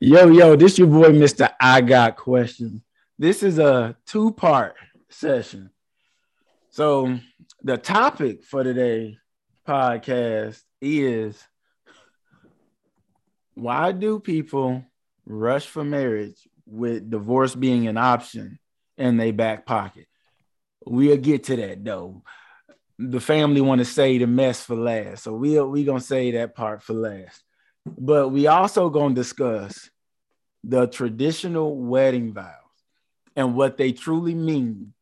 [0.00, 1.52] Yo, yo, this your boy, Mr.
[1.60, 2.82] I Got Questions.
[3.18, 4.76] This is a two-part
[5.08, 5.70] session.
[6.70, 7.18] So
[7.64, 9.18] the topic for today
[9.66, 11.42] podcast is
[13.54, 14.84] why do people
[15.26, 18.60] rush for marriage with divorce being an option
[18.98, 20.06] in their back pocket?
[20.86, 22.22] We'll get to that though.
[23.00, 26.54] The family want to say the mess for last, so we'll we gonna say that
[26.54, 27.42] part for last.
[27.96, 29.90] But we also gonna discuss
[30.64, 32.54] the traditional wedding vows
[33.36, 34.92] and what they truly mean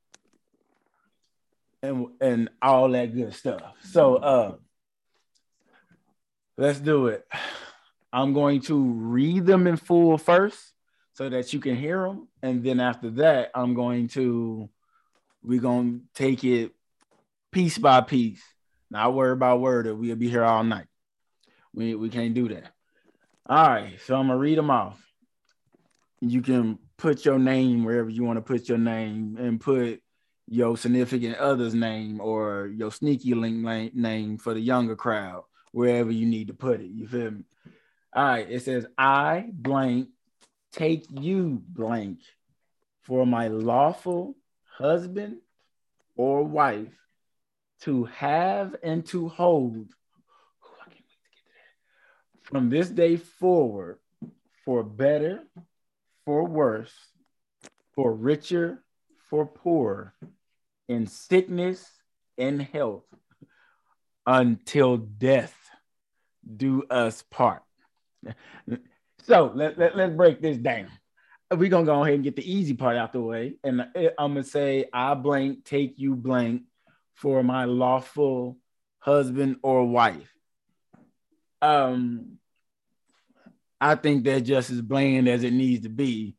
[1.82, 3.62] and and all that good stuff.
[3.82, 4.54] So uh
[6.56, 7.26] let's do it.
[8.12, 10.58] I'm going to read them in full first
[11.14, 14.68] so that you can hear them and then after that I'm going to
[15.42, 16.72] we're going to take it
[17.50, 18.42] piece by piece.
[18.90, 20.86] Not word by word or we'll be here all night.
[21.72, 22.72] We we can't do that.
[23.48, 25.00] All right, so I'm gonna read them off.
[26.20, 30.02] You can put your name wherever you want to put your name and put
[30.48, 36.26] your significant other's name or your sneaky link name for the younger crowd, wherever you
[36.26, 36.90] need to put it.
[36.90, 37.44] You feel me?
[38.12, 40.08] All right, it says, I blank
[40.72, 42.18] take you blank
[43.04, 44.34] for my lawful
[44.76, 45.36] husband
[46.16, 46.98] or wife
[47.82, 49.86] to have and to hold
[52.46, 53.98] from this day forward
[54.64, 55.42] for better,
[56.24, 56.94] for worse,
[57.94, 58.82] for richer,
[59.28, 60.14] for poorer,
[60.88, 61.84] in sickness
[62.38, 63.04] and health,
[64.26, 65.54] until death
[66.56, 67.62] do us part.
[69.26, 70.86] So let, let, let's break this down.
[71.50, 73.56] We're gonna go ahead and get the easy part out the way.
[73.64, 73.84] And
[74.16, 76.62] I'm gonna say, I blank, take you blank
[77.14, 78.56] for my lawful
[79.00, 80.32] husband or wife.
[81.62, 82.38] Um,
[83.80, 86.36] I think they're just as bland as it needs to be.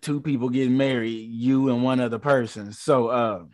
[0.00, 2.72] Two people getting married, you and one other person.
[2.72, 3.44] So uh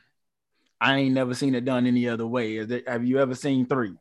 [0.81, 2.62] I ain't never seen it done any other way.
[2.62, 3.95] There, have you ever seen three?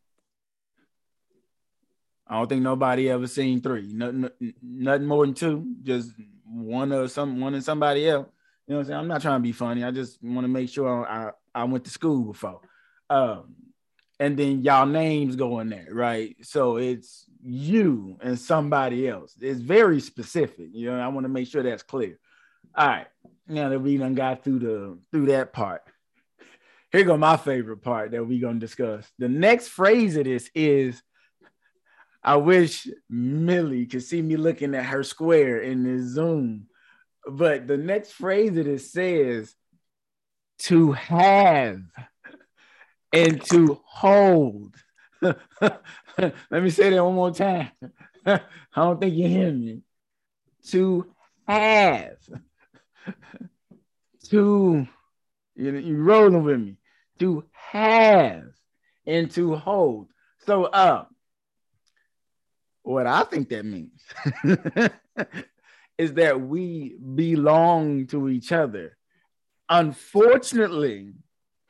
[2.28, 3.94] I don't think nobody ever seen three.
[3.94, 4.30] Nothing,
[4.62, 5.76] nothing more than two.
[5.84, 6.12] Just
[6.46, 8.28] one or some one and somebody else.
[8.68, 9.00] You know what I'm saying?
[9.00, 9.84] I'm not trying to be funny.
[9.84, 12.62] I just want to make sure I, I went to school before.
[13.10, 13.56] Um,
[14.20, 16.36] and then y'all names go in there, right?
[16.42, 19.36] So it's you and somebody else.
[19.40, 20.70] It's very specific.
[20.72, 22.20] You know, I want to make sure that's clear.
[22.76, 23.08] All right.
[23.48, 25.82] Now that we done got through the through that part.
[26.92, 29.12] Here go my favorite part that we gonna discuss.
[29.18, 31.02] The next phrase of this is
[32.24, 36.68] I wish Millie could see me looking at her square in this Zoom.
[37.28, 39.54] But the next phrase of this says
[40.60, 41.82] to have
[43.14, 44.76] and to hold.
[45.22, 47.70] Let me say that one more time.
[48.26, 48.40] I
[48.76, 49.82] don't think you hear me.
[50.70, 51.14] To
[51.48, 52.18] have,
[54.30, 54.88] to
[55.56, 56.78] you you rolling with me.
[57.20, 58.46] To have
[59.06, 60.08] and to hold.
[60.46, 61.06] So, uh,
[62.82, 64.02] what I think that means
[65.98, 68.98] is that we belong to each other.
[69.70, 71.14] Unfortunately,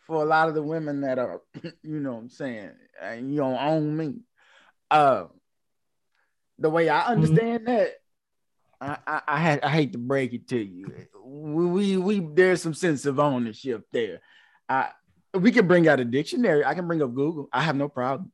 [0.06, 1.41] for a lot of the women that are,
[1.84, 2.72] you know what I'm saying,
[3.02, 4.16] and you don't own me.
[4.91, 5.25] Uh,
[6.59, 7.12] the way I mm-hmm.
[7.12, 7.75] understand mm-hmm.
[7.75, 7.91] that,
[8.81, 10.92] I, I, I, had, I hate to break it to you.
[11.25, 14.22] We, we, we there's some sense of ownership there.
[14.68, 14.90] I,
[15.34, 16.63] we can bring out a dictionary.
[16.66, 17.50] I can bring up Google.
[17.52, 18.31] I have no problem.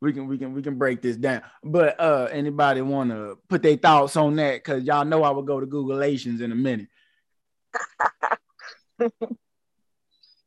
[0.00, 1.42] We can we can we can break this down.
[1.62, 4.56] But uh anybody want to put their thoughts on that?
[4.56, 6.88] Because y'all know I will go to Googleations in a minute.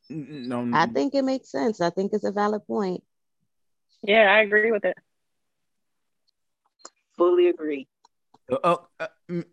[0.09, 1.81] no, I think it makes sense.
[1.81, 3.03] I think it's a valid point.
[4.01, 4.97] Yeah, I agree with it.
[7.17, 7.87] Fully agree.
[8.51, 9.45] Uh, oh, uh, M-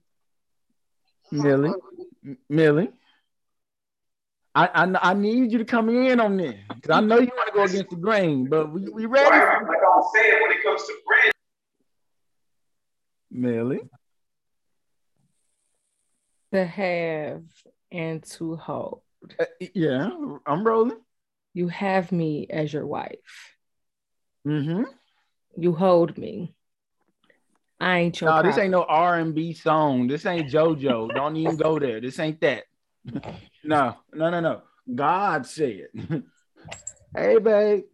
[1.30, 1.72] Millie,
[2.48, 2.90] Millie,
[4.54, 7.48] I, I I need you to come in on this because I know you want
[7.48, 9.30] to go against the grain, but we, we ready?
[9.30, 11.32] Right, like I'm saying, when it comes to bread.
[13.30, 13.80] Millie.
[16.52, 17.44] To have
[17.90, 19.00] and to hold.
[19.38, 20.10] Uh, yeah,
[20.46, 21.00] I'm rolling.
[21.54, 23.56] You have me as your wife.
[24.46, 24.84] Mm-hmm.
[25.56, 26.54] You hold me.
[27.78, 28.30] I ain't your.
[28.30, 28.52] No, problem.
[28.52, 30.06] this ain't no R and B song.
[30.06, 31.14] This ain't JoJo.
[31.14, 32.00] Don't even go there.
[32.00, 32.64] This ain't that.
[33.64, 34.62] no, no, no, no.
[34.92, 35.88] God said,
[37.16, 37.84] "Hey, babe."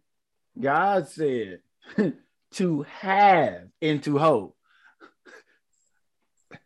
[0.59, 1.61] God said
[2.51, 4.53] to have and to hold.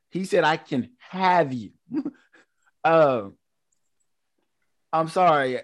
[0.09, 1.71] He said, "I can have you."
[2.83, 3.29] uh,
[4.93, 5.59] I'm sorry.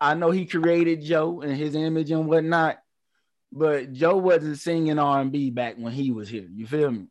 [0.00, 2.78] I know he created Joe and his image and whatnot,
[3.52, 6.46] but Joe wasn't singing R&B back when he was here.
[6.50, 7.06] You feel me?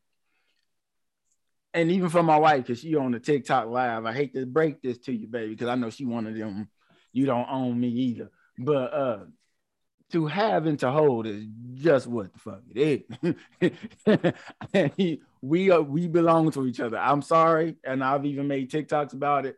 [1.73, 4.81] and even for my wife, because she on the TikTok live, I hate to break
[4.81, 6.69] this to you, baby, because I know she one of them.
[7.11, 9.19] You don't own me either, but uh,
[10.11, 11.45] to have and to hold is
[11.75, 13.05] just what the fuck it
[14.91, 15.19] is.
[15.41, 16.97] we are we belong to each other.
[16.97, 19.57] I'm sorry, and I've even made TikToks about it.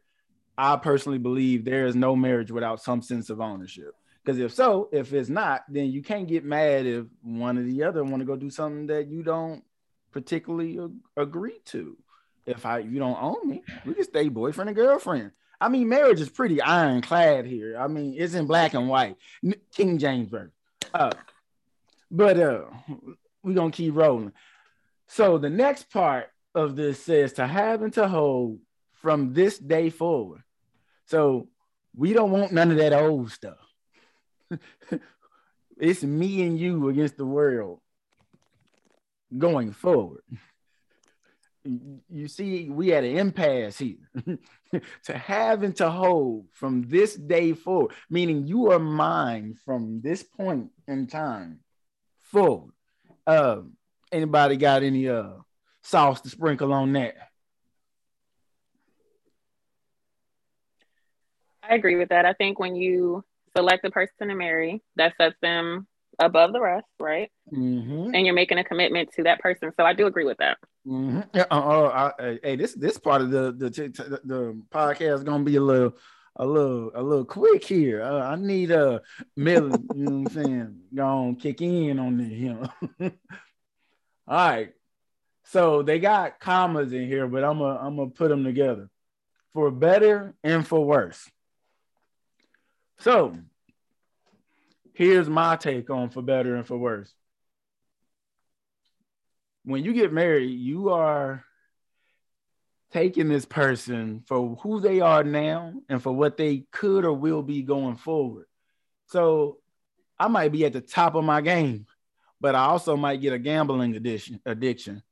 [0.58, 3.94] I personally believe there is no marriage without some sense of ownership.
[4.24, 7.84] Because if so, if it's not, then you can't get mad if one or the
[7.84, 9.64] other want to go do something that you don't
[10.12, 11.98] particularly ag- agree to.
[12.46, 15.32] If I you don't own me, we can stay boyfriend and girlfriend.
[15.60, 17.78] I mean, marriage is pretty ironclad here.
[17.78, 19.18] I mean, it's in black and white,
[19.74, 20.52] King James version.
[20.94, 21.12] Uh,
[22.10, 22.66] but uh,
[23.44, 24.32] we're gonna keep rolling.
[25.08, 28.60] So the next part of this says to have and to hold
[28.94, 30.42] from this day forward.
[31.06, 31.48] So
[31.96, 33.58] we don't want none of that old stuff.
[35.78, 37.80] it's me and you against the world
[39.36, 40.24] going forward.
[41.64, 43.98] You see, we had an impasse here.
[45.04, 50.22] to have and to hold from this day forward, meaning you are mine from this
[50.22, 51.60] point in time
[52.20, 52.74] forward.
[53.26, 53.62] Uh,
[54.12, 55.34] anybody got any uh
[55.82, 57.16] sauce to sprinkle on that?
[61.70, 62.26] I agree with that.
[62.26, 63.24] I think when you
[63.56, 65.88] select a person to marry, that sets them
[66.20, 67.32] above the rest, right?
[67.52, 68.14] Mm-hmm.
[68.14, 69.72] And you're making a commitment to that person.
[69.78, 70.58] So I do agree with that.
[70.88, 71.22] Mm-hmm.
[71.34, 75.24] Yeah, uh, uh, I, hey, this this part of the the the, the podcast is
[75.24, 75.98] gonna be a little
[76.36, 78.04] a little a little quick here.
[78.04, 79.00] Uh, I need a uh,
[79.36, 80.80] Millie, you know what I'm saying?
[80.96, 82.70] Gonna kick in on this, you know.
[84.28, 84.74] All right.
[85.46, 88.90] So they got commas in here, but I'm gonna I'm gonna put them together
[89.54, 91.30] for better and for worse.
[93.00, 93.36] So
[94.94, 97.14] here's my take on for better and for worse.
[99.64, 101.44] When you get married, you are
[102.92, 107.42] taking this person for who they are now and for what they could or will
[107.42, 108.46] be going forward.
[109.08, 109.58] So
[110.18, 111.88] I might be at the top of my game,
[112.40, 115.04] but I also might get a gambling addiction addiction.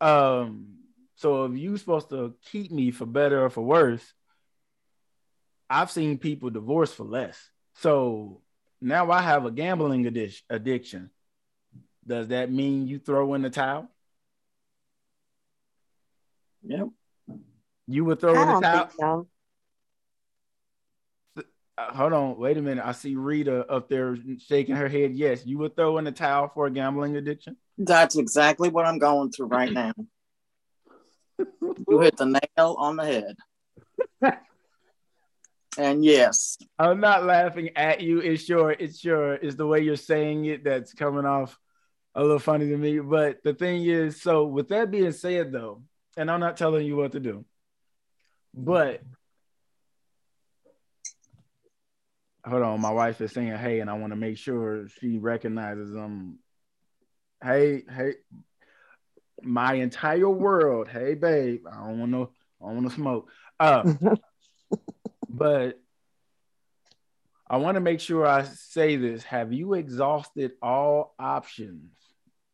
[0.00, 0.76] Um,
[1.16, 4.14] so if you're supposed to keep me for better or for worse,
[5.70, 7.38] I've seen people divorce for less.
[7.74, 8.40] So
[8.80, 11.10] now I have a gambling addic- addiction.
[12.06, 13.90] Does that mean you throw in the towel?
[16.62, 16.88] Yep.
[17.86, 18.90] You would throw I in the towel?
[18.98, 19.28] so.
[21.76, 22.84] Uh, hold on, wait a minute.
[22.84, 25.14] I see Rita up there shaking her head.
[25.14, 27.56] Yes, you would throw in the towel for a gambling addiction.
[27.76, 29.92] That's exactly what I'm going through right now.
[31.38, 33.36] you hit the nail on the head.
[35.78, 38.18] and yes, I'm not laughing at you.
[38.18, 41.58] It's your, it's your, it's the way you're saying it that's coming off
[42.14, 42.98] a little funny to me.
[42.98, 45.82] But the thing is, so with that being said, though,
[46.16, 47.44] and I'm not telling you what to do,
[48.52, 49.02] but
[52.44, 55.92] hold on, my wife is saying hey, and I want to make sure she recognizes
[55.92, 56.38] them.
[57.42, 58.14] Hey, hey,
[59.42, 60.88] my entire world.
[60.88, 62.30] Hey, babe, I don't want no,
[62.60, 63.30] I don't want to smoke.
[63.60, 63.84] Uh,
[65.28, 65.80] but
[67.48, 69.22] I want to make sure I say this.
[69.24, 71.92] Have you exhausted all options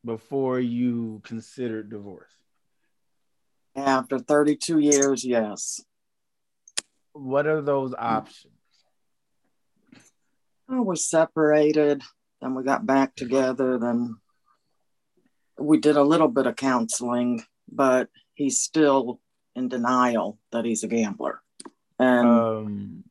[0.05, 2.31] before you considered divorce?
[3.77, 5.81] after 32 years, yes.
[7.13, 8.53] What are those options?
[10.69, 12.03] I was separated,
[12.41, 14.17] then we got back together, then
[15.59, 19.21] we did a little bit of counseling, but he's still
[19.55, 21.41] in denial that he's a gambler.
[22.05, 23.05] And Um,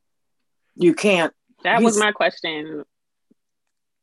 [0.76, 1.34] you can't,
[1.64, 2.84] That was my question.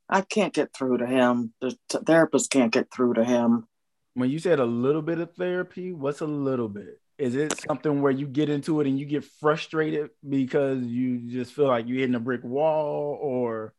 [0.09, 1.53] I can't get through to him.
[1.61, 3.67] The t- therapist can't get through to him.
[4.15, 7.01] when you said a little bit of therapy, what's a little bit?
[7.17, 11.53] Is it something where you get into it and you get frustrated because you just
[11.53, 13.73] feel like you're hitting a brick wall, or,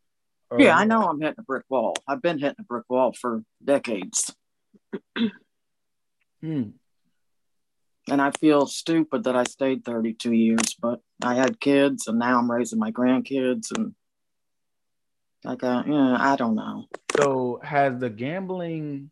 [0.50, 1.96] or Yeah, I know I'm hitting a brick wall.
[2.08, 4.34] I've been hitting a brick wall for decades.
[6.42, 6.64] Hmm.
[8.12, 12.40] And I feel stupid that I stayed 32 years, but I had kids and now
[12.40, 13.96] I'm raising my grandkids and
[15.46, 16.88] like, uh, yeah, I don't know.
[17.16, 19.12] So has the gambling,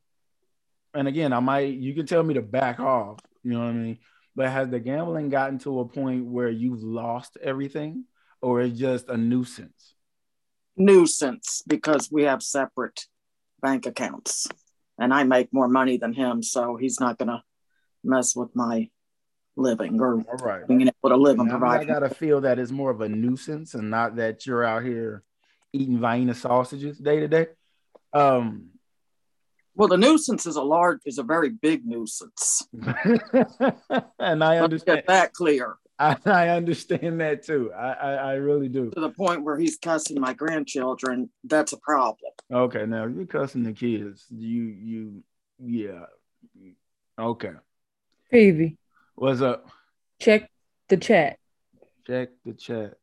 [0.93, 3.71] and again, I might you can tell me to back off, you know what I
[3.71, 3.99] mean?
[4.35, 8.03] But has the gambling gotten to a point where you've lost everything,
[8.41, 9.93] or it's just a nuisance?
[10.75, 13.05] Nuisance because we have separate
[13.61, 14.45] bank accounts
[14.99, 16.43] and I make more money than him.
[16.43, 17.43] So he's not going to
[18.03, 18.89] mess with my
[19.55, 20.67] living or All right.
[20.67, 23.73] being able to live and Now, I gotta feel that it's more of a nuisance
[23.73, 25.23] and not that you're out here
[25.73, 27.47] eating Vienna sausages day to day.
[28.13, 28.69] Um,
[29.75, 32.67] Well, the nuisance is a large, is a very big nuisance.
[34.19, 37.73] and I understand that clear I, I understand that too.
[37.73, 38.89] I, I I really do.
[38.91, 41.29] to the point where he's cussing my grandchildren.
[41.43, 42.31] That's a problem.
[42.51, 44.25] Okay, now you're cussing the kids.
[44.29, 45.23] You you
[45.59, 46.05] yeah.
[47.19, 47.51] Okay.
[48.29, 48.77] Peavy,
[49.15, 49.65] What's up?
[50.19, 50.49] check
[50.87, 51.37] the chat.
[52.05, 52.93] Check the chat.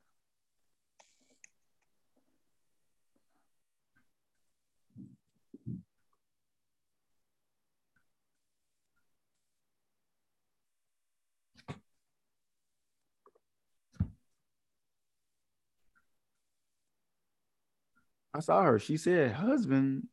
[18.35, 18.78] I saw her.
[18.78, 20.09] She said husband.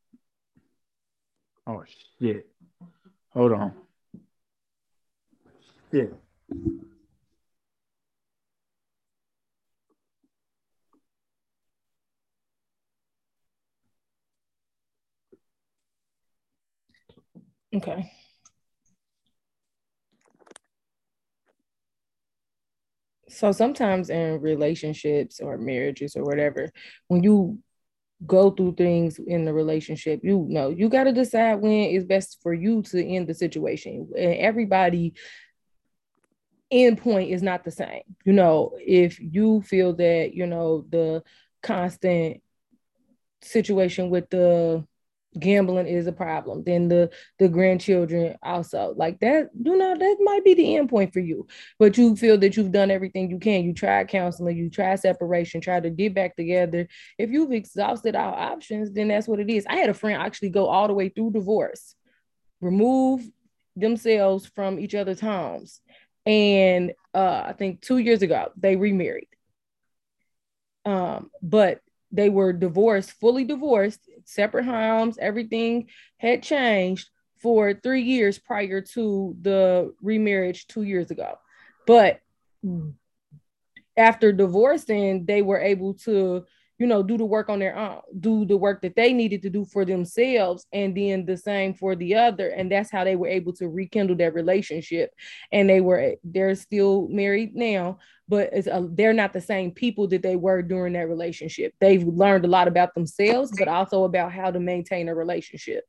[1.68, 1.84] Oh
[2.20, 2.48] shit.
[3.30, 3.74] Hold on.
[5.94, 6.12] Shit.
[17.76, 18.12] Okay.
[23.30, 26.72] So sometimes in relationships or marriages or whatever,
[27.08, 27.60] when you
[28.26, 32.40] go through things in the relationship, you know, you got to decide when it's best
[32.42, 34.10] for you to end the situation.
[34.18, 35.14] And everybody
[36.74, 38.04] end point is not the same.
[38.26, 41.24] You know, if you feel that, you know, the
[41.62, 42.42] constant
[43.42, 44.86] situation with the
[45.40, 50.44] gambling is a problem then the the grandchildren also like that you know that might
[50.44, 51.48] be the end point for you.
[51.80, 53.64] But you feel that you've done everything you can.
[53.64, 56.88] You tried counseling you tried separation try to get back together.
[57.18, 59.66] If you've exhausted all options then that's what it is.
[59.68, 61.96] I had a friend actually go all the way through divorce
[62.62, 63.28] remove
[63.76, 65.82] themselves from each other's homes
[66.26, 69.28] and uh i think two years ago they remarried
[70.86, 71.82] um but
[72.14, 79.36] they were divorced, fully divorced, separate homes, everything had changed for three years prior to
[79.42, 81.40] the remarriage two years ago.
[81.88, 82.22] But
[83.98, 86.46] after divorcing, they were able to,
[86.84, 89.50] you know, do the work on their own, do the work that they needed to
[89.50, 92.50] do for themselves, and then the same for the other.
[92.50, 95.12] And that's how they were able to rekindle their relationship.
[95.54, 100.24] And they were, they're still married now, but a, they're not the same people that
[100.24, 101.74] they were during that relationship.
[101.80, 105.86] They've learned a lot about themselves, but also about how to maintain a relationship.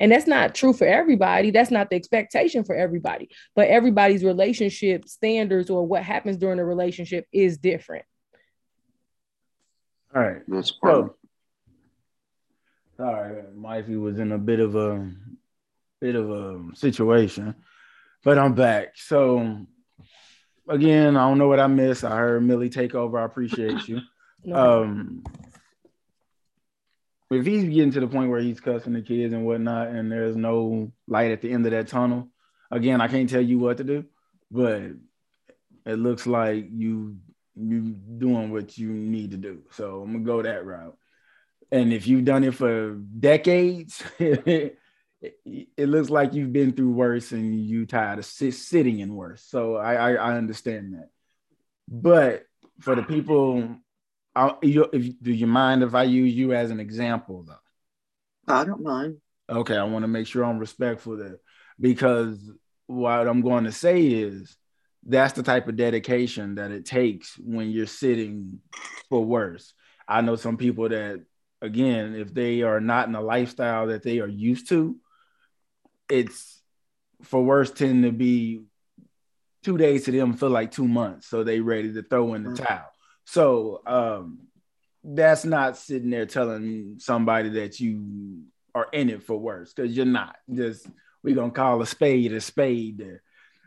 [0.00, 1.52] And that's not true for everybody.
[1.52, 3.28] That's not the expectation for everybody.
[3.54, 8.04] But everybody's relationship standards or what happens during a relationship is different.
[10.14, 10.42] All right.
[10.46, 10.94] That's part.
[10.94, 11.16] So,
[12.96, 15.10] sorry, Mifey was in a bit of a
[16.00, 17.54] bit of a situation,
[18.22, 18.96] but I'm back.
[18.96, 19.66] So
[20.68, 22.04] again, I don't know what I missed.
[22.04, 23.18] I heard Millie take over.
[23.18, 24.00] I appreciate you.
[24.44, 24.82] No.
[24.82, 25.22] Um,
[27.30, 30.34] if he's getting to the point where he's cussing the kids and whatnot, and there's
[30.34, 32.28] no light at the end of that tunnel,
[32.68, 34.04] again, I can't tell you what to do,
[34.50, 34.82] but
[35.86, 37.18] it looks like you
[37.56, 39.62] you doing what you need to do.
[39.72, 40.96] So I'm gonna go that route.
[41.70, 44.78] And if you've done it for decades, it,
[45.22, 49.42] it looks like you've been through worse and you tired of sit, sitting in worse.
[49.42, 51.10] So I, I I understand that.
[51.88, 52.44] But
[52.80, 53.76] for the people,
[54.34, 58.52] I, you, if, do you mind if I use you as an example though?
[58.52, 59.18] I don't mind.
[59.48, 61.38] Okay, I want to make sure I'm respectful there
[61.78, 62.38] because
[62.86, 64.56] what I'm going to say is
[65.04, 68.60] that's the type of dedication that it takes when you're sitting
[69.08, 69.74] for worse.
[70.06, 71.24] I know some people that,
[71.60, 74.96] again, if they are not in a lifestyle that they are used to,
[76.08, 76.60] it's
[77.22, 78.62] for worse tend to be
[79.62, 81.28] two days to them feel like two months.
[81.28, 82.66] So they ready to throw in the Mhm.
[82.66, 82.92] towel.
[83.24, 84.48] So um
[85.04, 88.44] that's not sitting there telling somebody that you
[88.74, 90.36] are in it for worse because you're not.
[90.52, 90.86] Just
[91.22, 93.22] we're gonna call a spade a spade there.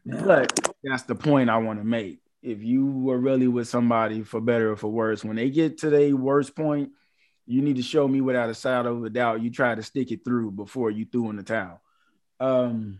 [0.06, 2.20] But that's the point I want to make.
[2.42, 5.90] If you were really with somebody for better or for worse, when they get to
[5.90, 6.92] their worst point,
[7.48, 10.12] you need to show me without a shadow of a doubt you try to stick
[10.12, 11.82] it through before you threw in the towel.
[12.40, 13.00] Um,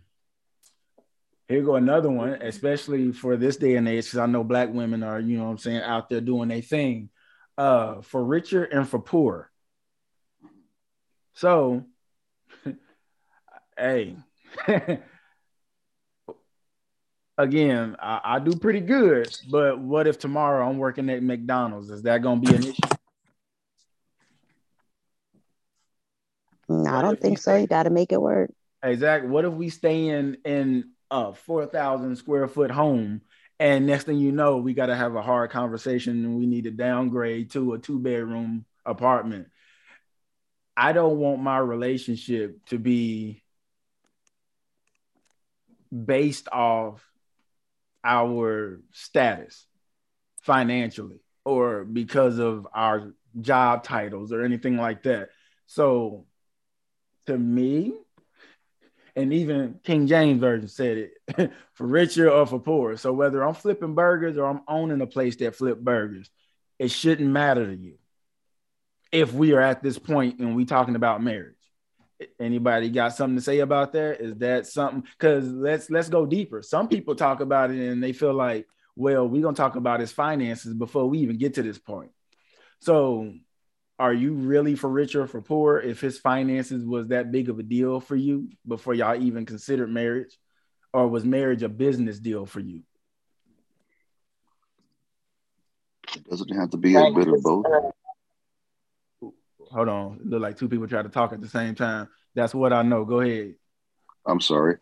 [1.48, 5.04] here go another one, especially for this day and age, because I know black women
[5.04, 7.10] are, you know what I'm saying, out there doing their thing.
[7.58, 9.50] Uh, for richer and for poor.
[11.34, 11.86] So,
[13.78, 14.18] hey,
[17.38, 21.90] again, I, I do pretty good, but what if tomorrow I'm working at McDonald's?
[21.90, 22.82] Is that gonna be an issue?
[26.68, 27.52] No, I don't think so.
[27.52, 28.52] say- You got to make it work.
[28.84, 29.30] Exactly.
[29.30, 33.22] What if we stay in in a four thousand square foot home,
[33.60, 36.66] and next thing you know, we got to have a hard conversation, and we need
[36.66, 39.48] to downgrade to a two bedroom apartment.
[40.78, 43.42] I don't want my relationship to be
[45.92, 47.04] based off
[48.06, 49.66] our status
[50.42, 55.30] financially or because of our job titles or anything like that.
[55.66, 56.26] So
[57.26, 57.94] to me,
[59.16, 62.98] and even King James Version said it for richer or for poor.
[62.98, 66.30] So whether I'm flipping burgers or I'm owning a place that flip burgers,
[66.78, 67.96] it shouldn't matter to you
[69.12, 71.56] if we are at this point and we talking about marriage.
[72.40, 74.22] Anybody got something to say about that?
[74.22, 75.04] Is that something?
[75.18, 76.62] Because let's let's go deeper.
[76.62, 80.12] Some people talk about it and they feel like, well, we're gonna talk about his
[80.12, 82.12] finances before we even get to this point.
[82.80, 83.34] So
[83.98, 87.60] are you really for richer or for poor if his finances was that big of
[87.60, 90.38] a deal for you before y'all even considered marriage
[90.94, 92.82] or was marriage a business deal for you
[96.16, 97.90] it doesn't have to be a bit of both uh,
[99.76, 102.74] hold on look like two people try to talk at the same time that's what
[102.74, 103.54] i know go ahead
[104.26, 104.78] i'm sorry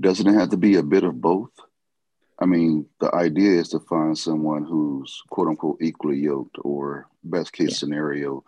[0.00, 1.50] doesn't it have to be a bit of both
[2.38, 7.52] I mean, the idea is to find someone who's quote unquote equally yoked or best
[7.52, 7.76] case yeah.
[7.76, 8.44] scenario,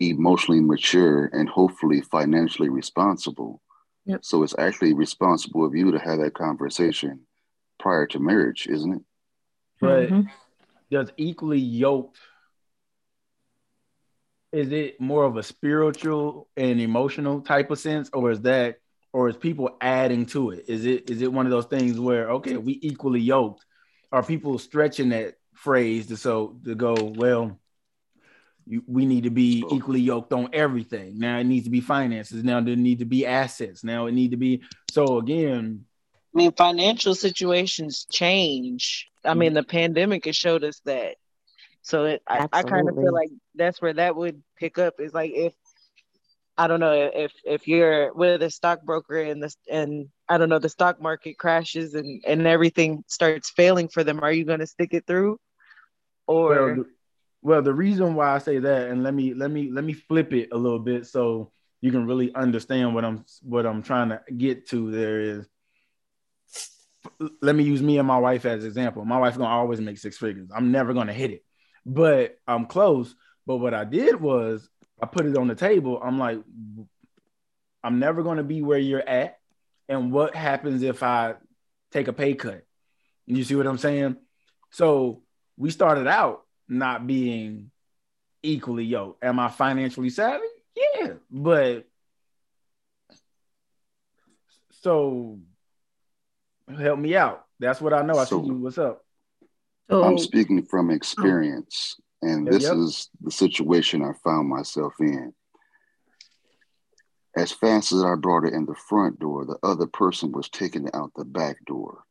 [0.00, 3.62] emotionally mature and hopefully financially responsible.
[4.06, 4.24] Yep.
[4.24, 7.20] So it's actually responsible of you to have that conversation
[7.78, 9.02] prior to marriage, isn't it?
[9.80, 10.22] But mm-hmm.
[10.90, 12.18] does equally yoked
[14.52, 18.76] is it more of a spiritual and emotional type of sense, or is that
[19.12, 20.64] or is people adding to it?
[20.68, 23.64] Is it is it one of those things where okay, we equally yoked?
[24.10, 27.58] Are people stretching that phrase to so to go well?
[28.66, 31.18] You, we need to be equally yoked on everything.
[31.18, 32.44] Now it needs to be finances.
[32.44, 33.82] Now there need to be assets.
[33.82, 35.84] Now it need to be so again.
[36.34, 39.08] I mean, financial situations change.
[39.24, 39.56] I mean, mm-hmm.
[39.56, 41.16] the pandemic has showed us that.
[41.88, 45.00] So it, I, I kind of feel like that's where that would pick up.
[45.00, 45.54] Is like if
[46.58, 50.58] I don't know if if you're with a stockbroker and this and I don't know
[50.58, 54.66] the stock market crashes and and everything starts failing for them, are you going to
[54.66, 55.40] stick it through?
[56.26, 56.86] Or well the,
[57.40, 60.34] well, the reason why I say that, and let me let me let me flip
[60.34, 64.20] it a little bit so you can really understand what I'm what I'm trying to
[64.36, 64.90] get to.
[64.90, 65.48] There is,
[67.40, 69.06] let me use me and my wife as example.
[69.06, 70.50] My wife's gonna always make six figures.
[70.54, 71.44] I'm never gonna hit it,
[71.84, 73.14] but I'm close.
[73.46, 74.68] But what I did was
[75.00, 76.00] I put it on the table.
[76.02, 76.38] I'm like,
[77.82, 79.38] I'm never going to be where you're at.
[79.88, 81.34] And what happens if I
[81.92, 82.64] take a pay cut?
[83.26, 84.16] You see what I'm saying?
[84.70, 85.22] So
[85.56, 87.70] we started out not being
[88.42, 89.24] equally yoked.
[89.24, 90.44] Am I financially savvy?
[90.76, 91.86] Yeah, but
[94.82, 95.38] so
[96.68, 97.44] help me out.
[97.58, 98.18] That's what I know.
[98.18, 98.54] I so, see you.
[98.58, 99.04] What's up?
[99.90, 101.96] I'm speaking from experience.
[102.22, 102.74] And this yep.
[102.74, 105.32] is the situation I found myself in.
[107.36, 110.88] As fast as I brought it in the front door, the other person was taking
[110.88, 112.02] it out the back door.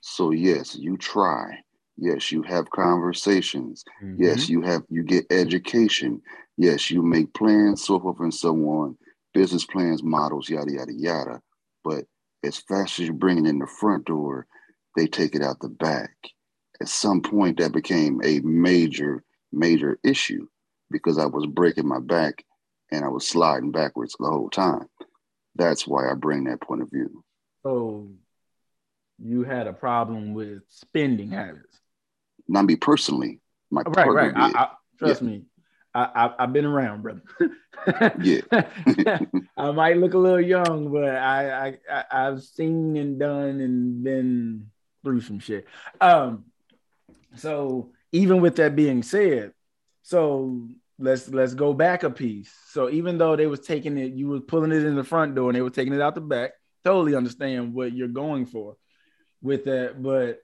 [0.00, 1.58] So yes, you try.
[1.96, 3.84] Yes, you have conversations.
[4.02, 4.22] Mm-hmm.
[4.22, 6.22] Yes, you have you get education.
[6.56, 8.96] Yes, you make plans, so forth and so on,
[9.34, 11.40] business plans, models, yada yada yada.
[11.82, 12.04] But
[12.44, 14.46] as fast as you bring it in the front door,
[14.94, 16.10] they take it out the back
[16.80, 20.46] at some point that became a major, major issue
[20.90, 22.44] because I was breaking my back
[22.90, 24.86] and I was sliding backwards the whole time.
[25.54, 27.24] That's why I bring that point of view.
[27.62, 28.08] So
[29.18, 31.80] you had a problem with spending habits.
[32.46, 33.40] Not me personally.
[33.70, 34.32] My right, right.
[34.36, 35.28] I, I, trust yeah.
[35.28, 35.42] me.
[35.94, 37.22] I, I have been around, brother.
[38.22, 38.42] yeah.
[39.56, 44.70] I might look a little young, but I, I I've seen and done and been
[45.02, 45.66] through some shit.
[46.00, 46.44] Um,
[47.38, 49.52] so even with that being said,
[50.02, 50.68] so
[50.98, 52.52] let's let's go back a piece.
[52.68, 55.50] So even though they was taking it, you were pulling it in the front door
[55.50, 56.52] and they were taking it out the back.
[56.84, 58.76] Totally understand what you're going for
[59.42, 60.38] with that, but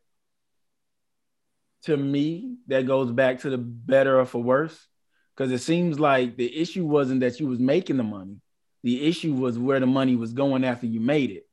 [1.83, 4.87] to me, that goes back to the better or for worse.
[5.35, 8.37] Because it seems like the issue wasn't that you was making the money.
[8.83, 11.49] The issue was where the money was going after you made it.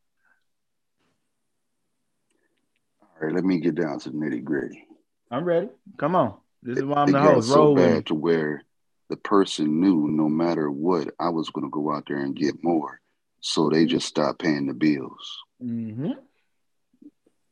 [3.02, 4.86] All right, let me get down to nitty gritty.
[5.32, 5.70] I'm ready.
[5.98, 6.38] Come on.
[6.62, 7.50] This is why I'm it the host.
[7.50, 8.64] So Roll bad to where
[9.10, 12.64] the person knew no matter what, I was going to go out there and get
[12.64, 13.00] more.
[13.42, 15.40] So they just stopped paying the bills.
[15.64, 16.12] Mm-hmm.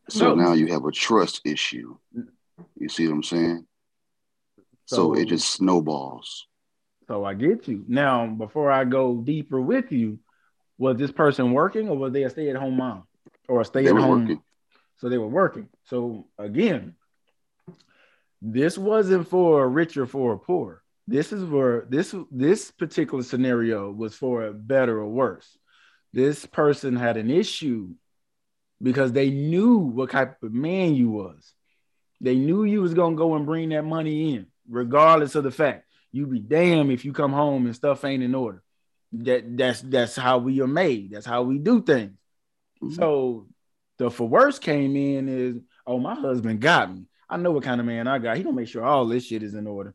[0.10, 0.44] So no.
[0.44, 1.98] now you have a trust issue.
[2.78, 3.66] You see what I'm saying?
[4.86, 6.48] So, so it just snowballs.
[7.08, 7.86] So I get you.
[7.88, 10.20] Now, before I go deeper with you,
[10.78, 13.04] was this person working or was they a stay at home mom
[13.48, 14.42] or a stay at home?
[14.98, 15.70] So they were working.
[15.86, 16.96] So again,
[18.41, 20.84] this wasn't for a rich or for a poor.
[21.08, 25.58] This is for this this particular scenario was for a better or worse.
[26.13, 27.89] This person had an issue
[28.82, 31.54] because they knew what type of man you was.
[32.19, 35.86] They knew you was gonna go and bring that money in, regardless of the fact.
[36.12, 38.63] You be damn if you come home and stuff ain't in order.
[39.13, 41.12] That that's that's how we are made.
[41.12, 42.17] That's how we do things.
[42.82, 42.95] Mm-hmm.
[42.95, 43.47] So
[43.97, 47.06] the for worse came in is oh my husband got me.
[47.30, 48.38] I know what kind of man I got.
[48.38, 49.94] He gonna make sure all this shit is in order.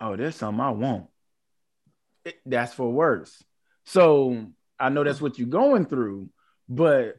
[0.00, 1.06] Oh, there's something I want.
[2.24, 3.42] It, that's for worse.
[3.84, 4.46] So
[4.78, 6.28] I know that's what you're going through,
[6.68, 7.16] but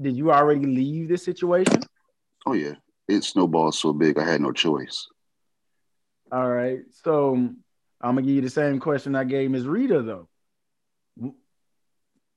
[0.00, 1.82] did you already leave this situation?
[2.46, 2.74] Oh yeah,
[3.08, 5.08] it snowballed so big I had no choice.
[6.30, 7.56] All right, so I'm
[8.00, 9.66] gonna give you the same question I gave Ms.
[9.66, 10.28] Rita though.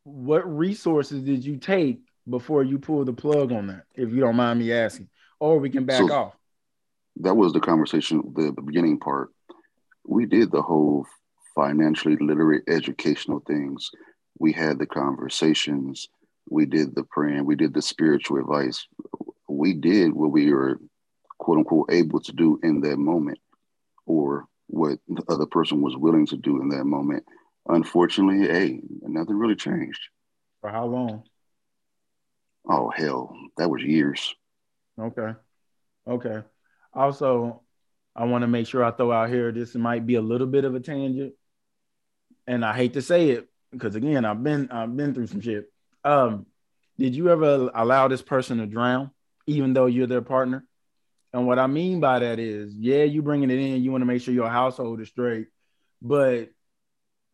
[0.03, 3.83] What resources did you take before you pull the plug on that?
[3.95, 6.33] If you don't mind me asking, or we can back so off.
[7.21, 9.29] That was the conversation, the, the beginning part.
[10.07, 11.05] We did the whole
[11.55, 13.89] financially literate educational things.
[14.37, 16.07] We had the conversations
[16.49, 18.87] we did the praying, we did the spiritual advice.
[19.47, 20.79] We did what we were
[21.37, 23.39] quote unquote able to do in that moment
[24.05, 27.23] or what the other person was willing to do in that moment.
[27.67, 30.01] Unfortunately, hey, nothing really changed.
[30.61, 31.23] For how long?
[32.69, 34.35] Oh hell, that was years.
[34.99, 35.33] Okay.
[36.07, 36.43] Okay.
[36.93, 37.63] Also,
[38.15, 40.65] I want to make sure I throw out here this might be a little bit
[40.65, 41.33] of a tangent.
[42.45, 45.71] And I hate to say it because again, I've been I've been through some shit.
[46.03, 46.45] Um,
[46.97, 49.11] did you ever allow this person to drown,
[49.47, 50.65] even though you're their partner?
[51.33, 54.05] And what I mean by that is, yeah, you bringing it in, you want to
[54.05, 55.47] make sure your household is straight,
[56.01, 56.49] but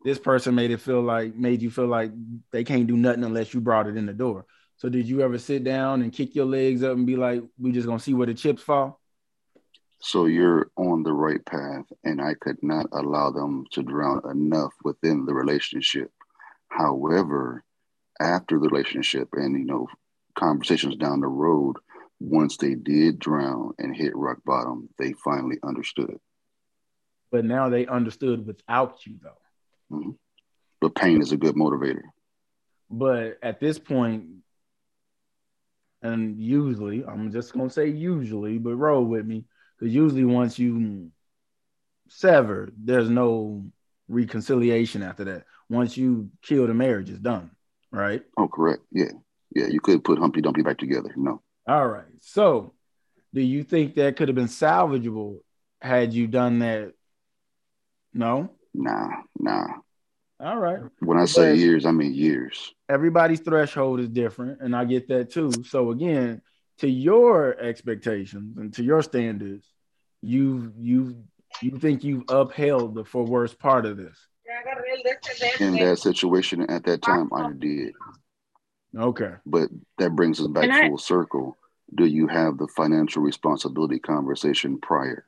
[0.04, 2.12] this person made it feel like made you feel like
[2.52, 4.46] they can't do nothing unless you brought it in the door.
[4.76, 7.72] So did you ever sit down and kick your legs up and be like, we
[7.72, 9.00] just gonna see where the chips fall?
[10.00, 14.74] So you're on the right path, and I could not allow them to drown enough
[14.84, 16.10] within the relationship.
[16.68, 17.64] However,
[18.20, 19.86] after the relationship and you know
[20.34, 21.76] conversations down the road
[22.20, 26.18] once they did drown and hit rock bottom they finally understood
[27.30, 30.10] but now they understood without you though mm-hmm.
[30.80, 32.02] but pain is a good motivator
[32.90, 34.24] but at this point
[36.02, 39.44] and usually i'm just to say usually but roll with me
[39.78, 41.10] because usually once you
[42.08, 43.64] sever there's no
[44.08, 47.50] reconciliation after that once you kill the marriage it's done
[47.96, 48.22] right?
[48.36, 48.82] Oh, correct.
[48.92, 49.12] Yeah.
[49.54, 49.66] Yeah.
[49.66, 51.12] You could put Humpty Dumpty back together.
[51.16, 51.42] No.
[51.66, 52.04] All right.
[52.20, 52.74] So,
[53.34, 55.38] do you think that could have been salvageable
[55.80, 56.92] had you done that?
[58.12, 58.52] No.
[58.74, 59.08] Nah.
[59.38, 59.66] Nah.
[60.38, 60.80] All right.
[61.00, 62.74] When I say years, I mean years.
[62.88, 65.50] Everybody's threshold is different, and I get that too.
[65.64, 66.42] So again,
[66.78, 69.66] to your expectations and to your standards,
[70.20, 71.24] you you
[71.62, 74.18] you think you've upheld the for worse part of this
[75.60, 77.92] in that situation at that time, I did.
[78.96, 79.32] Okay.
[79.44, 79.68] But
[79.98, 81.56] that brings us back full circle.
[81.94, 85.26] Do you have the financial responsibility conversation prior?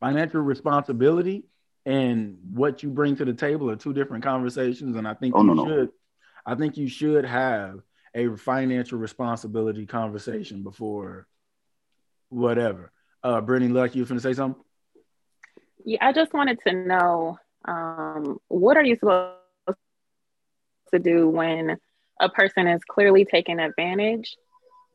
[0.00, 1.44] Financial responsibility
[1.84, 4.96] and what you bring to the table are two different conversations.
[4.96, 5.92] And I think oh, you no, should, no.
[6.46, 7.80] I think you should have
[8.14, 11.26] a financial responsibility conversation before
[12.28, 12.92] whatever.
[13.22, 14.62] Uh Brittany Luck, you finna say something?
[15.84, 19.36] Yeah, I just wanted to know um, what are you supposed
[20.92, 21.76] to do when
[22.20, 24.36] a person is clearly taking advantage?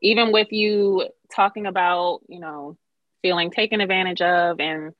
[0.00, 2.76] Even with you talking about, you know,
[3.22, 4.92] feeling taken advantage of and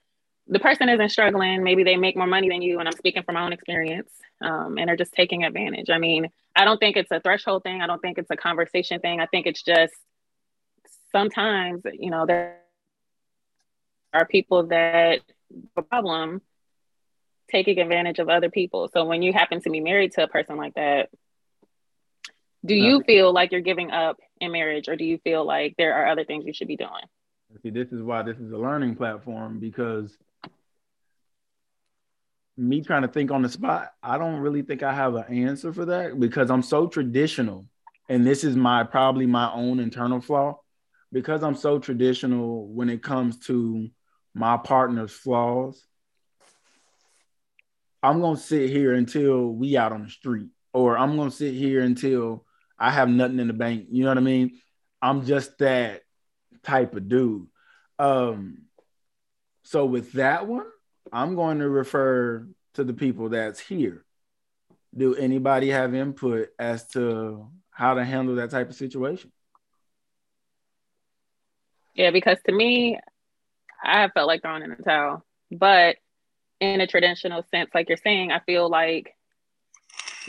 [0.49, 3.35] the person isn't struggling, maybe they make more money than you, and I'm speaking from
[3.35, 5.91] my own experience, um, and are just taking advantage.
[5.91, 7.83] I mean, I don't think it's a threshold thing.
[7.83, 9.21] I don't think it's a conversation thing.
[9.21, 9.93] I think it's just
[11.13, 12.61] sometimes, you know, there
[14.15, 15.21] are people that
[15.77, 16.41] the problem
[17.51, 18.91] taking advantage of other people.
[18.93, 21.11] So when you happen to be married to a person like that,
[22.65, 25.95] do you feel like you're giving up in marriage or do you feel like there
[25.95, 27.05] are other things you should be doing?
[27.63, 30.17] See, this is why this is a learning platform because
[32.59, 35.73] me trying to think on the spot, I don't really think I have an answer
[35.73, 37.67] for that because I'm so traditional.
[38.09, 40.61] And this is my probably my own internal flaw
[41.13, 43.89] because I'm so traditional when it comes to
[44.35, 45.85] my partner's flaws.
[48.03, 51.81] I'm gonna sit here until we out on the street, or I'm gonna sit here
[51.81, 52.45] until
[52.79, 53.87] I have nothing in the bank.
[53.91, 54.61] You know what I mean?
[55.03, 56.03] I'm just that
[56.63, 57.47] type of dude.
[57.99, 58.63] Um,
[59.65, 60.67] so with that one,
[61.13, 64.05] I'm going to refer to the people that's here.
[64.97, 69.33] Do anybody have input as to how to handle that type of situation?
[71.95, 72.99] Yeah, because to me,
[73.85, 75.25] I have felt like throwing in the towel.
[75.51, 75.97] But
[76.61, 79.15] in a traditional sense, like you're saying, I feel like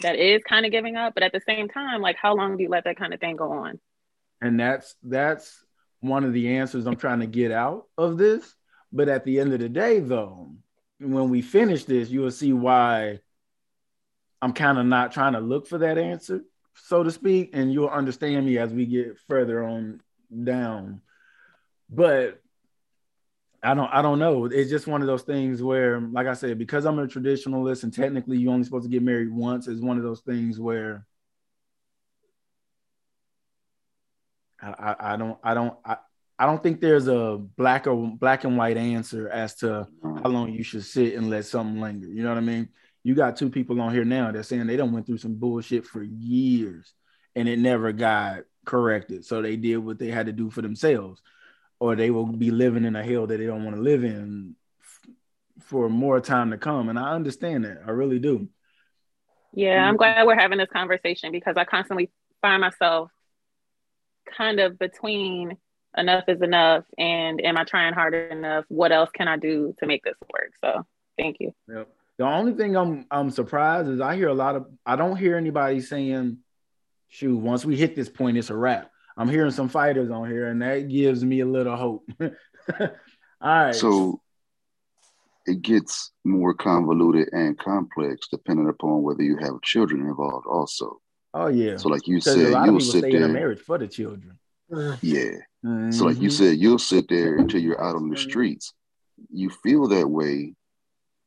[0.02, 2.63] that is kind of giving up, but at the same time, like how long do
[2.63, 3.80] you let that kind of thing go on?
[4.42, 5.63] And that's that's
[6.00, 8.56] one of the answers I'm trying to get out of this.
[8.92, 10.48] But at the end of the day, though,
[10.99, 13.19] when we finish this, you will see why
[14.41, 16.41] I'm kind of not trying to look for that answer,
[16.75, 20.01] so to speak, and you'll understand me as we get further on
[20.43, 21.01] down.
[21.89, 22.41] But
[23.62, 24.45] I don't I don't know.
[24.45, 27.93] It's just one of those things where, like I said, because I'm a traditionalist and
[27.93, 31.05] technically you're only supposed to get married once, is one of those things where
[34.62, 35.97] I, I, I don't I don't I,
[36.39, 40.54] I don't think there's a black or black and white answer as to how long
[40.54, 42.08] you should sit and let something linger.
[42.08, 42.69] You know what I mean?
[43.04, 45.86] You got two people on here now that saying they don't went through some bullshit
[45.86, 46.93] for years
[47.36, 49.25] and it never got corrected.
[49.25, 51.21] So they did what they had to do for themselves,
[51.78, 54.56] or they will be living in a hell that they don't want to live in
[54.82, 55.13] f-
[55.63, 56.88] for more time to come.
[56.88, 57.82] And I understand that.
[57.86, 58.47] I really do.
[59.54, 63.12] Yeah, I'm glad we're having this conversation because I constantly find myself
[64.38, 65.58] kind of between
[65.97, 68.65] enough is enough and am I trying hard enough?
[68.67, 70.52] What else can I do to make this work?
[70.62, 70.86] So
[71.17, 71.54] thank you.
[71.67, 71.89] Yep.
[72.17, 75.38] The only thing I'm I'm surprised is I hear a lot of I don't hear
[75.38, 76.39] anybody saying,
[77.08, 78.91] shoot, once we hit this point, it's a wrap.
[79.17, 82.10] I'm hearing some fighters on here, and that gives me a little hope.
[82.21, 82.89] All
[83.41, 83.75] right.
[83.75, 84.21] So
[85.45, 90.99] it gets more convoluted and complex depending upon whether you have children involved also.
[91.34, 91.78] Oh yeah.
[91.78, 93.12] So like you said, you'll sit there.
[93.12, 94.39] in a marriage for the children.
[95.02, 95.36] Yeah.
[95.65, 95.91] Mm-hmm.
[95.91, 98.74] So, like you said, you'll sit there until you're out on the streets.
[99.32, 100.56] You feel that way.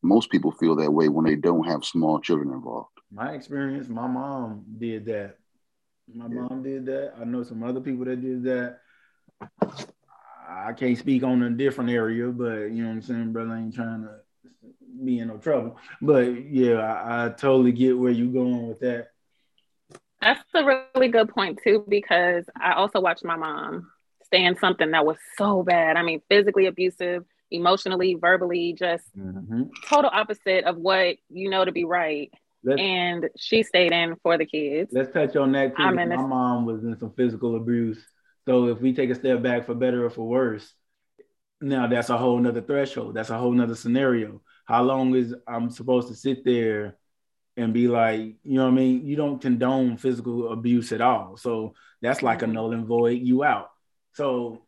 [0.03, 2.89] Most people feel that way when they don't have small children involved.
[3.13, 5.37] My experience, my mom did that.
[6.13, 6.41] My yeah.
[6.41, 7.13] mom did that.
[7.21, 8.79] I know some other people that did that.
[10.49, 13.53] I can't speak on a different area, but you know what I'm saying, brother.
[13.53, 14.17] I ain't trying to
[15.05, 15.79] be in no trouble.
[16.01, 19.09] But yeah, I, I totally get where you're going with that.
[20.21, 20.65] That's a
[20.95, 23.91] really good point too, because I also watched my mom
[24.33, 25.97] stay in something that was so bad.
[25.97, 29.65] I mean, physically abusive, emotionally, verbally, just mm-hmm.
[29.87, 32.33] total opposite of what you know to be right.
[32.65, 34.91] Let's, and she stayed in for the kids.
[34.93, 35.91] Let's touch on that too.
[35.91, 38.03] My mom was in some physical abuse.
[38.47, 40.73] So if we take a step back for better or for worse,
[41.61, 43.15] now that's a whole nother threshold.
[43.15, 44.43] That's a whole nother scenario.
[44.65, 46.97] How long is I'm supposed to sit there
[47.57, 49.07] and be like, you know what I mean?
[49.07, 51.37] You don't condone physical abuse at all.
[51.37, 52.55] So that's like a mm-hmm.
[52.55, 53.72] null and void, you out.
[54.15, 54.63] So,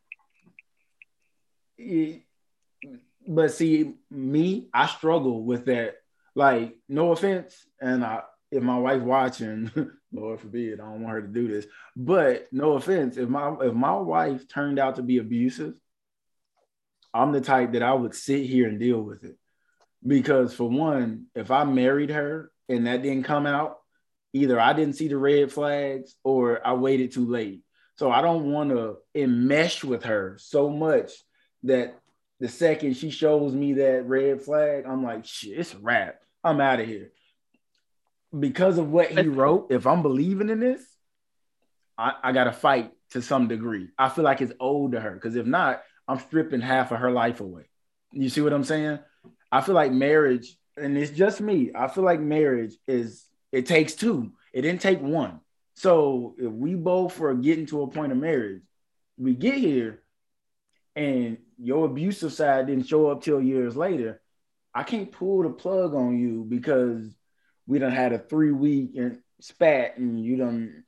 [3.27, 5.97] but see, me, I struggle with that.
[6.35, 9.71] Like, no offense, and I, if my wife watching,
[10.13, 11.67] Lord forbid, I don't want her to do this.
[11.97, 15.75] But no offense, if my if my wife turned out to be abusive,
[17.13, 19.37] I'm the type that I would sit here and deal with it.
[20.07, 23.79] Because for one, if I married her and that didn't come out,
[24.33, 27.63] either I didn't see the red flags or I waited too late.
[27.97, 31.13] So I don't want to enmesh with her so much
[31.63, 31.99] that
[32.41, 36.21] the second she shows me that red flag, I'm like, shit, it's a wrap.
[36.43, 37.13] I'm out of here.
[38.39, 40.83] Because of what he wrote, if I'm believing in this,
[41.97, 43.91] I, I got to fight to some degree.
[43.97, 47.13] I feel like it's owed to her because if not, I'm stripping half of her
[47.13, 47.71] life away.
[48.13, 48.99] You see what I'm saying?
[49.53, 51.71] I feel like marriage and it's just me.
[51.75, 54.33] I feel like marriage is it takes two.
[54.53, 55.41] It didn't take one.
[55.75, 58.63] So if we both are getting to a point of marriage,
[59.19, 60.03] we get here,
[60.97, 64.21] and your abusive side didn't show up till years later.
[64.75, 67.15] I can't pull the plug on you because
[67.67, 68.97] we done had a three week
[69.41, 70.85] spat and you done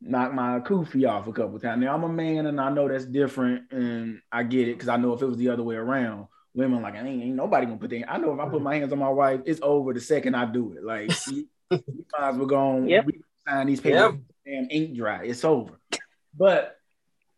[0.00, 1.82] knock my koofy off a couple times.
[1.82, 4.96] Now I'm a man and I know that's different and I get it because I
[4.96, 7.90] know if it was the other way around, women like ain't, ain't nobody gonna put
[7.90, 8.08] their.
[8.08, 10.44] I know if I put my hands on my wife, it's over the second I
[10.44, 10.84] do it.
[10.84, 11.82] Like you, might
[12.20, 12.88] as well go on.
[12.88, 13.06] Yep.
[13.48, 14.00] Sign these papers.
[14.00, 14.14] Yep.
[14.46, 15.24] Damn ink dry.
[15.24, 15.80] It's over.
[16.36, 16.76] But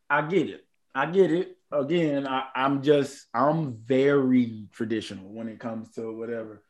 [0.08, 0.66] I get it.
[0.94, 1.56] I get it.
[1.72, 6.64] Again, I, I'm just I'm very traditional when it comes to whatever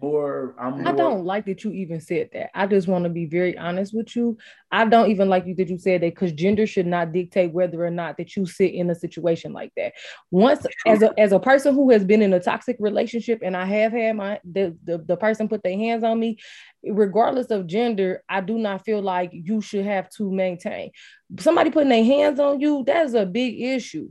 [0.00, 0.88] more, I'm more...
[0.88, 2.50] I don't like that you even said that.
[2.54, 4.38] I just want to be very honest with you.
[4.70, 7.84] I don't even like you that you said that because gender should not dictate whether
[7.84, 9.92] or not that you sit in a situation like that.
[10.30, 13.64] Once as a as a person who has been in a toxic relationship and I
[13.66, 16.38] have had my the, the, the person put their hands on me,
[16.82, 20.90] regardless of gender, I do not feel like you should have to maintain.
[21.38, 24.10] Somebody putting their hands on you, that's a big issue.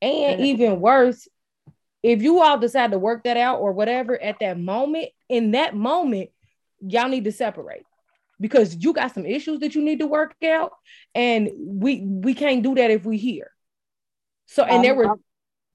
[0.00, 1.28] And even worse,
[2.02, 5.74] if you all decide to work that out or whatever at that moment, in that
[5.74, 6.30] moment,
[6.80, 7.84] y'all need to separate
[8.40, 10.72] because you got some issues that you need to work out,
[11.14, 13.50] and we we can't do that if we here.
[14.46, 15.14] So and um, there were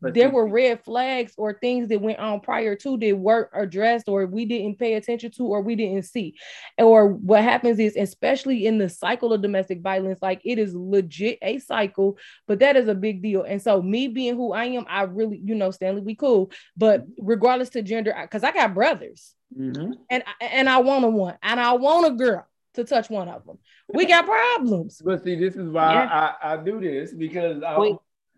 [0.02, 4.08] but there were red flags or things that went on prior to that weren't addressed
[4.08, 6.36] or we didn't pay attention to or we didn't see.
[6.78, 11.40] Or what happens is, especially in the cycle of domestic violence, like it is legit
[11.42, 13.44] a cycle, but that is a big deal.
[13.44, 16.52] And so, me being who I am, I really, you know, Stanley, we cool.
[16.76, 19.94] But regardless to gender, because I got brothers mm-hmm.
[20.10, 23.46] and, and I want a one and I want a girl to touch one of
[23.46, 23.58] them.
[23.90, 25.02] We got problems.
[25.04, 26.34] But see, this is why yeah.
[26.42, 27.76] I, I do this because I,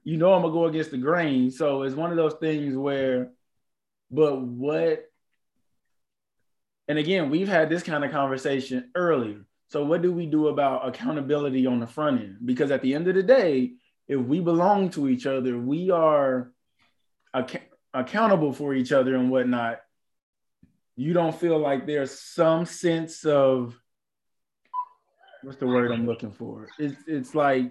[0.03, 1.51] you know I'm gonna go against the grain.
[1.51, 3.31] So it's one of those things where,
[4.11, 5.05] but what?
[6.87, 9.45] And again, we've had this kind of conversation earlier.
[9.67, 12.37] So what do we do about accountability on the front end?
[12.43, 13.73] Because at the end of the day,
[14.07, 16.51] if we belong to each other, we are
[17.35, 17.59] ac-
[17.93, 19.81] accountable for each other and whatnot.
[20.95, 23.79] You don't feel like there's some sense of
[25.43, 26.67] what's the word I'm looking for?
[26.77, 27.69] It's it's like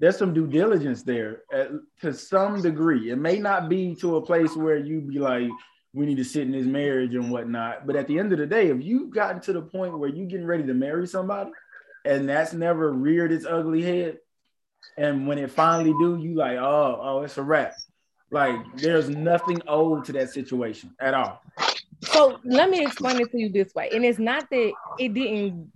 [0.00, 1.68] there's some due diligence there at,
[2.00, 3.10] to some degree.
[3.10, 5.48] It may not be to a place where you be like,
[5.92, 7.86] we need to sit in this marriage and whatnot.
[7.86, 10.26] But at the end of the day, if you've gotten to the point where you're
[10.26, 11.50] getting ready to marry somebody
[12.04, 14.18] and that's never reared its ugly head,
[14.96, 17.74] and when it finally do, you like, oh, oh, it's a wrap.
[18.30, 21.42] Like there's nothing old to that situation at all.
[22.02, 23.90] So let me explain it to you this way.
[23.92, 25.70] And it's not that it didn't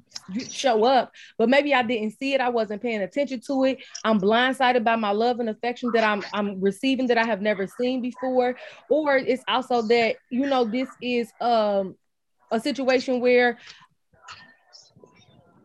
[0.48, 2.40] show up, but maybe I didn't see it.
[2.40, 3.84] I wasn't paying attention to it.
[4.04, 7.66] I'm blindsided by my love and affection that I'm I'm receiving that I have never
[7.66, 8.56] seen before.
[8.88, 11.96] Or it's also that, you know, this is um
[12.50, 13.58] a situation where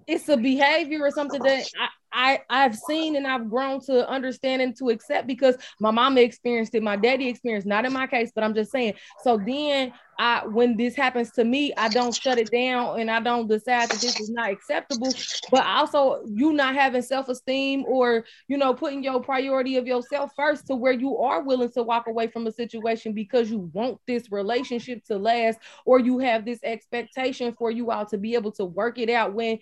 [0.08, 4.62] it's a behavior or something that I, I I've seen and I've grown to understand
[4.62, 8.32] and to accept because my mama experienced it, my daddy experienced, not in my case,
[8.34, 8.94] but I'm just saying.
[9.24, 13.22] So then I when this happens to me, I don't shut it down and I
[13.22, 15.12] don't decide that this is not acceptable.
[15.50, 20.68] But also you not having self-esteem or you know putting your priority of yourself first
[20.68, 24.32] to where you are willing to walk away from a situation because you want this
[24.32, 28.66] relationship to last or you have this expectation for you all to be able to
[28.66, 29.60] work it out when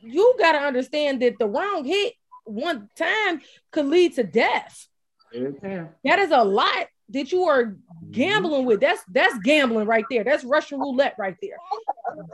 [0.00, 4.88] you got to understand that the wrong hit one time could lead to death.
[5.32, 7.76] That is a lot that you are
[8.10, 8.80] gambling with.
[8.80, 10.24] That's that's gambling right there.
[10.24, 11.56] That's Russian roulette right there.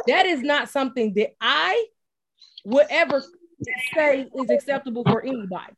[0.07, 1.87] That is not something that I
[2.65, 3.23] would ever
[3.95, 5.73] say is acceptable for anybody.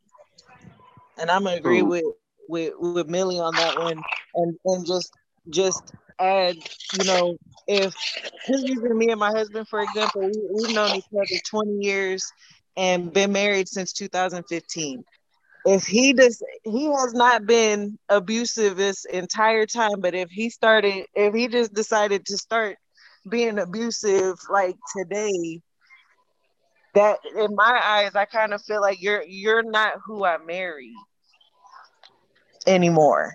[1.19, 2.05] And I'm gonna agree with
[2.49, 4.03] with with Millie on that one,
[4.35, 5.13] and and just
[5.49, 6.57] just add,
[6.93, 7.95] you know, if
[8.47, 12.33] just using me and my husband, for example, we, we've known each other 20 years
[12.77, 15.05] and been married since 2015.
[15.67, 20.01] If he does, he has not been abusive this entire time.
[20.01, 22.77] But if he started, if he just decided to start
[23.29, 25.61] being abusive like today,
[26.95, 30.95] that in my eyes, I kind of feel like you're you're not who I married
[32.67, 33.35] anymore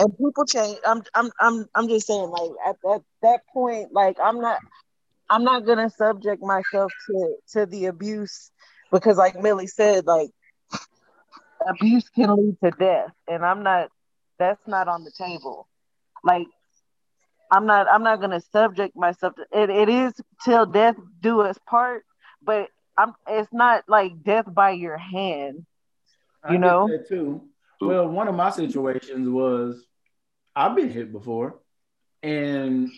[0.00, 0.78] and people change.
[0.86, 4.58] I'm I'm I'm I'm just saying, like at that that point, like I'm not
[5.30, 8.50] I'm not gonna subject myself to to the abuse
[8.90, 10.30] because, like Millie said, like
[11.66, 13.90] abuse can lead to death, and I'm not.
[14.38, 15.68] That's not on the table.
[16.22, 16.46] Like
[17.50, 17.86] I'm not.
[17.90, 19.70] I'm not gonna subject myself to it.
[19.70, 22.04] It is till death do us part,
[22.42, 23.14] but I'm.
[23.26, 25.66] It's not like death by your hand.
[26.48, 26.88] You I know.
[27.08, 27.42] too.
[27.80, 29.84] Well, one of my situations was
[30.54, 31.60] I've been hit before,
[32.22, 32.90] and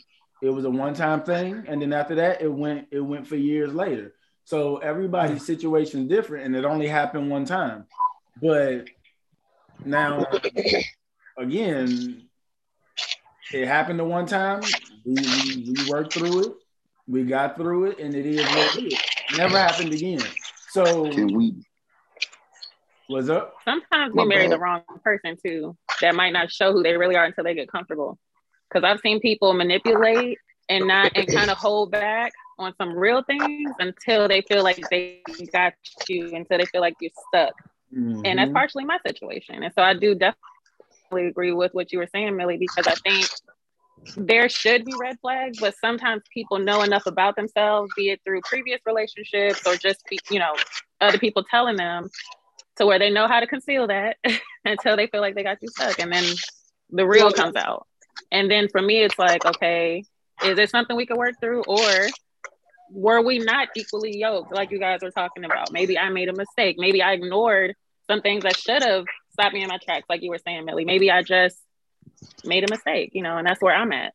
[0.42, 3.74] it was a one-time thing, and then after that, it went it went for years
[3.74, 4.14] later.
[4.44, 5.46] So everybody's mm.
[5.46, 7.86] situation is different, and it only happened one time.
[8.40, 8.88] But
[9.84, 10.26] now,
[11.38, 12.28] again,
[13.52, 14.62] it happened the one time.
[15.04, 16.52] We, we, we worked through it.
[17.06, 18.98] We got through it, and it is what it is.
[19.36, 20.22] Never happened again.
[20.70, 21.54] So can we?
[23.10, 23.54] What's up?
[23.64, 27.24] Sometimes we marry the wrong person too that might not show who they really are
[27.24, 28.20] until they get comfortable.
[28.68, 33.24] Because I've seen people manipulate and not and kind of hold back on some real
[33.24, 35.72] things until they feel like they got
[36.08, 37.52] you, until they feel like you're stuck.
[37.92, 38.22] Mm-hmm.
[38.24, 38.52] And that's mm-hmm.
[38.52, 39.64] partially my situation.
[39.64, 43.26] And so I do definitely agree with what you were saying, Millie, because I think
[44.16, 48.42] there should be red flags, but sometimes people know enough about themselves, be it through
[48.42, 50.54] previous relationships or just be, you know,
[51.00, 52.08] other people telling them
[52.76, 54.16] to where they know how to conceal that
[54.64, 55.98] until they feel like they got you stuck.
[55.98, 56.24] And then
[56.90, 57.86] the real comes out.
[58.32, 60.04] And then for me, it's like, okay,
[60.44, 61.62] is it something we can work through?
[61.66, 62.08] Or
[62.90, 65.72] were we not equally yoked, like you guys were talking about?
[65.72, 66.76] Maybe I made a mistake.
[66.78, 67.74] Maybe I ignored
[68.08, 70.84] some things that should have stopped me in my tracks, like you were saying, Millie.
[70.84, 71.58] Maybe I just
[72.44, 74.12] made a mistake, you know, and that's where I'm at.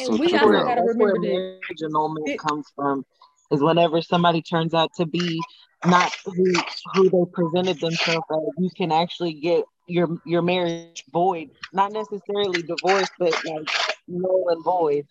[0.00, 1.20] And we also got to remember that.
[1.20, 3.04] Marriage annulment comes from
[3.52, 5.40] is whenever somebody turns out to be
[5.84, 6.52] not who
[6.94, 11.50] who they presented themselves as, you can actually get your your marriage void.
[11.72, 13.68] Not necessarily divorced, but like
[14.08, 15.06] null and void.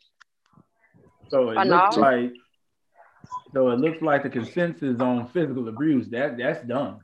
[1.29, 2.31] So it looks like
[3.53, 6.99] so it looks like the consensus on physical abuse that that's done.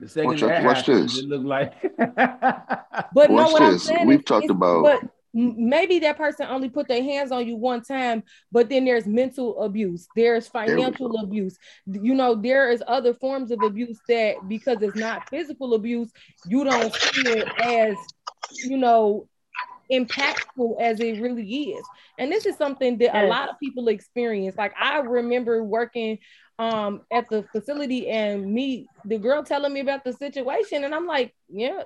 [0.00, 1.22] The second watch, that watch happens, this.
[1.22, 1.74] it looked like.
[1.96, 3.60] but no, what this.
[3.60, 4.82] I'm saying we've is, talked about.
[4.82, 9.06] But maybe that person only put their hands on you one time, but then there's
[9.06, 11.58] mental abuse, there's financial there abuse.
[11.86, 16.10] You know, there is other forms of abuse that because it's not physical abuse,
[16.46, 17.96] you don't see it as
[18.64, 19.28] you know
[19.90, 21.84] impactful as it really is.
[22.18, 23.24] And this is something that yes.
[23.24, 24.56] a lot of people experience.
[24.56, 26.18] Like I remember working
[26.58, 31.06] um at the facility and me the girl telling me about the situation and I'm
[31.06, 31.82] like, yeah,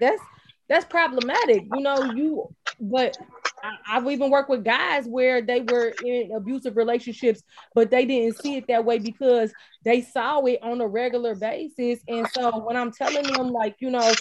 [0.00, 0.22] that's
[0.68, 1.64] that's problematic.
[1.74, 3.16] You know, you but
[3.62, 7.42] I, have even worked with guys where they were in abusive relationships,
[7.74, 9.52] but they didn't see it that way because
[9.84, 12.00] they saw it on a regular basis.
[12.08, 14.12] And so when I'm telling them, like, you know,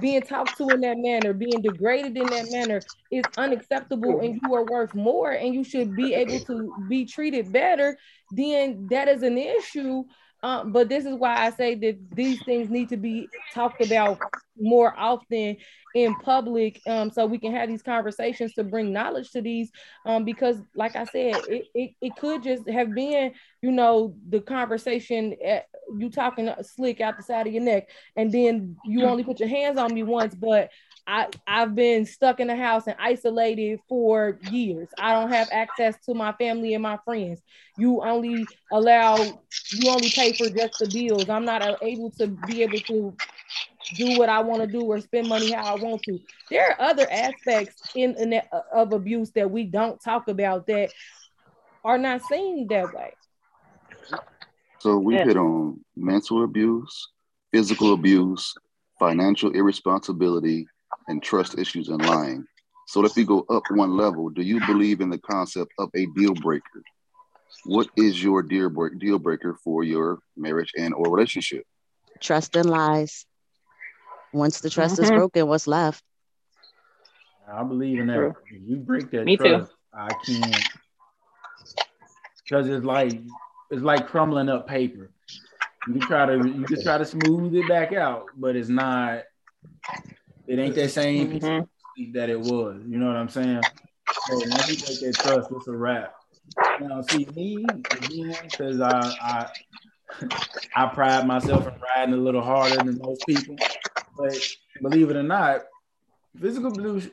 [0.00, 2.80] being talked to in that manner, being degraded in that manner
[3.10, 7.50] is unacceptable and you are worth more and you should be able to be treated
[7.52, 7.98] better,
[8.32, 10.04] then that is an issue.
[10.42, 14.18] Um, but this is why I say that these things need to be talked about
[14.60, 15.56] more often
[15.94, 19.70] in public um, so we can have these conversations to bring knowledge to these
[20.06, 23.32] um, because like i said it, it, it could just have been
[23.62, 25.66] you know the conversation at,
[25.98, 29.48] you talking slick out the side of your neck and then you only put your
[29.48, 30.70] hands on me once but
[31.06, 34.88] I, I've been stuck in the house and isolated for years.
[34.98, 37.40] I don't have access to my family and my friends.
[37.76, 41.28] You only allow, you only pay for just the bills.
[41.28, 43.16] I'm not able to be able to
[43.94, 46.18] do what I want to do or spend money how I want to.
[46.50, 50.66] There are other aspects in, in that, uh, of abuse that we don't talk about
[50.68, 50.90] that
[51.84, 53.12] are not seen that way.
[54.78, 55.24] So we yeah.
[55.24, 57.08] hit on mental abuse,
[57.52, 58.54] physical abuse,
[58.98, 60.66] financial irresponsibility,
[61.10, 62.46] and trust issues and lying.
[62.86, 66.06] So if we go up one level, do you believe in the concept of a
[66.16, 66.82] deal breaker?
[67.64, 71.64] What is your deal break deal breaker for your marriage and or relationship?
[72.20, 73.26] Trust and lies.
[74.32, 75.04] Once the trust mm-hmm.
[75.04, 76.02] is broken, what's left?
[77.52, 78.34] I believe in that.
[78.46, 79.76] If you break that Me trust, too.
[79.92, 80.68] I can't.
[82.44, 83.12] Because it's like
[83.70, 85.10] it's like crumbling up paper.
[85.86, 89.22] You can try to you can try to smooth it back out, but it's not.
[90.50, 92.12] It ain't that same mm-hmm.
[92.12, 92.82] that it was.
[92.88, 93.62] You know what I'm saying?
[94.26, 96.12] So once you take that trust, it's a wrap.
[96.80, 99.46] Now, see me again, because I, I
[100.74, 103.54] I pride myself in riding a little harder than most people.
[104.16, 104.36] But
[104.82, 105.60] believe it or not,
[106.40, 107.08] physical abuse,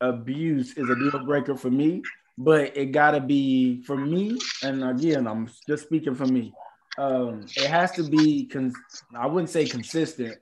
[0.00, 2.02] abuse is a deal breaker for me.
[2.36, 6.52] But it gotta be for me, and again, I'm just speaking for me.
[6.98, 8.46] Um, it has to be.
[8.46, 8.74] Cons-
[9.14, 10.36] I wouldn't say consistent,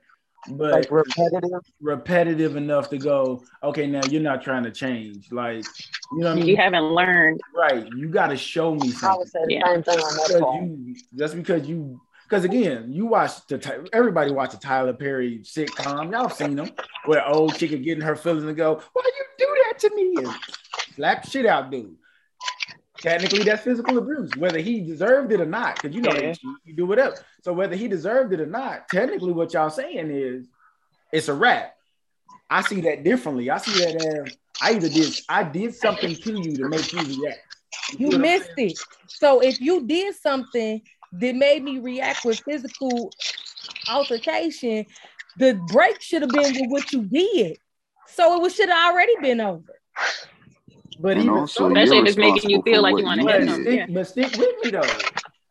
[0.49, 3.43] but like repetitive, repetitive enough to go.
[3.63, 5.31] Okay, now you're not trying to change.
[5.31, 5.65] Like
[6.13, 6.45] you know, what I mean?
[6.45, 7.41] you haven't learned.
[7.55, 9.09] Right, you got to show me something.
[9.09, 9.73] I would say the yeah.
[9.73, 14.51] same thing on that you, Just because you because again, you watch the everybody watch
[14.51, 16.11] the Tyler Perry sitcom.
[16.11, 16.69] Y'all seen them
[17.05, 20.35] where old chicken getting her feelings and go, "Why you do that to me?" and
[20.95, 21.95] slap shit out, dude.
[22.97, 25.75] Technically, that's physical abuse, whether he deserved it or not.
[25.75, 26.33] Because you know yeah.
[26.63, 27.17] you do whatever.
[27.43, 30.47] So whether he deserved it or not, technically, what y'all saying is
[31.11, 31.75] it's a wrap.
[32.49, 33.49] I see that differently.
[33.49, 36.99] I see that as I either did I did something to you to make you
[36.99, 37.39] react.
[37.97, 38.77] You, you missed it.
[39.07, 40.81] So if you did something
[41.13, 43.11] that made me react with physical
[43.89, 44.85] altercation,
[45.37, 47.57] the break should have been with what you did.
[48.07, 49.79] So it should have already been over.
[50.99, 53.61] But even also, especially if it's making you feel like you want to hit them.
[53.63, 54.81] Stick, But stick with me though.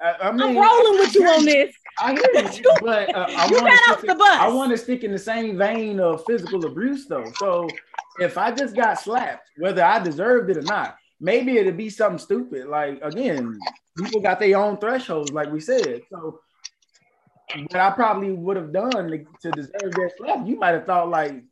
[0.00, 1.74] I, I am rolling with you on this.
[1.98, 4.16] I hear you, but uh, I want to.
[4.20, 7.30] I want to stick in the same vein of physical abuse though.
[7.36, 7.68] So
[8.18, 12.18] if I just got slapped, whether I deserved it or not, maybe it'd be something
[12.18, 12.66] stupid.
[12.66, 13.58] Like again,
[13.96, 16.02] people got their own thresholds, like we said.
[16.10, 16.40] So
[17.54, 21.08] what I probably would have done to, to deserve that slap, you might have thought
[21.08, 21.42] like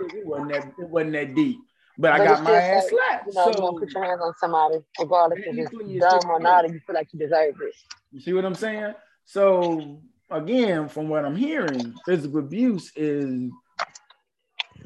[0.00, 1.58] it wasn't that it wasn't that deep.
[1.98, 3.26] But, but I got my ass like, slapped.
[3.26, 6.38] You know, so, you don't put your hands on somebody, regardless if it's dumb or
[6.38, 7.74] not, you feel like you deserve it.
[8.12, 8.94] You see what I'm saying?
[9.24, 13.50] So again, from what I'm hearing, physical abuse is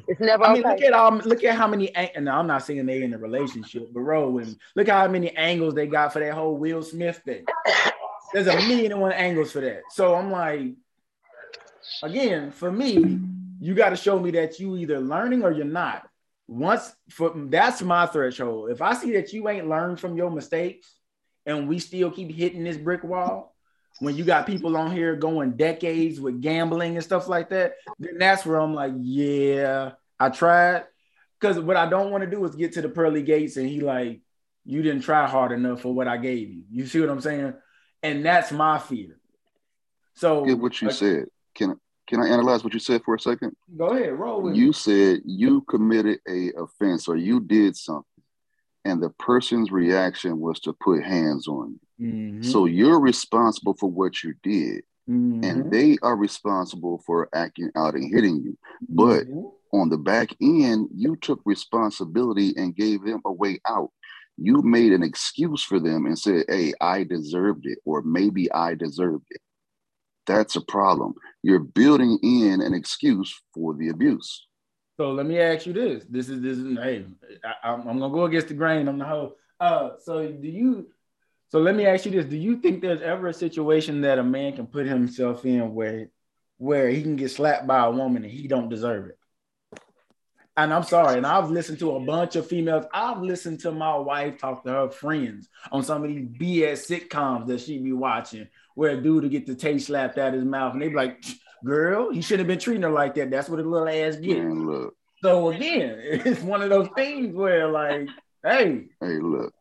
[0.07, 0.43] it's never.
[0.43, 0.75] I mean, okay.
[0.75, 1.95] look at um, look at how many.
[1.95, 5.75] And I'm not saying they in a relationship, but bro, and look how many angles
[5.75, 7.45] they got for that whole Will Smith thing.
[8.33, 9.83] There's a million and one angles for that.
[9.91, 10.73] So I'm like,
[12.01, 13.19] again, for me,
[13.59, 16.09] you got to show me that you either learning or you're not.
[16.47, 18.69] Once for that's my threshold.
[18.69, 20.93] If I see that you ain't learned from your mistakes,
[21.45, 23.55] and we still keep hitting this brick wall,
[23.99, 28.17] when you got people on here going decades with gambling and stuff like that, then
[28.17, 30.83] that's where I'm like, yeah, I tried.
[31.39, 33.81] Because what I don't want to do is get to the pearly gates and he
[33.81, 34.21] like,
[34.65, 36.63] you didn't try hard enough for what I gave you.
[36.71, 37.53] You see what I'm saying?
[38.01, 39.19] And that's my fear.
[40.15, 41.25] So get what you uh, said.
[41.53, 43.55] Can can I analyze what you said for a second?
[43.77, 44.73] Go ahead, roll You me.
[44.73, 48.23] said you committed a offense or you did something,
[48.83, 52.07] and the person's reaction was to put hands on you.
[52.07, 52.41] Mm-hmm.
[52.43, 55.43] So you're responsible for what you did, mm-hmm.
[55.43, 58.57] and they are responsible for acting out and hitting you.
[58.89, 59.77] But mm-hmm.
[59.77, 63.91] on the back end, you took responsibility and gave them a way out.
[64.37, 68.73] You made an excuse for them and said, "Hey, I deserved it," or maybe I
[68.73, 69.41] deserved it.
[70.25, 71.15] That's a problem.
[71.41, 74.47] You're building in an excuse for the abuse.
[74.97, 76.05] So let me ask you this.
[76.09, 77.05] This is this is hey,
[77.63, 79.35] I, am gonna go against the grain on the whole.
[79.59, 80.87] Uh, so do you?
[81.49, 84.23] So let me ask you this: Do you think there's ever a situation that a
[84.23, 86.09] man can put himself in where,
[86.57, 89.17] where he can get slapped by a woman and he don't deserve it?
[90.55, 92.85] And I'm sorry, and I've listened to a bunch of females.
[92.93, 97.47] I've listened to my wife talk to her friends on some of these BS sitcoms
[97.47, 100.73] that she be watching, where a dude to get the taste slapped out his mouth,
[100.73, 101.23] and they be like,
[101.63, 103.31] "Girl, he should have been treating her like that.
[103.31, 104.95] That's what a little ass get." Man, look.
[105.21, 108.09] So again, it's one of those things where, like,
[108.43, 109.53] hey, hey, look,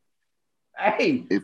[0.79, 1.43] hey, if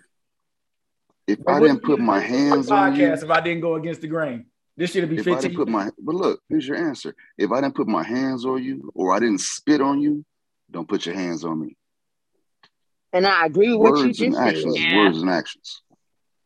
[1.26, 4.46] if I didn't put my hands on you, if I didn't go against the grain,
[4.76, 5.34] this should be if 15.
[5.34, 7.14] I didn't put my, but look, here's your answer.
[7.36, 10.24] If I didn't put my hands on you, or I didn't spit on you,
[10.70, 11.76] don't put your hands on me.
[13.12, 14.96] And I agree with words what you just and actions, said.
[14.96, 15.82] Words and actions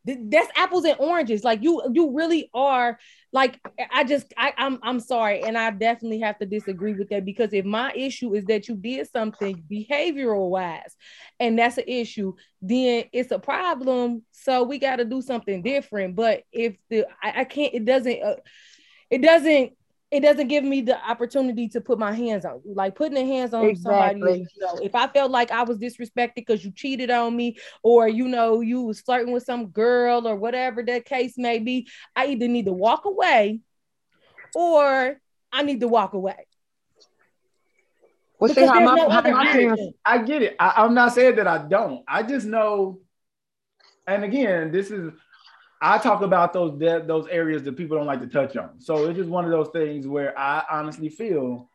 [0.04, 1.44] that's apples and oranges.
[1.44, 2.98] Like you you really are
[3.34, 3.58] like
[3.90, 7.54] i just I, i'm i'm sorry and i definitely have to disagree with that because
[7.54, 10.94] if my issue is that you did something behavioral wise
[11.40, 14.22] and that's an issue then it's a problem.
[14.30, 16.14] So we got to do something different.
[16.14, 18.36] But if the i, I can't it doesn't uh,
[19.10, 19.72] it doesn't
[20.12, 22.74] it doesn't give me the opportunity to put my hands on you.
[22.74, 24.20] Like putting the hands on exactly.
[24.20, 27.56] somebody, you know, if I felt like I was disrespected because you cheated on me,
[27.82, 31.88] or you know, you was flirting with some girl or whatever that case may be,
[32.14, 33.60] I either need to walk away
[34.54, 35.18] or
[35.50, 36.46] I need to walk away.
[38.38, 40.56] Well, see, how my, no how my parents, I get it.
[40.60, 42.04] I, I'm not saying that I don't.
[42.06, 43.00] I just know,
[44.06, 45.10] and again, this is
[45.84, 48.80] I talk about those those areas that people don't like to touch on.
[48.80, 51.68] So it's just one of those things where I honestly feel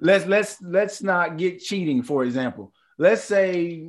[0.00, 2.74] let's let's let's not get cheating, for example.
[2.98, 3.88] Let's say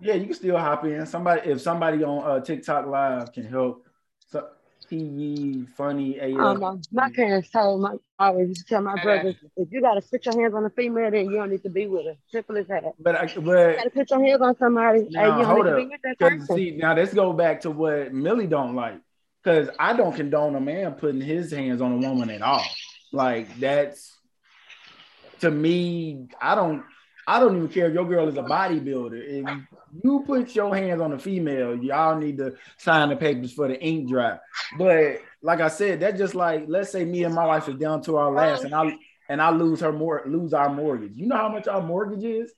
[0.00, 1.06] yeah, you can still hop in.
[1.06, 3.86] Somebody if somebody on uh, TikTok live can help
[4.92, 6.38] TV funny AF.
[6.38, 10.02] Um, my parents told my I always used to tell my brothers if you gotta
[10.02, 12.14] put your hands on a female, then you don't need to be with her.
[12.30, 12.84] Simple as that.
[12.98, 15.06] But I, but you gotta put your hands on somebody.
[15.10, 15.78] Now, you hold up.
[16.54, 19.00] See, now let's go back to what Millie don't like.
[19.44, 22.64] Cause I don't condone a man putting his hands on a woman at all.
[23.12, 24.16] Like that's
[25.40, 26.84] to me, I don't
[27.26, 29.22] I don't even care if your girl is a bodybuilder.
[29.24, 29.60] If
[30.02, 33.80] you put your hands on a female, y'all need to sign the papers for the
[33.80, 34.42] ink drop.
[34.76, 38.02] But like I said, that's just like let's say me and my wife is down
[38.02, 38.96] to our last, and I
[39.28, 41.16] and I lose her more lose our mortgage.
[41.16, 42.52] You know how much our mortgage is?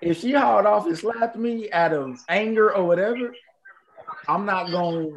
[0.00, 3.32] If she hauled off and slapped me out of anger or whatever,
[4.28, 5.08] I'm not gonna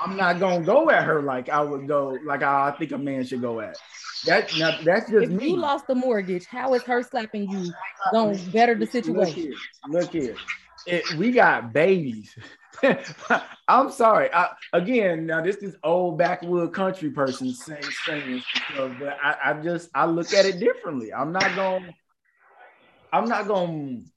[0.00, 3.24] I'm not gonna go at her like I would go, like I think a man
[3.24, 3.76] should go at.
[4.26, 5.50] That now, that's just if me.
[5.50, 7.72] you lost the mortgage, how is her slapping you
[8.12, 9.54] going to better the situation?
[9.86, 10.36] Look here, look here.
[10.86, 12.34] It, we got babies.
[13.68, 14.32] I'm sorry.
[14.32, 18.42] I, again, now this is old backwood country person saying saying
[18.72, 21.12] stuff, but I, I just I look at it differently.
[21.12, 21.92] I'm not going.
[23.12, 24.10] I'm not going.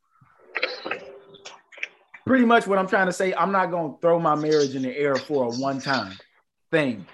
[2.25, 3.33] Pretty much what I'm trying to say.
[3.33, 6.13] I'm not going to throw my marriage in the air for a one time
[6.71, 7.05] thing.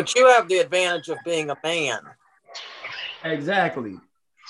[0.00, 2.00] But you have the advantage of being a man.
[3.22, 3.98] Exactly.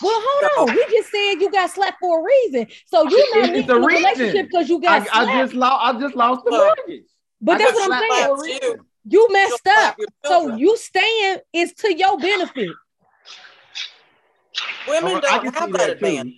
[0.00, 0.76] Well, hold on.
[0.76, 2.68] We just said you got slapped for a reason.
[2.86, 5.96] So you're not in a relationship because you got I, I, just lost.
[5.96, 7.04] I just lost the mortgage.
[7.40, 8.60] But I that's what I'm saying.
[8.62, 8.86] You.
[9.08, 9.98] you messed up.
[10.24, 12.70] So you staying is to your benefit.
[14.86, 16.34] Women don't have that advantage.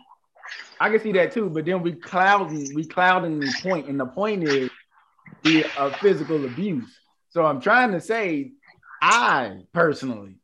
[0.81, 4.07] I can see that too, but then we clouding, we clouding the point, and the
[4.07, 4.71] point is
[5.43, 6.99] the uh, physical abuse.
[7.29, 8.53] So I'm trying to say
[9.03, 10.37] I personally,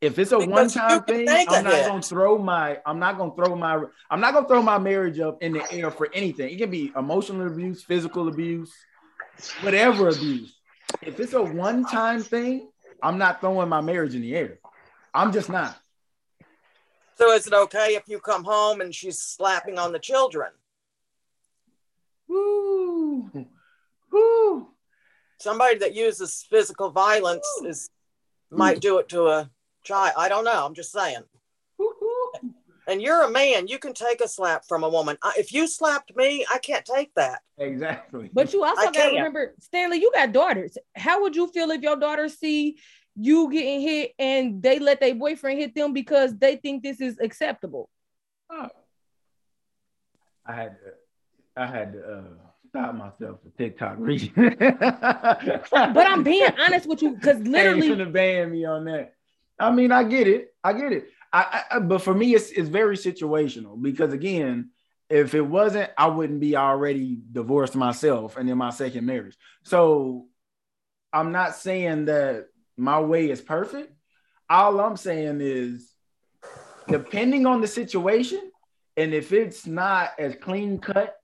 [0.00, 3.56] if it's a one time thing, I'm not gonna throw my I'm not gonna throw
[3.56, 6.54] my I'm not gonna throw my marriage up in the air for anything.
[6.54, 8.72] It can be emotional abuse, physical abuse,
[9.62, 10.56] whatever abuse.
[11.02, 12.70] If it's a one time thing,
[13.02, 14.60] I'm not throwing my marriage in the air.
[15.12, 15.76] I'm just not.
[17.16, 20.52] So is it okay if you come home and she's slapping on the children?
[22.28, 23.28] Woo.
[24.12, 24.68] Woo.
[25.40, 27.90] Somebody that uses physical violence is
[28.56, 29.50] might do it to a
[29.82, 30.14] child.
[30.16, 30.64] I don't know.
[30.64, 31.22] I'm just saying.
[32.86, 33.66] And you're a man.
[33.66, 35.16] You can take a slap from a woman.
[35.38, 37.40] If you slapped me, I can't take that.
[37.56, 38.28] Exactly.
[38.32, 40.76] But you also got to remember, Stanley, you got daughters.
[40.94, 42.78] How would you feel if your daughters see
[43.16, 47.18] you getting hit and they let their boyfriend hit them because they think this is
[47.20, 47.88] acceptable?
[48.50, 48.68] Oh.
[50.44, 52.22] I had to, I had to uh,
[52.74, 54.32] stop myself for TikTok reading.
[54.34, 59.14] but I'm being honest with you because literally, you gonna ban me on that.
[59.60, 60.52] I mean, I get it.
[60.64, 61.06] I get it.
[61.32, 64.70] I, I, but for me, it's it's very situational because again,
[65.08, 69.36] if it wasn't, I wouldn't be already divorced myself and in my second marriage.
[69.62, 70.26] So
[71.12, 72.46] I'm not saying that
[72.76, 73.92] my way is perfect.
[74.50, 75.92] All I'm saying is,
[76.88, 78.50] depending on the situation,
[78.96, 81.16] and if it's not as clean cut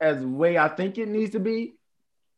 [0.00, 1.74] as the way I think it needs to be,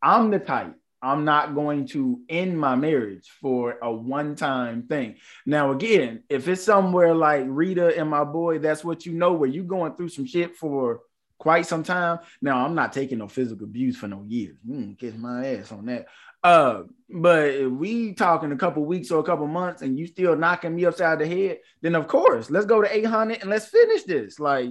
[0.02, 5.16] I'm the type I'm not going to end my marriage for a one time thing.
[5.44, 9.48] Now, again, if it's somewhere like Rita and my boy, that's what you know, where
[9.48, 11.00] you going through some shit for
[11.38, 12.20] quite some time.
[12.40, 14.56] Now, I'm not taking no physical abuse for no years.
[14.66, 16.06] Mm, kiss my ass on that.
[16.44, 20.36] Uh, but if we talking a couple weeks or a couple months and you still
[20.36, 24.04] knocking me upside the head, then of course, let's go to 800 and let's finish
[24.04, 24.38] this.
[24.38, 24.70] Like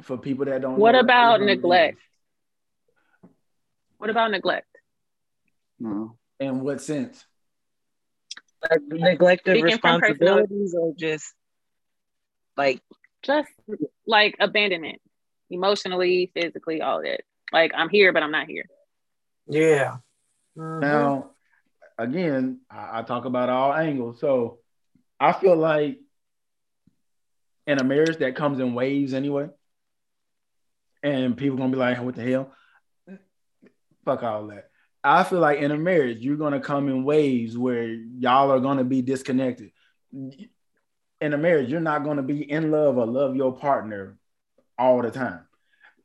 [0.00, 0.76] for people that don't.
[0.76, 1.98] What about neglect?
[4.02, 4.66] What about neglect?
[5.78, 6.16] No.
[6.40, 7.24] In what sense?
[8.68, 11.32] Like neglected Speaking responsibilities or just
[12.56, 12.82] like
[13.22, 13.48] just
[14.04, 15.00] like abandonment,
[15.50, 17.20] emotionally, physically, all that.
[17.52, 18.64] Like I'm here, but I'm not here.
[19.46, 19.98] Yeah.
[20.58, 20.80] Mm-hmm.
[20.80, 21.30] Now,
[21.96, 24.18] again, I, I talk about all angles.
[24.18, 24.58] So
[25.20, 26.00] I feel like
[27.68, 29.48] in a marriage that comes in waves anyway,
[31.04, 32.52] and people gonna be like, "What the hell?"
[34.04, 34.68] Fuck all that.
[35.04, 38.84] I feel like in a marriage, you're gonna come in waves where y'all are gonna
[38.84, 39.72] be disconnected.
[40.12, 44.16] In a marriage, you're not gonna be in love or love your partner
[44.78, 45.46] all the time.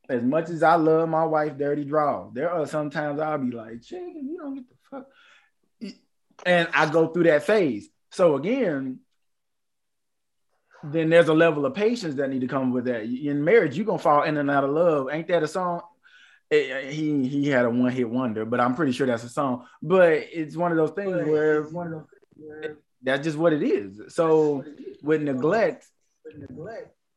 [0.10, 3.82] As much as I love my wife, dirty draw, there are sometimes I'll be like,
[3.82, 5.08] "Chicken, you don't get the fuck,"
[6.45, 7.89] and I go through that phase.
[8.12, 9.00] So again,
[10.84, 13.04] then there's a level of patience that need to come with that.
[13.04, 15.10] In marriage, you're gonna fall in and out of love.
[15.12, 15.82] Ain't that a song?
[16.50, 19.30] It, uh, he he had a one hit wonder, but I'm pretty sure that's a
[19.30, 19.66] song.
[19.82, 23.64] But it's one of those things where one of those where that's just what it
[23.64, 24.14] is.
[24.14, 24.64] So
[25.04, 25.88] with neglect,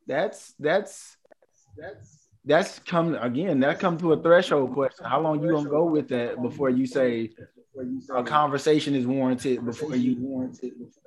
[0.07, 1.17] that's that's
[1.77, 3.59] that's that's come again.
[3.61, 5.05] That comes to a threshold question.
[5.05, 7.31] How long you gonna go with that before you say
[8.13, 10.51] a conversation is warranted before you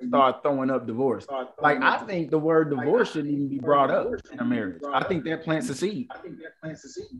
[0.07, 1.27] start throwing up divorce?
[1.61, 4.81] Like I think the word divorce shouldn't even be brought up in a marriage.
[4.91, 6.07] I think that plants a seed.
[6.11, 7.19] I think that plants a seed.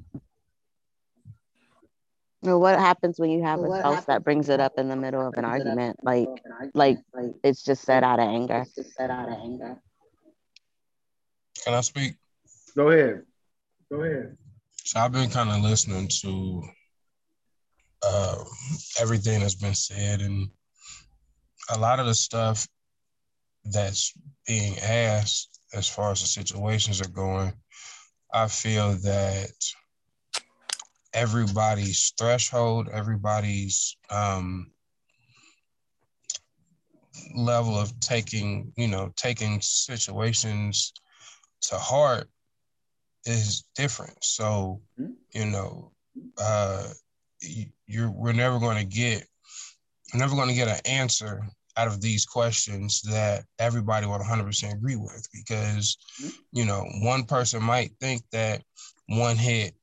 [2.45, 5.27] Well, what happens when you have a spouse that brings it up in the middle
[5.27, 5.97] of an argument?
[6.03, 6.29] Like,
[6.73, 6.99] like
[7.43, 8.65] it's just said out of anger.
[8.97, 9.81] Said out of anger.
[11.63, 12.15] Can I speak?
[12.75, 13.23] Go ahead.
[13.91, 14.37] Go ahead.
[14.83, 16.63] So I've been kind of listening to
[18.03, 18.43] uh,
[18.99, 20.47] everything that's been said, and
[21.73, 22.67] a lot of the stuff
[23.63, 24.13] that's
[24.45, 27.51] being asked as far as the situations are going.
[28.31, 29.51] I feel that
[31.15, 34.69] everybody's threshold, everybody's um,
[37.35, 40.93] level of taking, you know, taking situations
[41.61, 42.29] to heart
[43.25, 44.23] is different.
[44.23, 45.13] So, mm-hmm.
[45.33, 45.91] you know,
[46.37, 46.89] uh,
[47.87, 49.25] you're we're never going to get,
[50.13, 51.41] we're never going to get an answer
[51.77, 56.29] out of these questions that everybody would 100% agree with because, mm-hmm.
[56.51, 58.63] you know, one person might think that
[59.07, 59.75] one hit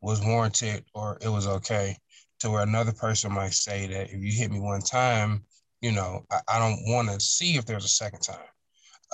[0.00, 1.96] was warranted or it was okay
[2.40, 5.44] to where another person might say that if you hit me one time,
[5.80, 8.46] you know, I, I don't want to see if there's a second time.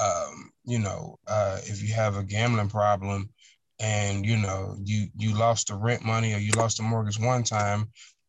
[0.03, 3.30] Um, you know, uh, if you have a gambling problem
[3.80, 7.45] and you know you you lost the rent money or you lost the mortgage one
[7.45, 7.87] time,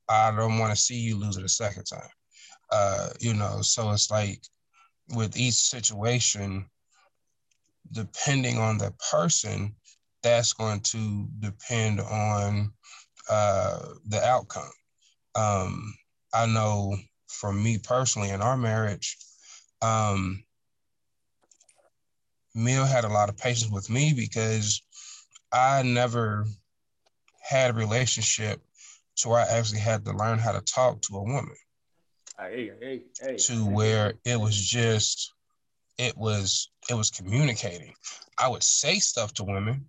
[0.08, 2.10] I don't want to see you lose it a second time.
[2.72, 4.42] Uh, you know, so it's like
[5.16, 6.66] with each situation,
[7.92, 9.76] depending on the person,
[10.26, 12.72] that's going to depend on
[13.30, 14.72] uh, the outcome.
[15.36, 15.94] Um,
[16.34, 16.98] I know
[17.28, 19.18] for me personally in our marriage,
[19.84, 20.44] um,
[22.56, 24.82] Mill had a lot of patience with me because
[25.54, 26.48] I never
[27.40, 28.60] had a relationship
[29.18, 31.56] to where I actually had to learn how to talk to a woman.
[32.40, 35.34] Hey, hey, hey, to where it was just
[36.00, 37.94] it was it was communicating.
[38.40, 39.86] I would say stuff to women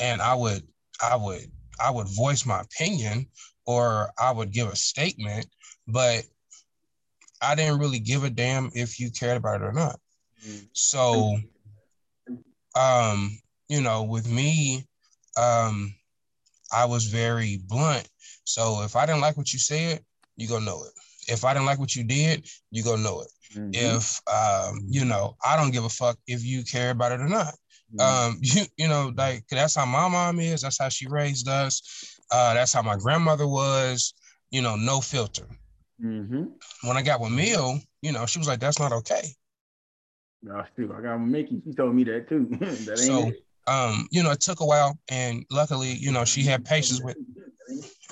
[0.00, 0.62] and I would
[1.02, 3.26] I would I would voice my opinion
[3.66, 5.46] or I would give a statement,
[5.86, 6.24] but
[7.40, 9.98] I didn't really give a damn if you cared about it or not.
[10.72, 11.38] So,
[12.76, 13.38] um,
[13.68, 14.86] you know, with me,
[15.36, 15.94] um,
[16.72, 18.08] I was very blunt.
[18.44, 20.04] So if I didn't like what you said,
[20.36, 20.92] you gonna know it.
[21.28, 23.28] If I didn't like what you did, you gonna know it.
[23.54, 23.70] Mm-hmm.
[23.74, 27.28] If um, you know, I don't give a fuck if you care about it or
[27.28, 27.54] not.
[27.94, 28.00] Mm-hmm.
[28.00, 30.62] Um, you you know, like that's how my mom is.
[30.62, 32.18] That's how she raised us.
[32.30, 34.14] Uh, that's how my grandmother was.
[34.50, 35.46] You know, no filter.
[36.02, 36.44] Mm-hmm.
[36.84, 39.22] When I got with Mill, you know, she was like, "That's not okay."
[40.42, 40.94] No, true.
[40.96, 41.62] I got Mickey.
[41.64, 42.48] She told me that too.
[42.60, 43.44] that so, it.
[43.66, 47.16] um, you know, it took a while, and luckily, you know, she had patience with.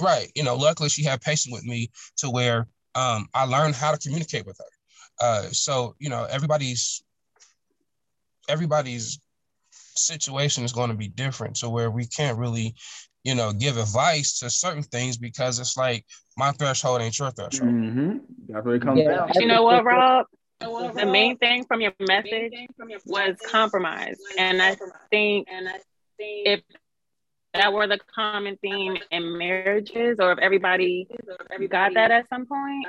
[0.01, 3.93] Right, you know, luckily she had patience with me to where um, I learned how
[3.93, 4.65] to communicate with her.
[5.21, 7.03] Uh, so you know, everybody's
[8.49, 9.19] everybody's
[10.01, 12.75] situation is going to be different, to where we can't really,
[13.25, 16.05] you know, give advice to certain things because it's like
[16.37, 17.71] my threshold ain't your threshold.
[17.71, 18.19] Mm-hmm.
[18.49, 19.17] That's where it comes yeah.
[19.17, 19.31] down.
[19.35, 20.27] You know what, Rob?
[20.61, 22.53] The main thing from your message
[23.07, 24.77] was compromise, And I
[25.11, 25.79] think and I
[26.19, 26.61] think if
[27.55, 31.09] that were the common theme in marriages, or if everybody
[31.69, 32.87] got that at some point,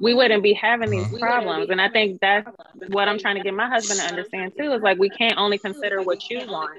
[0.00, 1.18] we wouldn't be having these uh-huh.
[1.18, 1.70] problems.
[1.70, 2.48] And I think that's
[2.88, 5.56] what I'm trying to get my husband to understand too is like we can't only
[5.58, 6.78] consider what you want.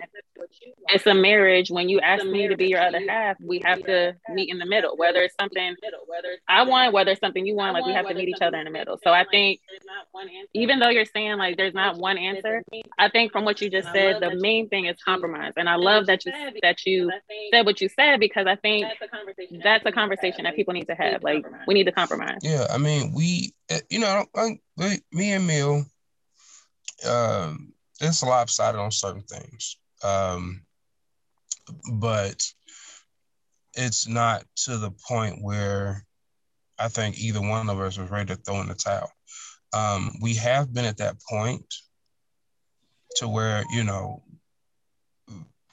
[0.89, 1.71] It's a marriage.
[1.71, 4.65] When you ask me to be your other half, we have to meet in the
[4.65, 5.75] middle, whether it's something
[6.47, 8.65] I want, whether it's something you want, like we have to meet each other in
[8.65, 8.99] the middle.
[9.03, 9.59] So I think
[10.53, 12.63] even though you're saying like there's not one answer,
[12.99, 15.53] I think from what you just said, the main thing is compromise.
[15.57, 17.06] And I love that you that you
[17.51, 20.73] said what you said because I think that's a conversation, that's a conversation that people
[20.73, 21.23] need to have.
[21.23, 22.39] Like we need to compromise.
[22.41, 24.59] Yeah, I mean, we, eh, you know, I,
[25.11, 25.85] me and Mill,
[27.07, 30.61] um, it's lopsided on certain things, um,
[31.93, 32.43] but
[33.73, 36.05] it's not to the point where
[36.79, 39.11] I think either one of us was ready to throw in the towel.
[39.73, 41.65] Um, we have been at that point
[43.17, 44.23] to where you know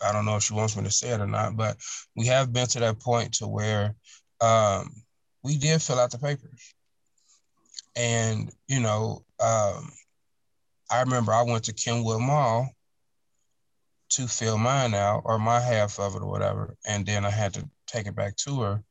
[0.04, 1.76] I don't know if she wants me to say it or not, but
[2.14, 3.94] we have been to that point to where
[4.40, 4.90] um,
[5.42, 6.74] we did fill out the papers.
[7.96, 9.90] And, you know, um,
[10.90, 12.68] I remember I went to Kenwood Mall
[14.10, 16.76] to fill mine out or my half of it or whatever.
[16.86, 18.82] And then I had to take it back to her.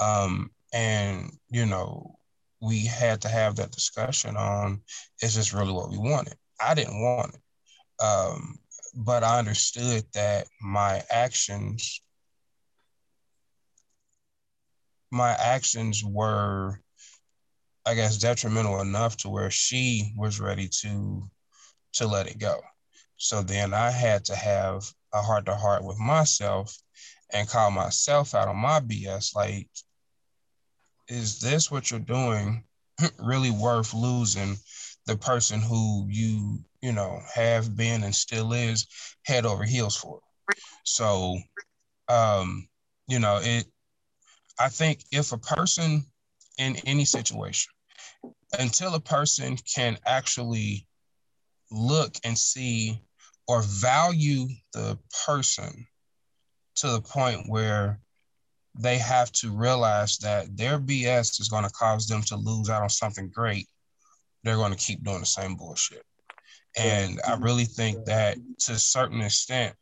[0.00, 2.16] Um, and, you know,
[2.60, 4.80] we had to have that discussion on
[5.20, 6.34] is this really what we wanted?
[6.64, 8.04] I didn't want it.
[8.04, 8.58] Um,
[8.94, 12.00] but I understood that my actions
[15.10, 16.80] my actions were
[17.84, 21.30] I guess detrimental enough to where she was ready to
[21.94, 22.60] to let it go.
[23.16, 26.76] So then I had to have a heart to heart with myself
[27.32, 29.68] and call myself out on my BS like
[31.08, 32.64] is this what you're doing
[33.18, 34.56] really worth losing
[35.06, 38.86] the person who you you know have been and still is
[39.24, 40.20] head over heels for.
[40.84, 41.38] So
[42.08, 42.68] um
[43.06, 43.66] you know it
[44.58, 46.04] i think if a person
[46.58, 47.72] in any situation
[48.58, 50.86] until a person can actually
[51.70, 53.00] look and see
[53.48, 55.86] or value the person
[56.76, 58.00] to the point where
[58.78, 62.82] they have to realize that their BS is going to cause them to lose out
[62.82, 63.68] on something great
[64.42, 66.04] they're going to keep doing the same bullshit.
[66.76, 69.74] And I really think that to a certain extent,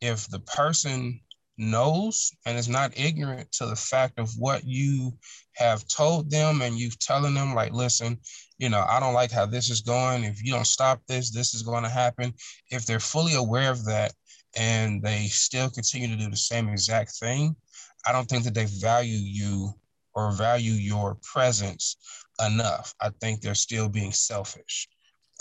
[0.00, 1.20] if the person
[1.56, 5.12] knows and is not ignorant to the fact of what you
[5.54, 8.18] have told them and you've telling them like listen
[8.58, 11.54] you know i don't like how this is going if you don't stop this this
[11.54, 12.32] is going to happen
[12.70, 14.12] if they're fully aware of that
[14.56, 17.54] and they still continue to do the same exact thing
[18.04, 19.72] i don't think that they value you
[20.14, 21.96] or value your presence
[22.44, 22.94] enough.
[23.00, 24.88] I think they're still being selfish.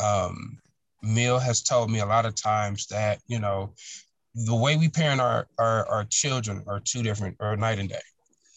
[0.04, 0.58] Um,
[1.02, 3.74] Mill has told me a lot of times that, you know,
[4.36, 8.00] the way we parent our, our, our children are two different, or night and day.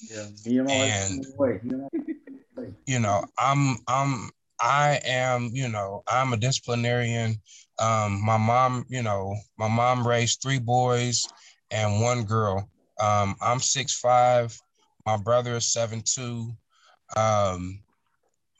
[0.08, 0.26] Yeah,
[0.68, 1.24] and
[2.86, 4.30] you know, I'm I'm
[4.60, 7.36] I am, you know, I'm a disciplinarian.
[7.78, 11.26] Um, my mom, you know, my mom raised three boys
[11.70, 12.70] and one girl.
[13.00, 14.56] Um, I'm six five.
[15.04, 16.52] My brother is seven two.
[17.16, 17.80] Um,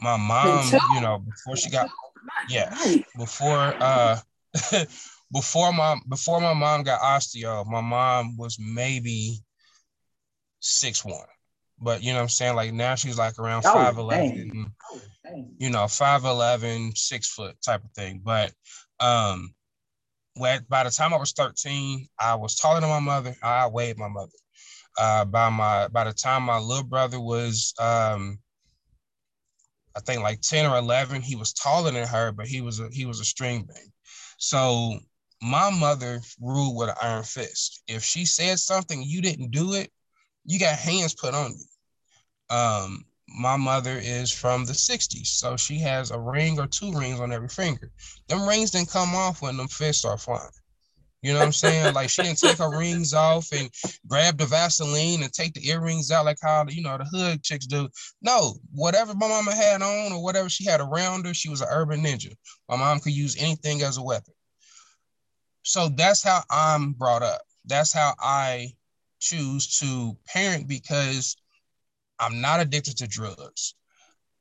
[0.01, 1.88] my mom, you know, before she got
[2.49, 2.74] yeah,
[3.16, 4.18] before uh
[5.32, 9.40] before my before my mom got osteo, my mom was maybe
[10.61, 11.26] six one.
[11.78, 12.57] But you know what I'm saying?
[12.57, 15.01] Like now she's like around oh, five eleven, oh,
[15.59, 18.20] you know, five eleven, six foot type of thing.
[18.24, 18.53] But
[19.01, 19.55] um
[20.36, 23.34] when, by the time I was 13, I was taller than my mother.
[23.42, 24.32] I weighed my mother.
[24.99, 28.38] Uh, by my by the time my little brother was, um,
[29.97, 32.88] I think like ten or eleven, he was taller than her, but he was a
[32.92, 33.92] he was a string bean.
[34.38, 34.99] So
[35.42, 37.82] my mother ruled with an iron fist.
[37.88, 39.90] If she said something, you didn't do it,
[40.44, 42.57] you got hands put on you.
[42.57, 47.20] Um, my mother is from the 60s, so she has a ring or two rings
[47.20, 47.90] on every finger.
[48.28, 50.51] Them rings didn't come off when them fists are flying.
[51.27, 51.95] You know what I'm saying?
[51.95, 53.68] like she didn't take her rings off and
[54.07, 57.66] grab the Vaseline and take the earrings out like how you know the hood chicks
[57.66, 57.89] do.
[58.22, 61.66] No, whatever my mama had on or whatever she had around her, she was an
[61.68, 62.33] urban ninja.
[62.68, 64.35] My mom could use anything as a weapon.
[65.64, 67.41] So that's how I'm brought up.
[67.64, 68.68] That's how I
[69.18, 71.37] choose to parent because
[72.20, 73.74] I'm not addicted to drugs.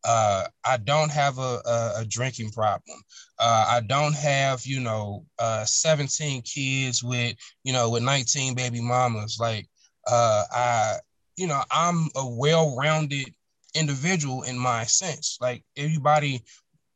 [0.05, 2.99] Uh, I don't have a, a, a drinking problem.
[3.39, 8.81] Uh, I don't have, you know, uh, 17 kids with, you know, with 19 baby
[8.81, 9.37] mamas.
[9.39, 9.67] Like,
[10.07, 10.93] uh, I,
[11.37, 13.33] you know, I'm a well-rounded
[13.73, 15.37] individual in my sense.
[15.41, 16.43] Like everybody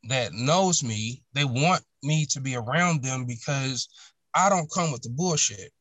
[0.08, 3.88] that knows me, they want me to be around them because
[4.34, 5.72] I don't come with the bullshit.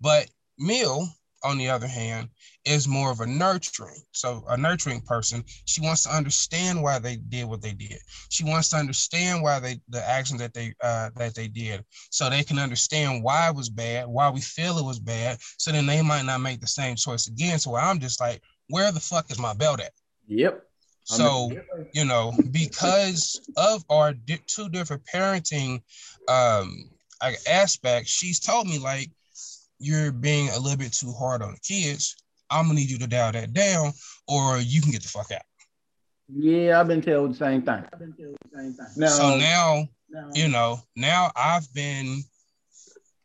[0.00, 1.08] But Mill,
[1.42, 2.28] on the other hand,
[2.64, 4.02] is more of a nurturing.
[4.12, 7.98] So a nurturing person, she wants to understand why they did what they did.
[8.28, 12.28] She wants to understand why they the action that they uh, that they did, so
[12.28, 15.38] they can understand why it was bad, why we feel it was bad.
[15.58, 17.58] So then they might not make the same choice again.
[17.58, 19.92] So I'm just like, where the fuck is my belt at?
[20.28, 20.66] Yep.
[21.04, 21.50] So
[21.92, 25.82] you know, because of our di- two different parenting
[26.28, 26.90] um,
[27.48, 29.10] aspects, she's told me like
[29.80, 32.14] you're being a little bit too hard on the kids.
[32.50, 33.92] I'm gonna need you to dial that down,
[34.28, 35.42] or you can get the fuck out.
[36.32, 37.84] Yeah, I've been told the same thing.
[38.96, 39.88] Now, so now,
[40.34, 42.22] you know, now I've been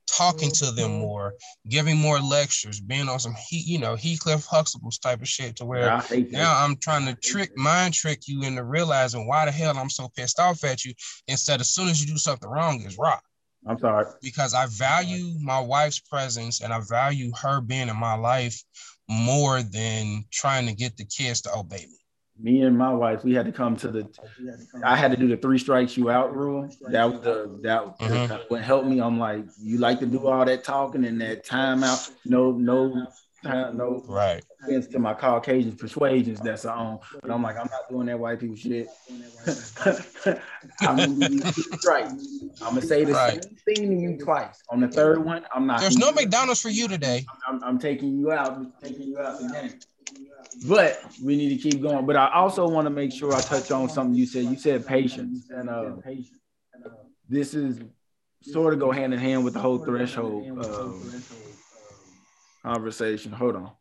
[0.08, 1.34] talking to them more,
[1.68, 5.66] giving more lectures, being on some he, you know, Heathcliff Huxtables type of shit to
[5.66, 6.02] where
[6.32, 10.10] now I'm trying to trick mind trick you into realizing why the hell I'm so
[10.16, 10.94] pissed off at you
[11.28, 13.24] instead as soon as you do something wrong is rock.
[13.68, 14.06] I'm sorry.
[14.22, 18.64] Because I value my wife's presence and I value her being in my life
[19.10, 21.98] more than trying to get the kids to obey me.
[22.38, 24.10] Me and my wife, we had to come to the.
[24.84, 26.70] I had to do the three strikes you out rule.
[26.90, 28.36] That was the that mm-hmm.
[28.50, 29.00] what helped me.
[29.00, 32.10] I'm like, you like to do all that talking and that time out.
[32.26, 33.08] No, no
[33.46, 37.00] no right against to my Caucasian persuasions that's on.
[37.22, 38.88] But I'm like, I'm not doing that white people shit.
[40.82, 41.54] I'm gonna
[41.86, 42.08] right.
[42.62, 43.44] I'm gonna say the right.
[43.44, 44.62] same thing to you twice.
[44.70, 45.80] On the third one, I'm not.
[45.82, 47.26] There's no McDonald's for you today.
[47.48, 49.74] I'm, I'm, I'm taking you out, taking you out game.
[50.68, 52.06] But we need to keep going.
[52.06, 54.46] But I also want to make sure I touch on something you said.
[54.46, 55.92] You said patience, and uh,
[57.28, 57.82] this is
[58.42, 60.60] sort of go hand in hand with the whole threshold.
[60.60, 60.92] Uh,
[62.66, 63.32] conversation.
[63.32, 63.72] Hold on.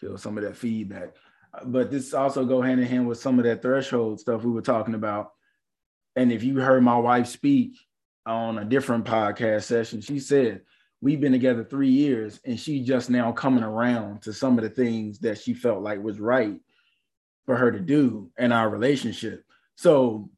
[0.00, 1.14] Kill some of that feedback.
[1.64, 4.62] But this also go hand in hand with some of that threshold stuff we were
[4.62, 5.32] talking about.
[6.16, 7.76] And if you heard my wife speak
[8.24, 10.62] on a different podcast session, she said,
[11.02, 14.70] We've been together three years, and she just now coming around to some of the
[14.70, 16.60] things that she felt like was right
[17.44, 19.44] for her to do in our relationship.
[19.74, 20.30] So,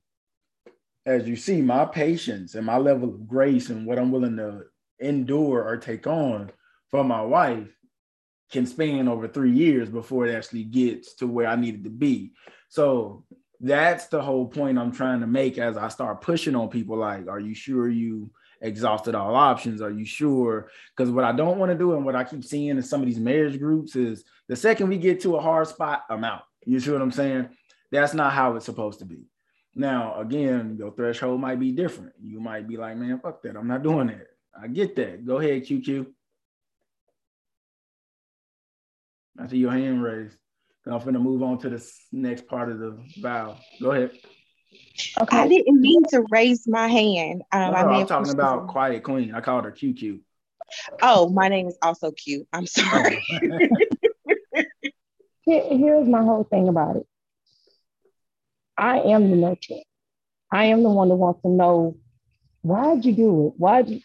[1.05, 4.63] as you see, my patience and my level of grace and what I'm willing to
[5.01, 6.51] endure or take on
[6.91, 7.69] for my wife
[8.51, 12.33] can span over three years before it actually gets to where I needed to be.
[12.69, 13.25] So
[13.61, 17.27] that's the whole point I'm trying to make as I start pushing on people like,
[17.29, 18.31] are you sure you
[18.61, 19.83] exhausted all options?
[19.83, 20.71] Are you sure?
[20.97, 23.07] Because what I don't want to do and what I keep seeing in some of
[23.07, 26.43] these marriage groups is the second we get to a hard spot, I'm out.
[26.65, 27.49] You see what I'm saying?
[27.91, 29.27] That's not how it's supposed to be.
[29.75, 32.13] Now, again, your threshold might be different.
[32.23, 33.57] You might be like, man, fuck that.
[33.57, 34.29] I'm not doing that.
[34.61, 35.27] I get that.
[35.27, 36.07] Go ahead, QQ.
[39.39, 40.37] I see your hand raised.
[40.87, 43.57] I'm gonna move on to the next part of the vow.
[43.81, 44.13] Go ahead.
[45.21, 45.37] Okay.
[45.37, 47.43] I didn't mean to raise my hand.
[47.53, 49.35] Um, no, I am talking about Quiet Queen.
[49.35, 50.21] I called her QQ.
[51.03, 52.47] Oh, my name is also Q.
[52.53, 53.25] I'm sorry.
[55.47, 57.07] Here's my whole thing about it.
[58.77, 59.83] I am the nurturer.
[60.51, 61.97] I am the one that wants to know
[62.63, 63.55] why'd you do it?
[63.57, 64.01] Why'd you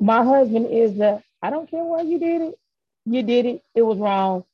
[0.00, 2.58] my husband is the I don't care why you did it.
[3.04, 3.62] You did it.
[3.74, 4.44] It was wrong.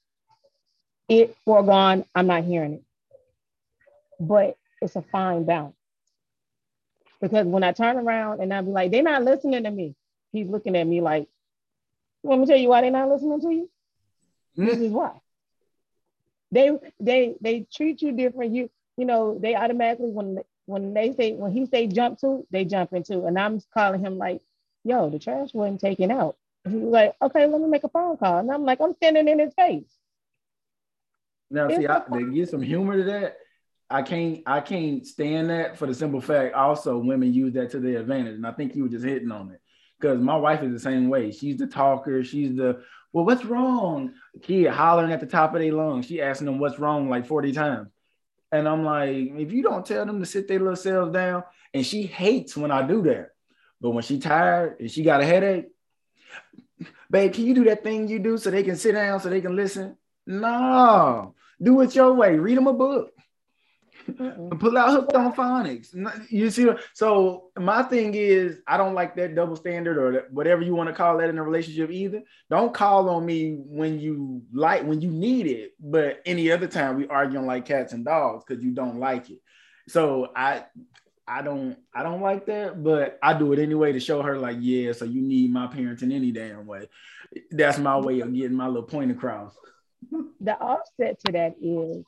[1.09, 2.05] It foregone.
[2.15, 2.85] I'm not hearing it.
[4.21, 5.75] But it's a fine balance.
[7.21, 9.95] Because when I turn around and I be like, they're not listening to me.
[10.33, 11.29] He's looking at me like,
[12.25, 13.71] let me to tell you why they're not listening to you.
[14.57, 14.67] Mm-hmm.
[14.67, 15.13] This is why.
[16.51, 18.55] They they they treat you different.
[18.55, 22.65] You you know they automatically when when they say when he say jump to they
[22.65, 24.43] jump into and I'm calling him like
[24.85, 26.37] yo, the trash wasn't taken out.
[26.69, 28.39] He was like, okay, let me make a phone call.
[28.39, 29.91] And I'm like, I'm standing in his face.
[31.51, 33.37] Now, see, I, they get some humor to that.
[33.91, 36.55] I can't, I can't stand that for the simple fact.
[36.55, 39.51] Also, women use that to their advantage, and I think you were just hitting on
[39.51, 39.61] it
[40.01, 41.31] because my wife is the same way.
[41.31, 42.25] She's the talker.
[42.25, 44.15] She's the well, what's wrong?
[44.43, 46.07] Kid hollering at the top of their lungs.
[46.07, 47.89] She asking them what's wrong like 40 times.
[48.51, 51.85] And I'm like, if you don't tell them to sit their little selves down, and
[51.85, 53.31] she hates when I do that.
[53.83, 55.67] But when she tired and she got a headache,
[57.11, 59.41] babe, can you do that thing you do so they can sit down so they
[59.41, 59.97] can listen?
[60.25, 62.39] No, do it your way.
[62.39, 63.11] Read them a book.
[64.09, 64.59] Mm-mm.
[64.59, 65.95] Pull out hooked on phonics.
[66.31, 70.75] You see, so my thing is, I don't like that double standard or whatever you
[70.75, 72.23] want to call that in a relationship either.
[72.51, 76.97] Don't call on me when you like when you need it, but any other time
[76.97, 79.41] we arguing like cats and dogs because you don't like it.
[79.89, 80.65] So I,
[81.27, 84.57] I don't, I don't like that, but I do it anyway to show her like,
[84.61, 86.89] yeah, so you need my parents in any damn way.
[87.51, 89.57] That's my way of getting my little point across.
[90.41, 92.05] The offset to that is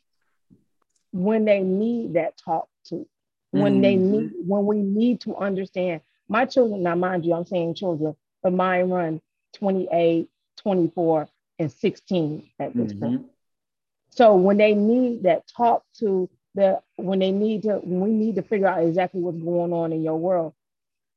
[1.13, 3.07] when they need that talk to,
[3.53, 3.83] when mm-hmm.
[3.83, 6.01] they need, when we need to understand.
[6.29, 9.21] My children, now mind you, I'm saying children, but mine run
[9.55, 11.29] 28, 24,
[11.61, 13.01] and 16 at this mm-hmm.
[13.01, 13.27] point.
[14.11, 18.37] So when they need that talk to the, when they need to, when we need
[18.37, 20.55] to figure out exactly what's going on in your world,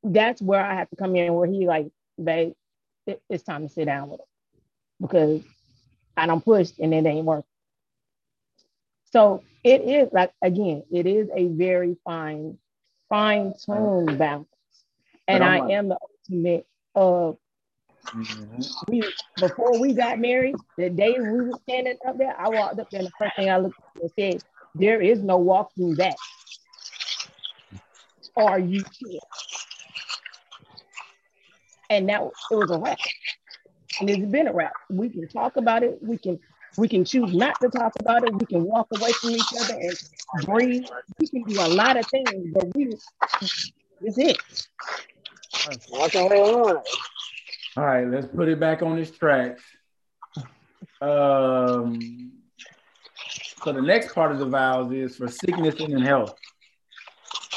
[0.03, 2.53] that's where I have to come in where he like, babe,
[3.05, 4.25] it, it's time to sit down with him
[5.01, 5.41] because
[6.15, 7.43] I don't push and it ain't working.
[9.11, 12.57] So it is like again, it is a very fine,
[13.09, 14.47] fine tuned balance.
[15.27, 17.37] And I like, am the ultimate of
[18.05, 18.61] mm-hmm.
[18.89, 19.03] we
[19.37, 22.99] before we got married, the day we were standing up there, I walked up there
[22.99, 24.43] and the first thing I looked at and said,
[24.79, 26.15] There is no walking back.
[28.35, 29.19] Are you here?
[31.89, 32.99] And that it was a wrap.
[33.99, 34.73] And it's been a wrap.
[34.89, 36.39] We can talk about it, we can
[36.77, 38.33] we can choose not to talk about it.
[38.35, 40.83] We can walk away from each other and breathe.
[41.19, 42.95] We can do a lot of things, but we
[44.01, 44.37] it's it.
[47.75, 49.57] All right, let's put it back on this track.
[51.01, 52.36] Um,
[53.63, 56.35] so the next part of the vows is for sickness and in health.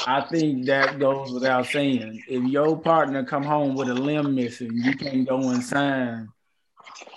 [0.07, 2.23] I think that goes without saying.
[2.27, 6.29] If your partner come home with a limb missing, you can't go and sign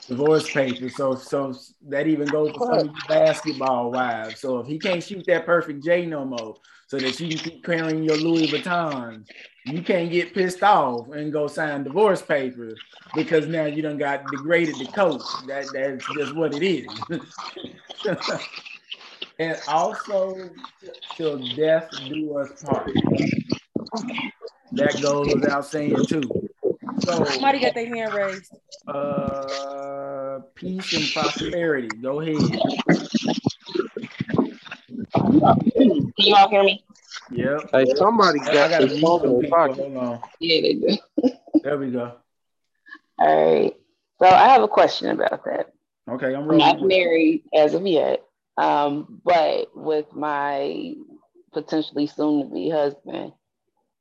[0.07, 0.97] divorce papers.
[0.97, 1.55] So so
[1.89, 4.41] that even goes for some basketball wives.
[4.41, 6.57] So if he can't shoot that perfect J no more,
[6.87, 9.27] so that you can keep carrying your Louis Vuitton,
[9.65, 12.79] you can't get pissed off and go sign divorce papers
[13.15, 15.23] because now you done got degraded the coach.
[15.47, 16.87] That that's just what it is.
[19.39, 20.51] and also
[21.17, 22.91] till death do us part.
[24.73, 26.31] That goes without saying too.
[27.01, 28.53] So, Somebody got their hand raised.
[28.87, 31.89] Uh, peace and prosperity.
[31.89, 32.35] Go ahead.
[35.75, 36.85] Can you all hear me?
[37.31, 37.71] Yep.
[37.73, 39.77] Hey, somebody got their phone in their pocket.
[39.79, 40.21] Hold on.
[40.41, 40.99] Yeah, they do.
[41.63, 42.13] there we go.
[43.19, 43.77] All right.
[44.19, 45.73] So I have a question about that.
[46.09, 48.23] Okay, I'm, I'm not married as of yet,
[48.57, 50.95] um, but with my
[51.53, 53.33] potentially soon to be husband,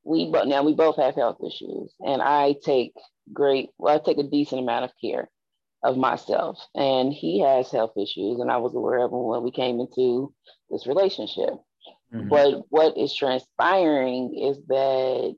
[0.03, 2.93] we but now we both have health issues, and I take
[3.31, 5.29] great well, I take a decent amount of care
[5.83, 9.51] of myself, and he has health issues, and I was aware of them when we
[9.51, 10.33] came into
[10.69, 11.53] this relationship.
[12.13, 12.29] Mm-hmm.
[12.29, 15.35] But what is transpiring is that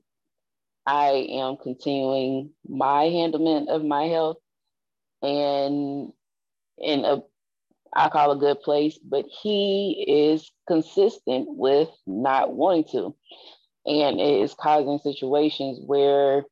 [0.84, 4.36] I am continuing my handlement of my health
[5.22, 6.12] and
[6.78, 7.22] in a
[7.96, 13.14] I call a good place, but he is consistent with not wanting to
[13.86, 16.44] and it is causing situations where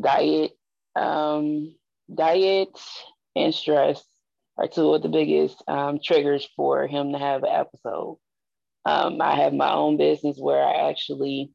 [0.00, 0.52] diet,
[0.96, 1.74] um,
[2.12, 2.70] diet
[3.36, 4.02] and stress
[4.56, 8.18] are two of the biggest um, triggers for him to have an episode.
[8.84, 11.52] Um, I have my own business where I actually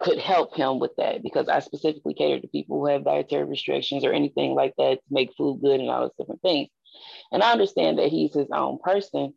[0.00, 4.04] could help him with that because I specifically cater to people who have dietary restrictions
[4.04, 6.68] or anything like that to make food good and all those different things.
[7.32, 9.34] And I understand that he's his own person,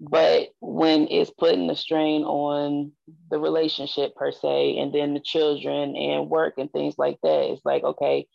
[0.00, 2.92] but when it's putting the strain on
[3.30, 7.64] the relationship per se and then the children and work and things like that it's
[7.66, 8.26] like okay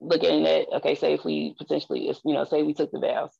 [0.00, 3.36] looking at okay say if we potentially you know say we took the vows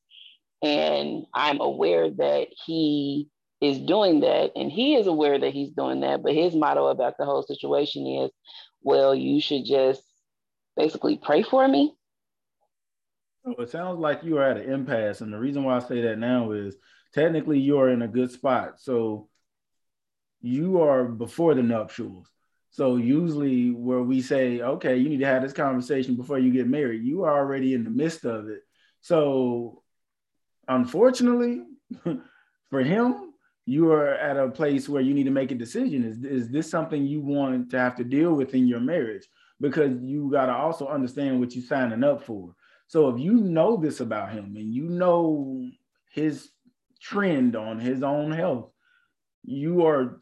[0.61, 3.29] and i'm aware that he
[3.61, 7.15] is doing that and he is aware that he's doing that but his motto about
[7.17, 8.31] the whole situation is
[8.81, 10.03] well you should just
[10.75, 11.93] basically pray for me
[13.45, 16.17] it sounds like you are at an impasse and the reason why i say that
[16.17, 16.75] now is
[17.15, 18.79] technically you are in a good spot.
[18.79, 19.29] So
[20.41, 22.27] you are before the nuptials.
[22.71, 26.67] So usually where we say, okay, you need to have this conversation before you get
[26.67, 28.63] married, you are already in the midst of it.
[28.99, 29.81] So
[30.67, 31.63] unfortunately
[32.69, 33.31] for him,
[33.65, 36.03] you are at a place where you need to make a decision.
[36.03, 39.25] Is, is this something you want to have to deal with in your marriage?
[39.61, 42.53] Because you got to also understand what you're signing up for.
[42.87, 45.69] So if you know this about him and you know
[46.11, 46.49] his
[47.01, 48.71] trend on his own health,
[49.43, 50.19] you are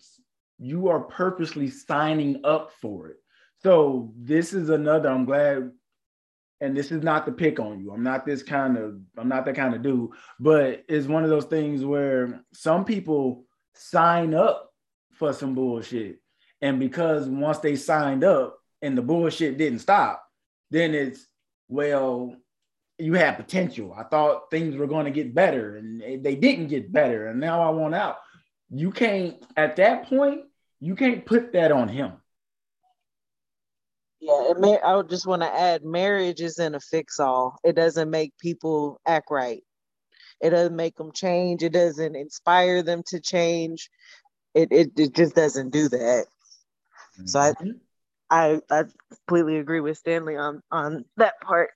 [0.59, 3.18] you are purposely signing up for it.
[3.61, 5.09] So this is another.
[5.09, 5.72] I'm glad,
[6.61, 7.91] and this is not to pick on you.
[7.91, 8.99] I'm not this kind of.
[9.18, 10.11] I'm not that kind of dude.
[10.39, 14.72] But it's one of those things where some people sign up
[15.14, 16.20] for some bullshit,
[16.61, 20.24] and because once they signed up and the bullshit didn't stop,
[20.72, 21.28] then it's
[21.68, 22.36] well,
[23.04, 23.93] you had potential.
[23.97, 27.62] I thought things were going to get better, and they didn't get better, and now
[27.62, 28.18] I want out.
[28.70, 30.45] You can't at that point
[30.84, 32.12] you can't put that on him.
[34.20, 37.58] Yeah, I just want to add marriage isn't a fix all.
[37.64, 39.64] It doesn't make people act right.
[40.41, 41.64] It doesn't make them change.
[41.64, 43.89] It doesn't inspire them to change.
[44.54, 46.26] It it, it just doesn't do that.
[47.18, 47.28] Mm-hmm.
[47.28, 47.54] So I,
[48.30, 51.70] I I completely agree with Stanley on on that part.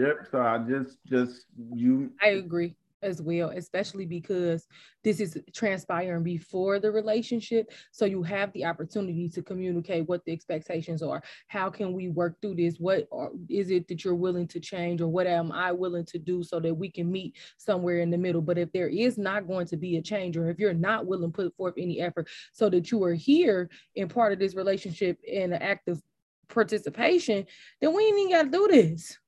[0.00, 0.28] Yep.
[0.30, 4.66] So I just just you I agree as well, especially because
[5.02, 7.72] this is transpiring before the relationship.
[7.92, 11.22] So you have the opportunity to communicate what the expectations are.
[11.48, 12.76] How can we work through this?
[12.78, 16.18] What are, is it that you're willing to change, or what am I willing to
[16.18, 18.42] do so that we can meet somewhere in the middle?
[18.42, 21.32] But if there is not going to be a change, or if you're not willing
[21.32, 25.18] to put forth any effort so that you are here in part of this relationship
[25.24, 26.02] in an active
[26.48, 27.46] participation,
[27.80, 29.18] then we ain't even got to do this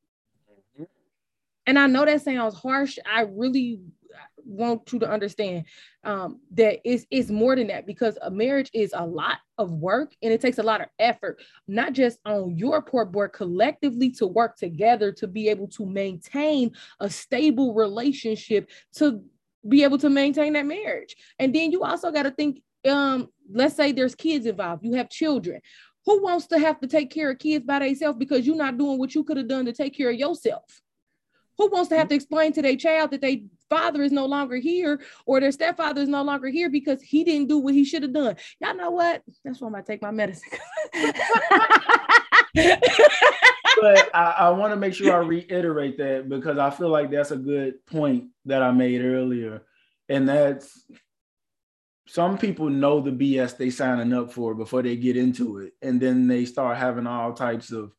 [1.66, 2.98] and I know that sounds harsh.
[3.06, 3.80] I really
[4.44, 5.64] want you to understand
[6.04, 10.14] um, that it's, it's more than that because a marriage is a lot of work
[10.22, 14.26] and it takes a lot of effort, not just on your part, but collectively to
[14.26, 19.22] work together to be able to maintain a stable relationship to
[19.68, 21.16] be able to maintain that marriage.
[21.38, 25.08] And then you also got to think, um, let's say there's kids involved, you have
[25.08, 25.60] children.
[26.04, 28.98] Who wants to have to take care of kids by themselves because you're not doing
[28.98, 30.64] what you could have done to take care of yourself?
[31.58, 32.10] Who wants to have mm-hmm.
[32.10, 33.36] to explain to their child that their
[33.68, 37.48] father is no longer here or their stepfather is no longer here because he didn't
[37.48, 38.36] do what he should have done?
[38.60, 39.22] Y'all know what?
[39.44, 40.58] That's why I'm gonna take my medicine.
[42.54, 47.30] but I, I want to make sure I reiterate that because I feel like that's
[47.30, 49.62] a good point that I made earlier.
[50.08, 50.84] And that's
[52.06, 55.72] some people know the BS they signing up for before they get into it.
[55.80, 57.92] And then they start having all types of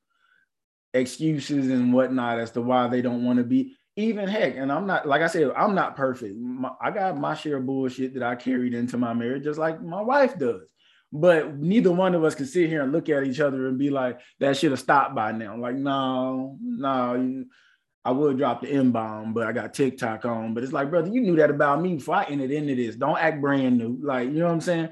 [0.93, 4.87] excuses and whatnot as to why they don't want to be even heck and i'm
[4.87, 6.35] not like i said i'm not perfect.
[6.37, 9.81] My, i got my share of bullshit that i carried into my marriage just like
[9.81, 10.69] my wife does.
[11.15, 13.91] But neither one of us can sit here and look at each other and be
[13.91, 15.57] like that should have stopped by now.
[15.57, 17.45] Like no no
[18.05, 20.53] i would drop the m-bomb but i got tiktok on.
[20.53, 22.95] But it's like brother you knew that about me before i entered into this.
[22.95, 23.99] Don't act brand new.
[24.01, 24.89] Like you know what i'm saying?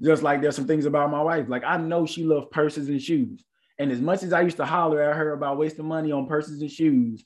[0.00, 1.46] Just like there's some things about my wife.
[1.48, 3.44] Like i know she loves purses and shoes
[3.78, 6.60] and as much as I used to holler at her about wasting money on purses
[6.60, 7.24] and shoes,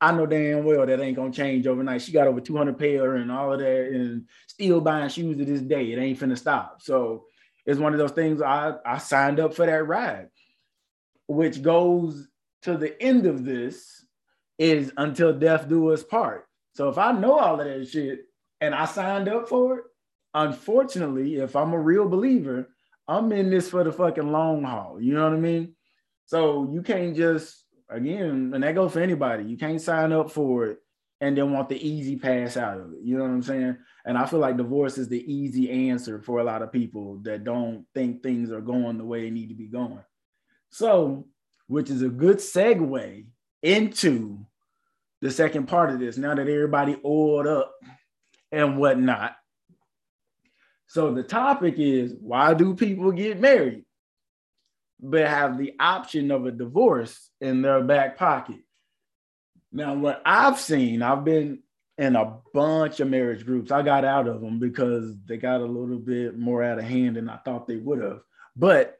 [0.00, 2.02] I know damn well that ain't gonna change overnight.
[2.02, 5.62] She got over 200 pair and all of that, and still buying shoes to this
[5.62, 5.92] day.
[5.92, 6.82] It ain't finna stop.
[6.82, 7.24] So
[7.64, 8.42] it's one of those things.
[8.42, 10.28] I I signed up for that ride,
[11.26, 12.28] which goes
[12.62, 14.04] to the end of this
[14.58, 16.46] is until death do us part.
[16.74, 18.20] So if I know all of that shit
[18.60, 19.84] and I signed up for it,
[20.34, 22.68] unfortunately, if I'm a real believer,
[23.08, 25.00] I'm in this for the fucking long haul.
[25.00, 25.74] You know what I mean?
[26.26, 29.44] So you can't just again, and that goes for anybody.
[29.44, 30.78] You can't sign up for it
[31.20, 32.98] and then want the easy pass out of it.
[33.02, 33.76] You know what I'm saying?
[34.04, 37.44] And I feel like divorce is the easy answer for a lot of people that
[37.44, 40.04] don't think things are going the way they need to be going.
[40.70, 41.26] So,
[41.68, 43.24] which is a good segue
[43.62, 44.46] into
[45.22, 46.18] the second part of this.
[46.18, 47.72] Now that everybody oiled up
[48.52, 49.36] and whatnot,
[50.86, 53.84] so the topic is why do people get married
[55.00, 58.60] but have the option of a divorce in their back pocket?
[59.72, 61.62] Now, what I've seen, I've been
[61.98, 63.70] in a bunch of marriage groups.
[63.70, 67.16] I got out of them because they got a little bit more out of hand
[67.16, 68.20] than I thought they would have.
[68.54, 68.96] But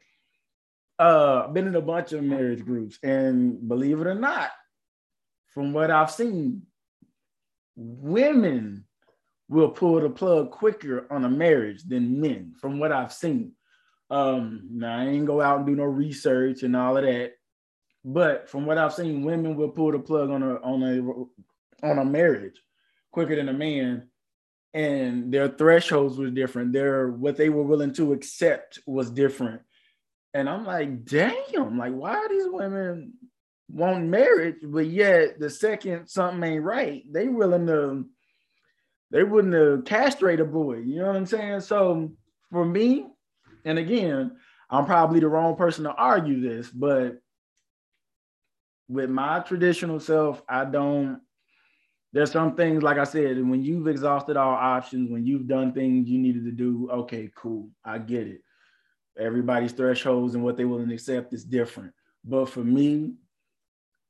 [0.99, 4.49] uh, been in a bunch of marriage groups, and believe it or not,
[5.53, 6.63] from what I've seen,
[7.75, 8.86] women
[9.49, 13.53] will pull the plug quicker on a marriage than men, from what I've seen.
[14.09, 17.33] Um, now I ain't go out and do no research and all of that,
[18.05, 21.99] but from what I've seen, women will pull the plug on a on a on
[21.99, 22.61] a marriage
[23.11, 24.09] quicker than a man,
[24.73, 26.71] and their thresholds was different.
[26.71, 29.61] Their what they were willing to accept was different.
[30.33, 33.13] And I'm like, damn, like why are these women
[33.69, 38.05] want marriage, but yet the second something ain't right, they willing to
[39.11, 40.77] they wouldn't have castrate a boy.
[40.77, 41.61] You know what I'm saying?
[41.61, 42.11] So
[42.51, 43.07] for me,
[43.65, 44.37] and again,
[44.69, 47.19] I'm probably the wrong person to argue this, but
[48.89, 51.21] with my traditional self, I don't.
[52.13, 56.07] There's some things, like I said, when you've exhausted all options, when you've done things
[56.09, 58.41] you needed to do, okay, cool, I get it.
[59.19, 61.93] Everybody's thresholds and what they will accept is different.
[62.23, 63.15] But for me,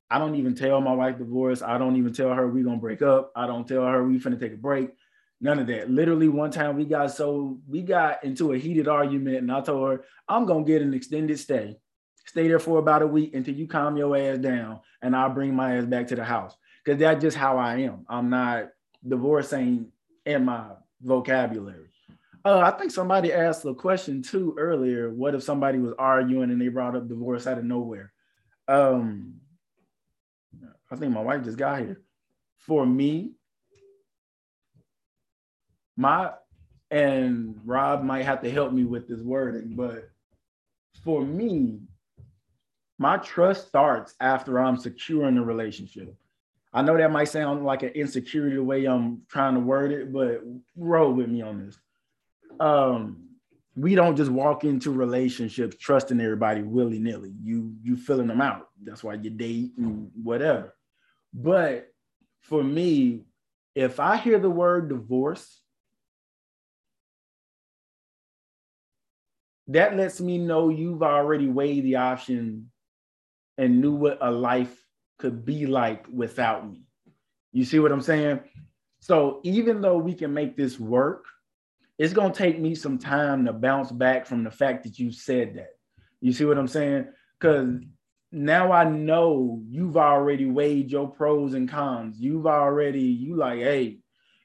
[0.10, 1.62] I don't even tell my wife divorce.
[1.62, 3.32] I don't even tell her we gonna break up.
[3.36, 4.92] I don't tell her we finna take a break.
[5.40, 5.90] None of that.
[5.90, 9.90] Literally, one time we got so we got into a heated argument, and I told
[9.90, 11.78] her I'm gonna get an extended stay.
[12.26, 15.56] Stay there for about a week until you calm your ass down, and I'll bring
[15.56, 16.56] my ass back to the house.
[16.86, 18.06] Cause that's just how I am.
[18.08, 18.70] I'm not
[19.06, 19.92] divorcing
[20.26, 20.70] in my
[21.02, 21.90] vocabulary.
[22.46, 25.10] Uh, I think somebody asked a question too earlier.
[25.10, 28.14] What if somebody was arguing and they brought up divorce out of nowhere?
[28.70, 29.42] Um,
[30.92, 32.02] I think my wife just got here.
[32.58, 33.34] For me,
[35.96, 36.32] my
[36.90, 40.10] and Rob might have to help me with this wording, but
[41.04, 41.80] for me,
[42.98, 46.16] my trust starts after I'm secure in the relationship.
[46.74, 50.14] I know that might sound like an insecurity the way I'm trying to word it,
[50.14, 50.42] but
[50.76, 51.78] roll with me on this.
[52.60, 53.28] Um,
[53.76, 57.34] we don't just walk into relationships trusting everybody willy nilly.
[57.44, 58.70] You you filling them out.
[58.84, 60.74] That's why you date and whatever.
[61.34, 61.88] But
[62.42, 63.26] for me,
[63.76, 65.62] if I hear the word divorce,
[69.68, 72.72] that lets me know you've already weighed the option
[73.58, 74.76] and knew what a life
[75.20, 76.84] could be like without me.
[77.52, 78.40] You see what I'm saying?
[79.00, 81.26] So even though we can make this work,
[81.98, 85.12] it's going to take me some time to bounce back from the fact that you
[85.12, 85.70] said that.
[86.22, 87.08] You see what I'm saying?
[87.40, 87.80] Because
[88.32, 92.20] now I know you've already weighed your pros and cons.
[92.20, 94.00] You've already, you like, hey,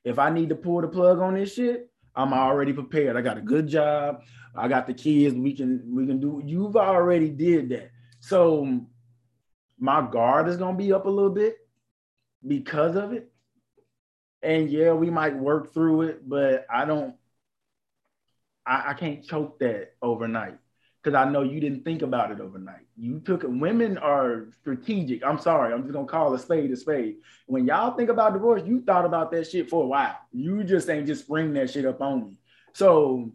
[0.05, 3.17] if I need to pull the plug on this shit, I'm already prepared.
[3.17, 4.23] I got a good job.
[4.55, 5.35] I got the kids.
[5.35, 6.43] We can we can do.
[6.45, 7.91] You've already did that.
[8.21, 8.83] So
[9.79, 11.57] my guard is gonna be up a little bit
[12.47, 13.33] because of it.
[14.43, 17.15] And yeah, we might work through it, but I don't.
[18.67, 20.59] I, I can't choke that overnight
[21.03, 22.87] because I know you didn't think about it overnight.
[22.97, 23.51] You took it.
[23.51, 25.25] Women are strategic.
[25.25, 25.73] I'm sorry.
[25.73, 27.17] I'm just gonna call a spade a spade.
[27.47, 30.17] When y'all think about divorce, you thought about that shit for a while.
[30.33, 32.37] You just ain't just bring that shit up on me.
[32.73, 33.33] So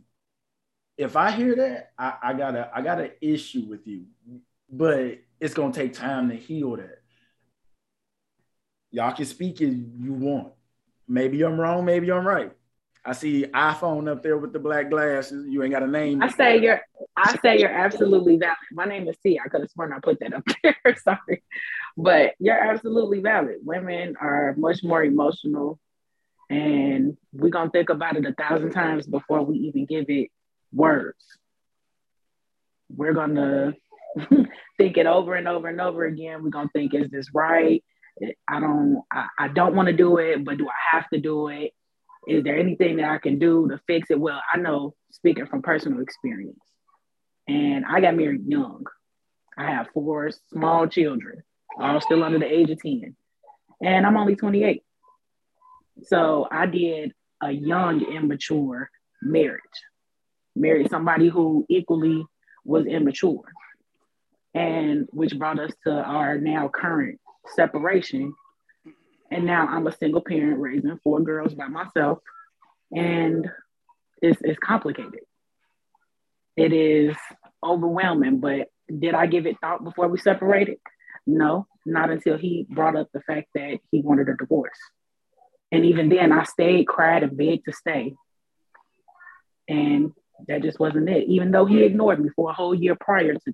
[0.98, 4.06] if I hear that, I, I got a I got an issue with you,
[4.72, 7.02] but it's gonna take time to heal that.
[8.92, 10.54] Y'all can speak if you want.
[11.08, 11.84] Maybe I'm wrong.
[11.84, 12.52] Maybe I'm right.
[13.08, 15.46] I see iPhone up there with the black glasses.
[15.48, 16.22] You ain't got a name.
[16.22, 16.82] I say you're.
[17.16, 18.58] I say you're absolutely valid.
[18.74, 19.40] My name is C.
[19.44, 20.76] I could have sworn I put that up there.
[21.04, 21.42] Sorry,
[21.96, 23.60] but you're absolutely valid.
[23.64, 25.80] Women are much more emotional,
[26.50, 30.30] and we're gonna think about it a thousand times before we even give it
[30.74, 31.24] words.
[32.90, 33.74] We're gonna
[34.78, 36.44] think it over and over and over again.
[36.44, 37.82] We're gonna think, is this right?
[38.50, 39.02] I don't.
[39.10, 41.72] I, I don't want to do it, but do I have to do it?
[42.28, 44.20] Is there anything that I can do to fix it?
[44.20, 46.60] Well, I know speaking from personal experience,
[47.48, 48.86] and I got married young.
[49.58, 51.42] I have four small children,
[51.80, 53.16] all still under the age of 10,
[53.82, 54.84] and I'm only 28.
[56.04, 58.90] So I did a young, immature
[59.22, 59.62] marriage,
[60.54, 62.26] married somebody who equally
[62.66, 63.46] was immature,
[64.54, 67.22] and which brought us to our now current
[67.56, 68.34] separation
[69.32, 72.20] and now I'm a single parent raising four girls by myself.
[72.92, 73.50] And
[74.22, 75.20] it's, it's complicated.
[76.56, 77.16] It is
[77.64, 80.78] overwhelming, but did I give it thought before we separated?
[81.26, 84.78] No, not until he brought up the fact that he wanted a divorce.
[85.72, 88.14] And even then, I stayed, cried, and begged to stay.
[89.68, 90.14] And
[90.48, 93.40] that just wasn't it, even though he ignored me for a whole year prior to
[93.46, 93.54] that.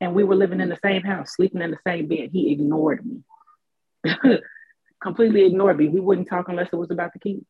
[0.00, 2.30] And we were living in the same house, sleeping in the same bed.
[2.32, 3.22] He ignored me.
[5.02, 5.88] completely ignored me.
[5.88, 7.46] We wouldn't talk unless it was about the kids.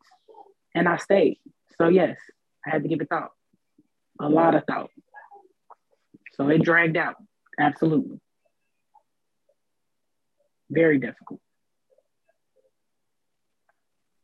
[0.74, 1.38] And I stayed.
[1.78, 2.18] So yes,
[2.66, 3.30] I had to give it thought.
[4.20, 4.90] A lot of thought.
[6.34, 7.16] So it dragged out.
[7.58, 8.20] Absolutely.
[10.70, 11.40] Very difficult.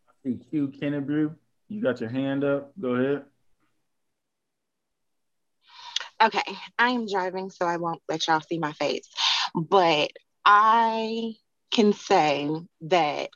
[0.08, 1.34] I see Q Kennebrew.
[1.68, 2.72] You got your hand up.
[2.80, 3.24] Go ahead.
[6.20, 9.08] Okay, I am driving, so I won't let y'all see my face.
[9.54, 10.10] But
[10.44, 11.34] I
[11.78, 12.50] can say
[12.80, 13.30] that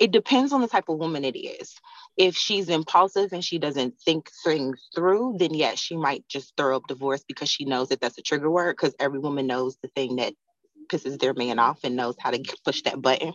[0.00, 1.76] it depends on the type of woman it is.
[2.16, 6.76] if she's impulsive and she doesn't think things through, then yes, she might just throw
[6.76, 8.76] up divorce because she knows that that's a trigger word.
[8.76, 10.34] Because every woman knows the thing that
[10.88, 13.32] pisses their man off and knows how to push that button.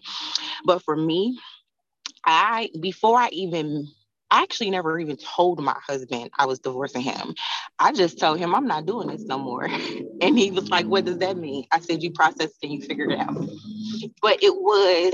[0.66, 1.40] But for me,
[2.26, 3.88] I before I even
[4.32, 7.34] I actually never even told my husband I was divorcing him.
[7.80, 9.70] I just told him I'm not doing this no more.
[10.22, 11.66] And he was like, What does that mean?
[11.72, 13.36] I said, You processed and you figured it out.
[14.22, 15.14] But it was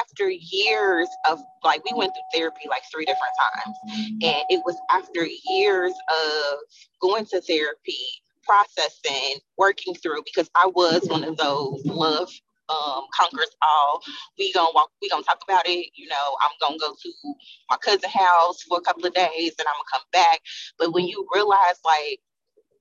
[0.00, 3.76] after years of like, we went through therapy like three different times.
[4.22, 6.58] And it was after years of
[7.00, 7.96] going to therapy,
[8.44, 12.30] processing, working through, because I was one of those love
[12.72, 14.02] um, conquers all.
[14.38, 14.90] We gonna walk.
[15.02, 15.90] We gonna talk about it.
[15.94, 17.34] You know, I'm gonna go to
[17.70, 20.40] my cousin's house for a couple of days, and I'm gonna come back.
[20.78, 22.20] But when you realize like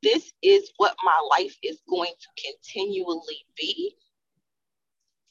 [0.04, 3.96] this is what my life is going to continually be,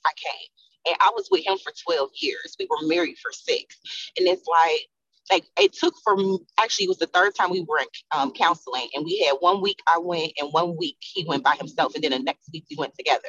[0.07, 0.51] I can't.
[0.89, 2.57] And I was with him for 12 years.
[2.59, 3.79] We were married for six,
[4.19, 4.89] and it's like
[5.31, 8.89] like it took from actually it was the third time we were in um, counseling
[8.95, 12.05] and we had one week i went and one week he went by himself and
[12.05, 13.29] then the next week we went together.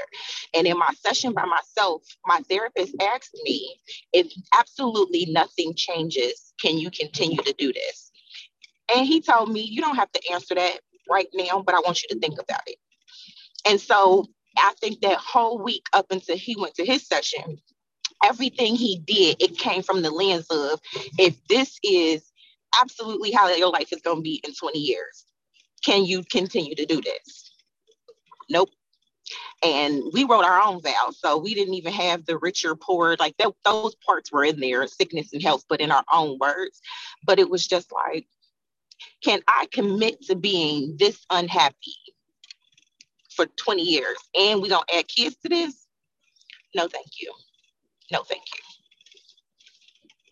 [0.53, 3.75] And in my session by myself my therapist asked me
[4.13, 8.11] if absolutely nothing changes can you continue to do this?
[8.95, 10.79] And he told me you don't have to answer that
[11.09, 12.77] right now but i want you to think about it.
[13.65, 14.25] And so
[14.57, 17.57] i think that whole week up until he went to his session
[18.23, 20.79] everything he did, it came from the lens of
[21.17, 22.31] if this is
[22.81, 25.25] absolutely how your life is going to be in 20 years,
[25.85, 27.51] can you continue to do this?
[28.49, 28.69] Nope.
[29.63, 31.19] And we wrote our own vows.
[31.19, 34.85] So we didn't even have the richer, poor, like th- those parts were in there,
[34.87, 36.81] sickness and health, but in our own words.
[37.25, 38.27] But it was just like,
[39.23, 41.95] can I commit to being this unhappy
[43.35, 44.17] for 20 years?
[44.37, 45.87] And we don't add kids to this?
[46.75, 47.31] No, thank you.
[48.11, 48.61] No, thank you.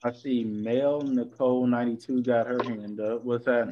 [0.04, 3.24] I see Mel Nicole 92 got her hand up.
[3.24, 3.70] What's that?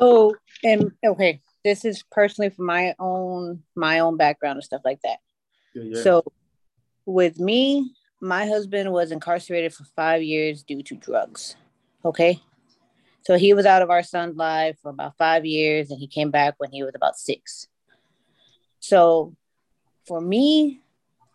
[0.00, 5.00] Oh, and okay, this is personally for my own my own background and stuff like
[5.02, 5.18] that.
[5.74, 6.02] Yeah, yeah.
[6.02, 6.24] So
[7.06, 11.56] with me, my husband was incarcerated for five years due to drugs.
[12.04, 12.40] Okay.
[13.24, 16.30] So he was out of our son's life for about five years and he came
[16.30, 17.68] back when he was about six.
[18.80, 19.36] So
[20.06, 20.81] for me,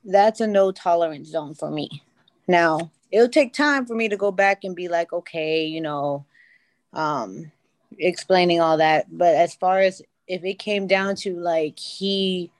[0.07, 2.01] that's a no tolerance zone for me.
[2.47, 6.25] Now, it'll take time for me to go back and be like, okay, you know,
[6.93, 7.51] um,
[7.99, 9.05] explaining all that.
[9.15, 12.51] But as far as if it came down to like he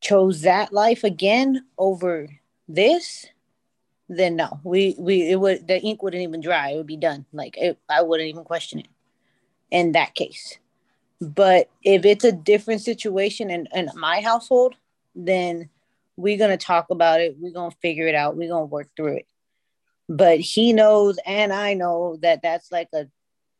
[0.00, 2.28] chose that life again over
[2.68, 3.26] this,
[4.08, 6.70] then no, we we it would the ink wouldn't even dry.
[6.70, 7.26] It would be done.
[7.32, 8.88] Like it, I wouldn't even question it
[9.70, 10.58] in that case.
[11.20, 14.76] But if it's a different situation in, in my household,
[15.16, 15.68] then
[16.18, 17.36] we're going to talk about it.
[17.38, 18.36] We're going to figure it out.
[18.36, 19.26] We're going to work through it.
[20.08, 23.06] But he knows, and I know that that's like a,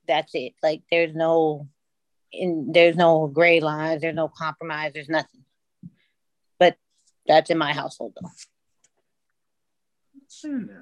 [0.08, 0.54] that's it.
[0.60, 1.68] Like there's no,
[2.32, 4.02] in there's no gray lines.
[4.02, 4.92] There's no compromise.
[4.92, 5.44] There's nothing.
[6.58, 6.76] But
[7.26, 8.28] that's in my household though.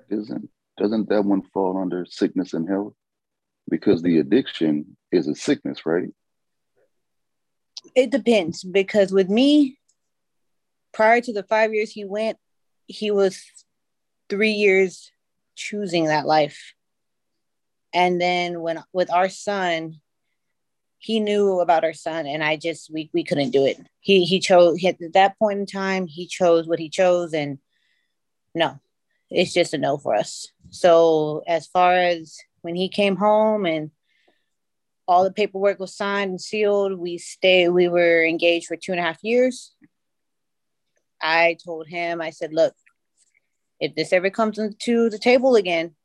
[0.09, 0.48] Isn't
[0.78, 2.94] doesn't that one fall under sickness and health?
[3.69, 6.09] Because the addiction is a sickness, right?
[7.94, 9.78] It depends because with me,
[10.97, 12.39] prior to the five years he went,
[12.86, 13.44] he was
[14.31, 15.12] three years
[15.55, 16.73] choosing that life.
[17.93, 20.01] And then when with our son,
[20.97, 23.78] he knew about our son, and I just we we couldn't do it.
[24.01, 26.06] He he chose he, at that point in time.
[26.06, 27.59] He chose what he chose, and
[28.55, 28.81] no,
[29.31, 30.48] it's just a no for us.
[30.70, 33.90] So as far as when he came home and
[35.06, 37.68] all the paperwork was signed and sealed, we stayed.
[37.68, 39.77] We were engaged for two and a half years.
[41.27, 42.74] I told him, I said, look,
[43.81, 45.97] if this ever comes to the table again,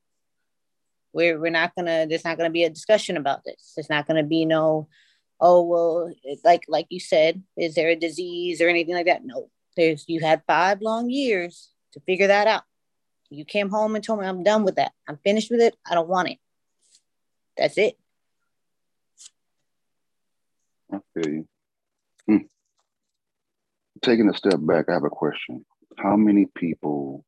[1.14, 3.73] we're, we're not gonna, there's not gonna be a discussion about this.
[3.76, 4.88] There's not gonna be no,
[5.39, 6.11] oh, well,
[6.43, 9.23] like, like you said, is there a disease or anything like that?
[9.23, 12.64] No, there's, you had five long years to figure that out.
[13.30, 14.91] You came home and told me, I'm done with that.
[15.07, 15.76] I'm finished with it.
[15.89, 16.38] I don't want it.
[17.57, 17.95] That's it.
[20.91, 21.48] I feel you.
[24.01, 25.65] Taking a step back, I have a question.
[25.97, 27.23] How many people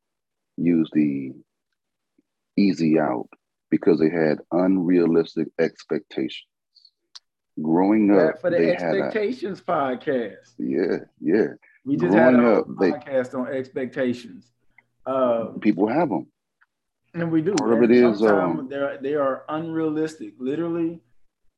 [0.56, 1.32] use the
[2.56, 3.28] easy out
[3.70, 6.48] because they had unrealistic expectations?
[7.62, 10.54] Growing up, for the expectations a, podcast.
[10.58, 11.54] Yeah, yeah.
[11.84, 14.50] We just Growing had a up, podcast they, on expectations.
[15.06, 16.26] Uh, people have them,
[17.12, 17.54] and we do.
[17.54, 18.68] Part of it is um,
[19.00, 20.34] they are unrealistic.
[20.38, 21.00] Literally,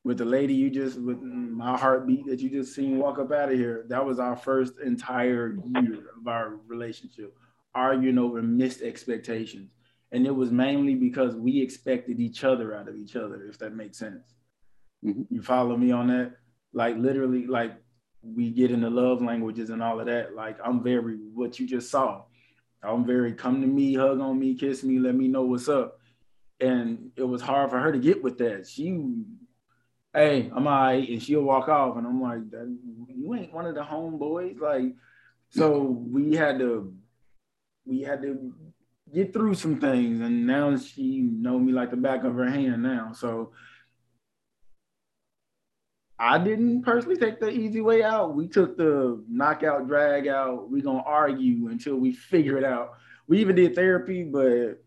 [0.07, 3.53] with the lady you just with my heartbeat that you just seen walk up out
[3.53, 7.37] of here that was our first entire year of our relationship
[7.74, 9.70] arguing over missed expectations
[10.12, 13.74] and it was mainly because we expected each other out of each other, if that
[13.74, 14.35] makes sense.
[15.05, 15.23] Mm-hmm.
[15.35, 16.37] You follow me on that?
[16.73, 17.74] Like literally, like
[18.23, 20.35] we get into love languages and all of that.
[20.35, 22.24] Like I'm very what you just saw.
[22.83, 25.99] I'm very come to me, hug on me, kiss me, let me know what's up.
[26.61, 28.66] And it was hard for her to get with that.
[28.66, 28.99] She,
[30.16, 32.40] hey, I'm all right, and she'll walk off, and I'm like,
[33.14, 34.94] you ain't one of the homeboys, like.
[35.51, 36.93] So we had to,
[37.84, 38.52] we had to
[39.14, 42.82] get through some things, and now she know me like the back of her hand
[42.82, 43.12] now.
[43.12, 43.52] So
[46.18, 48.34] I didn't personally take the easy way out.
[48.34, 50.70] We took the knockout, drag out.
[50.70, 52.94] We gonna argue until we figure it out.
[53.28, 54.82] We even did therapy, but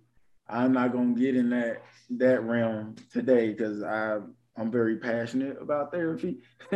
[0.50, 1.84] I'm not gonna get in that
[2.18, 4.18] that realm today because I
[4.60, 6.40] I'm very passionate about therapy,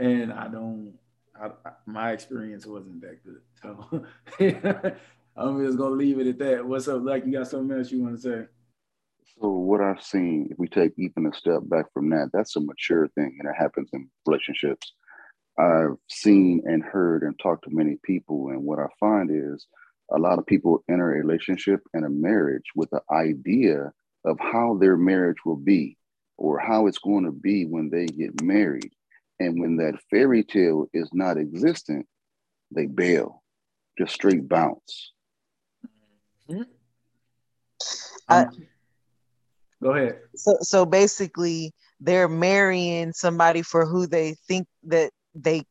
[0.00, 0.94] and I don't.
[1.40, 1.50] I,
[1.86, 4.96] my experience wasn't that good, so
[5.36, 6.64] I'm just gonna leave it at that.
[6.64, 8.46] What's up, like you got something else you want to say?
[9.38, 12.60] So what I've seen, if we take even a step back from that, that's a
[12.60, 14.94] mature thing, and it happens in relationships.
[15.58, 19.66] I've seen and heard and talked to many people, and what I find is
[20.10, 23.92] a lot of people enter a relationship and a marriage with the idea
[24.24, 25.96] of how their marriage will be
[26.40, 28.90] or how it's going to be when they get married.
[29.38, 32.06] And when that fairy tale is not existent,
[32.74, 33.42] they bail,
[33.98, 35.12] just straight bounce.
[36.48, 36.62] Mm-hmm.
[38.28, 38.46] I,
[39.82, 40.18] Go ahead.
[40.36, 45.64] So so basically they're marrying somebody for who they think that they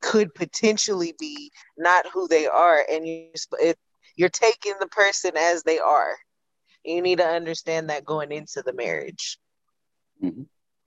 [0.00, 2.84] could potentially be, not who they are.
[2.90, 3.28] And you
[3.60, 3.78] it,
[4.16, 6.14] you're taking the person as they are.
[6.84, 9.38] You need to understand that going into the marriage.
[10.24, 10.42] Mm-hmm.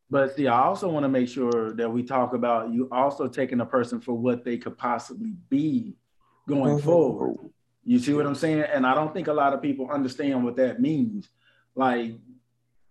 [0.09, 3.59] But see, I also want to make sure that we talk about you also taking
[3.59, 5.97] a person for what they could possibly be
[6.47, 6.85] going mm-hmm.
[6.85, 7.37] forward.
[7.83, 8.65] You see what I'm saying?
[8.73, 11.27] And I don't think a lot of people understand what that means.
[11.75, 12.13] Like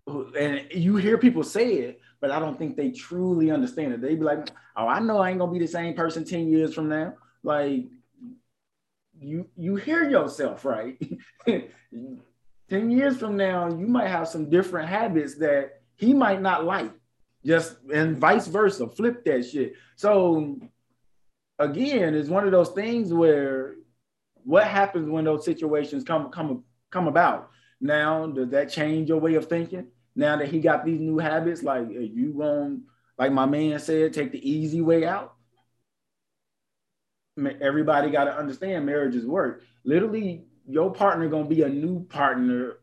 [0.06, 4.00] and you hear people say it, but I don't think they truly understand it.
[4.00, 6.74] They be like, "Oh, I know I ain't gonna be the same person ten years
[6.74, 7.86] from now." Like,
[9.18, 10.96] you you hear yourself right.
[11.46, 16.92] ten years from now, you might have some different habits that he might not like.
[17.44, 18.88] Just and vice versa.
[18.88, 19.74] Flip that shit.
[19.96, 20.58] So
[21.58, 23.76] again, it's one of those things where
[24.44, 27.50] what happens when those situations come come come about?
[27.80, 29.88] Now, does that change your way of thinking?
[30.16, 32.82] now that he got these new habits, like you going
[33.18, 35.34] like my man said, take the easy way out.
[37.60, 39.62] Everybody got to understand marriages work.
[39.84, 42.78] Literally, your partner gonna be a new partner.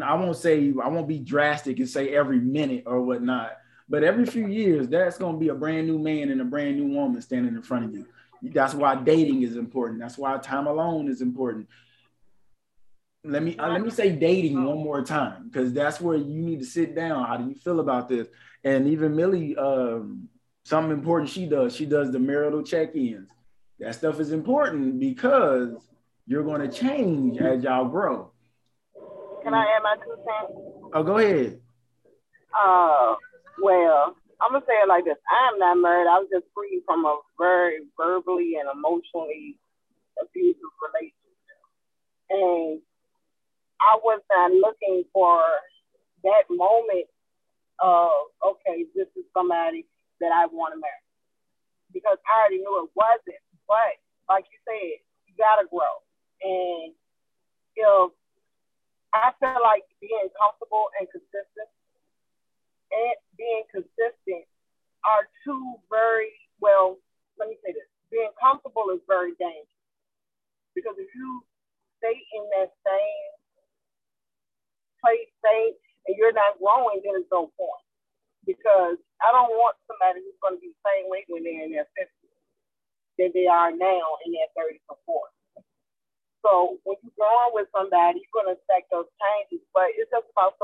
[0.00, 3.56] I won't say I won't be drastic and say every minute or whatnot,
[3.88, 6.94] but every few years, that's gonna be a brand new man and a brand new
[6.94, 8.06] woman standing in front of you.
[8.42, 10.00] That's why dating is important.
[10.00, 11.68] That's why time alone is important
[13.24, 16.58] let me uh, let me say dating one more time because that's where you need
[16.58, 17.24] to sit down.
[17.24, 18.28] How do you feel about this?
[18.64, 20.28] And even Millie, um,
[20.64, 21.74] something important she does.
[21.74, 23.28] She does the marital check-ins.
[23.78, 25.88] That stuff is important because
[26.26, 28.31] you're going to change as y'all grow.
[29.42, 30.54] Can I add my two cents?
[30.94, 31.58] Oh, go ahead.
[32.54, 33.16] Uh,
[33.62, 36.06] well, I'm gonna say it like this: I am not married.
[36.06, 39.58] I was just free from a very verbally and emotionally
[40.22, 41.62] abusive relationship,
[42.30, 42.80] and
[43.82, 45.42] I was not looking for
[46.22, 47.10] that moment
[47.80, 48.10] of
[48.46, 49.86] okay, this is somebody
[50.20, 51.02] that I want to marry
[51.92, 53.42] because I already knew it wasn't.
[53.66, 53.98] But
[54.28, 55.98] like you said, you gotta grow,
[56.42, 56.94] and
[57.74, 58.12] if
[59.12, 61.70] I feel like being comfortable and consistent
[62.92, 64.48] and being consistent
[65.04, 66.96] are two very well.
[67.36, 69.72] Let me say this: being comfortable is very dangerous
[70.72, 71.44] because if you
[72.00, 73.28] stay in that same
[75.00, 75.76] place safe
[76.08, 77.86] and you're not growing, then it's no point.
[78.46, 81.70] Because I don't want somebody who's going to be the same way when they're in
[81.70, 82.38] their 50s
[83.18, 85.41] than they are now in their 30s or 40s.
[86.42, 90.26] So when you're growing with somebody, you're going to expect those changes, but it's just
[90.34, 90.58] about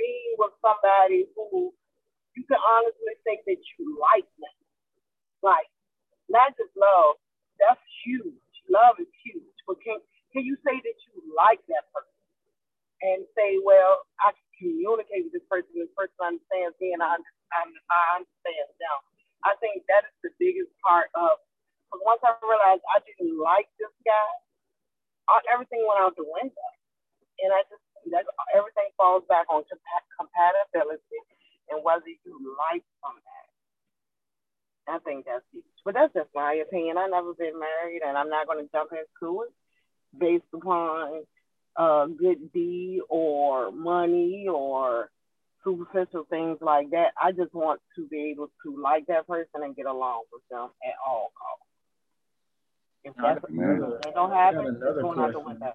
[0.00, 1.72] being with somebody who
[2.34, 4.56] you can honestly say that you like them.
[5.44, 5.68] Like,
[6.32, 7.20] not just love,
[7.60, 8.52] that's huge.
[8.72, 9.54] Love is huge.
[9.68, 10.00] But can,
[10.32, 12.14] can you say that you like that person?
[13.04, 15.68] and say, well, I can communicate with this person.
[15.76, 17.20] This person understands me, and I,
[17.52, 18.98] I, I understand them.
[19.44, 21.36] I think that is the biggest part of.
[21.92, 24.30] Because once I realized I didn't like this guy,
[25.52, 26.68] everything went out the window,
[27.40, 27.82] and I just
[28.12, 31.20] that everything falls back on compatibility
[31.70, 32.36] and whether you
[32.70, 33.48] like somebody.
[34.86, 35.64] I think that's huge.
[35.84, 36.98] But that's just my opinion.
[36.98, 39.52] I've never been married, and I'm not going to jump into it
[40.18, 41.24] based upon
[41.76, 45.10] a good deed or money or
[45.64, 47.12] superficial things like that.
[47.20, 50.68] I just want to be able to like that person and get along with them
[50.84, 51.64] at all costs.
[53.04, 55.72] If that's another, gonna happen, it's going out the window.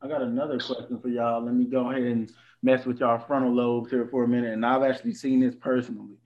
[0.00, 1.44] I got another question for y'all.
[1.44, 2.32] Let me go ahead and
[2.62, 4.52] mess with y'all frontal lobes here for a minute.
[4.52, 6.16] And I've actually seen this personally.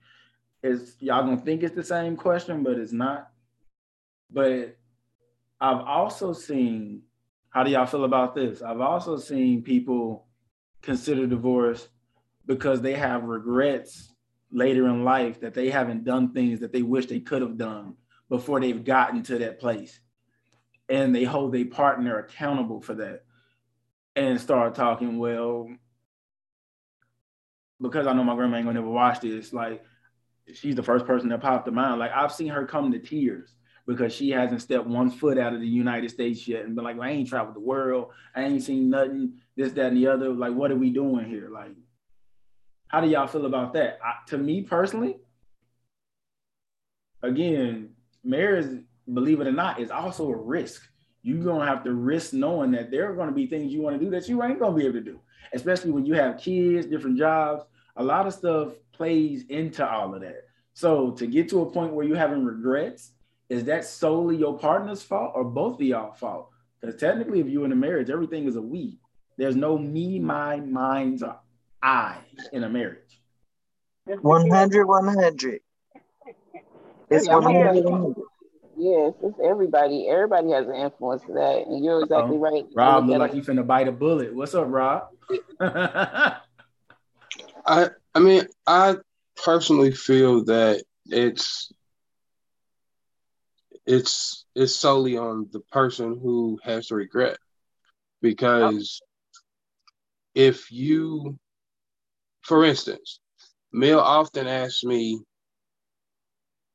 [0.63, 3.29] Is y'all gonna think it's the same question, but it's not.
[4.31, 4.77] But
[5.59, 7.01] I've also seen,
[7.49, 8.61] how do y'all feel about this?
[8.61, 10.25] I've also seen people
[10.81, 11.87] consider divorce
[12.45, 14.13] because they have regrets
[14.51, 17.95] later in life that they haven't done things that they wish they could have done
[18.29, 19.99] before they've gotten to that place.
[20.89, 23.23] And they hold their partner accountable for that
[24.15, 25.69] and start talking, well,
[27.81, 29.83] because I know my grandma ain't gonna never watch this, like
[30.53, 31.99] she's the first person that popped to mind.
[31.99, 33.53] Like I've seen her come to tears
[33.87, 36.97] because she hasn't stepped one foot out of the United States yet and been like,
[36.97, 40.29] well, I ain't traveled the world, I ain't seen nothing, this, that, and the other.
[40.29, 41.49] Like, what are we doing here?
[41.51, 41.71] Like,
[42.87, 43.99] how do y'all feel about that?
[44.03, 45.17] I, to me personally,
[47.23, 47.91] again,
[48.23, 48.83] marriage,
[49.13, 50.87] believe it or not, is also a risk.
[51.21, 54.03] You're gonna have to risk knowing that there are gonna be things you want to
[54.03, 55.19] do that you ain't gonna be able to do,
[55.53, 57.63] especially when you have kids, different jobs.
[57.97, 60.47] A lot of stuff plays into all of that.
[60.73, 63.11] So to get to a point where you're having regrets,
[63.49, 66.49] is that solely your partner's fault or both of y'all fault?
[66.79, 68.99] Because technically, if you're in a marriage, everything is a we.
[69.37, 71.39] There's no me, my, mine's, or
[71.81, 72.17] I
[72.53, 73.21] in a marriage.
[74.05, 75.61] 100, 100.
[77.09, 78.15] It's 100, 100.
[78.79, 80.07] Yes, it's everybody.
[80.07, 82.39] Everybody has an influence to that, and you're exactly Uh-oh.
[82.39, 82.65] right.
[82.73, 84.33] Rob look like you finna bite a bullet.
[84.33, 85.09] What's up, Rob?
[85.59, 86.39] I
[87.65, 88.95] I mean, I
[89.43, 91.73] personally feel that it's
[93.85, 97.37] it's it's solely on the person who has the regret
[98.21, 99.01] because
[100.33, 101.37] if you
[102.43, 103.19] for instance,
[103.73, 105.19] Mel often asks me,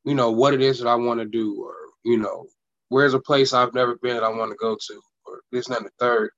[0.04, 1.74] you know, what it is that I want to do, or,
[2.04, 2.46] you know,
[2.88, 5.84] where's a place I've never been that I want to go to, or this, and
[5.84, 6.30] the third.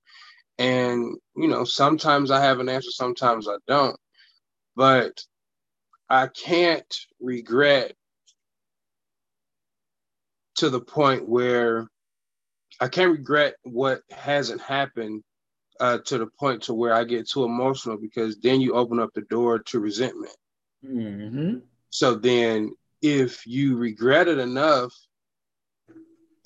[0.58, 3.96] And, you know, sometimes I have an answer, sometimes I don't.
[4.74, 5.22] But
[6.08, 7.94] I can't regret
[10.56, 11.88] to the point where
[12.80, 15.22] I can't regret what hasn't happened
[15.80, 19.10] uh, to the point to where I get too emotional because then you open up
[19.14, 20.36] the door to resentment.
[20.84, 21.58] Mm-hmm.
[21.90, 22.72] So then,
[23.02, 24.92] if you regret it enough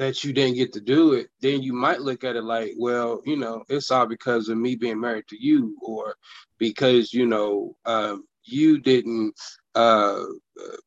[0.00, 3.20] that you didn't get to do it, then you might look at it like, well,
[3.26, 6.14] you know, it's all because of me being married to you, or
[6.56, 9.38] because you know um, you didn't
[9.74, 10.24] uh,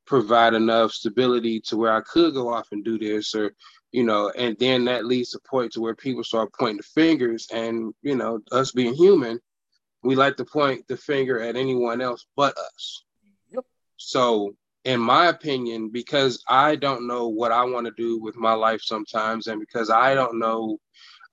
[0.08, 3.54] provide enough stability to where I could go off and do this, or
[3.92, 7.48] you know, and then that leads to point to where people start pointing the fingers,
[7.54, 9.40] and you know, us being human,
[10.02, 13.04] we like to point the finger at anyone else but us.
[13.52, 13.66] Yep.
[13.98, 18.54] So, in my opinion, because I don't know what I want to do with my
[18.54, 20.80] life sometimes, and because I don't know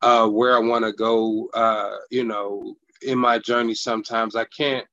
[0.02, 4.86] uh, where I want to go, uh, you know, in my journey sometimes, I can't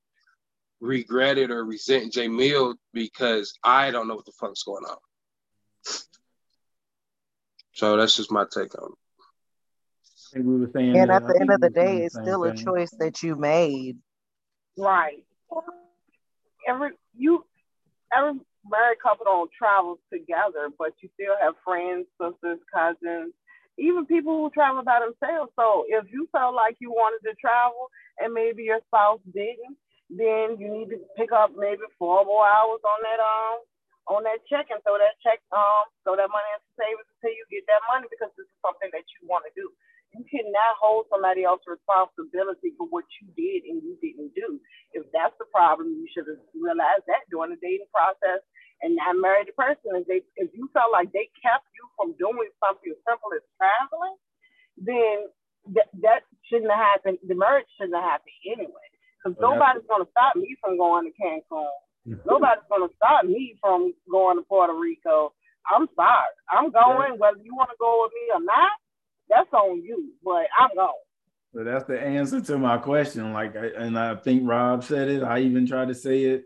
[0.80, 4.98] regret it or resent Jamil because I don't know what the fuck's going on.
[7.74, 8.98] So that's just my take on it.
[10.08, 10.98] I think we were saying.
[10.98, 12.52] And at the end of the day, it's still thing.
[12.52, 13.98] a choice that you made.
[14.78, 15.24] Right.
[16.68, 17.46] Every you
[18.16, 23.34] every married couple don't travel together, but you still have friends, sisters, cousins,
[23.78, 25.52] even people who travel by themselves.
[25.56, 27.90] So if you felt like you wanted to travel
[28.20, 29.78] and maybe your spouse didn't,
[30.10, 33.60] then you need to pick up maybe four more hours on that um
[34.08, 37.44] on that check and throw that check, um, throw that money into savings until you
[37.52, 39.68] get that money because this is something that you want to do.
[40.16, 44.60] You cannot hold somebody else's responsibility for what you did and you didn't do.
[44.96, 48.42] If that's the problem, you should have realized that during the dating process
[48.82, 49.98] and not married the person.
[50.00, 53.44] If they if you felt like they kept you from doing something as simple as
[53.58, 54.18] traveling,
[54.78, 55.16] then
[55.76, 57.18] that that shouldn't have happened.
[57.26, 58.88] The marriage shouldn't have happened anyway.
[59.18, 61.68] Because nobody's gonna stop me from going to Cancun
[62.08, 62.22] mm-hmm.
[62.24, 65.34] Nobody's gonna stop me from going to Puerto Rico.
[65.68, 66.32] I'm sorry.
[66.48, 67.20] I'm going.
[67.20, 68.72] Whether you want to go with me or not,
[69.30, 70.14] that's on you.
[70.24, 70.94] But I'm going.
[71.54, 73.34] So that's the answer to my question.
[73.34, 75.24] Like, and I think Rob said it.
[75.24, 76.46] I even tried to say it.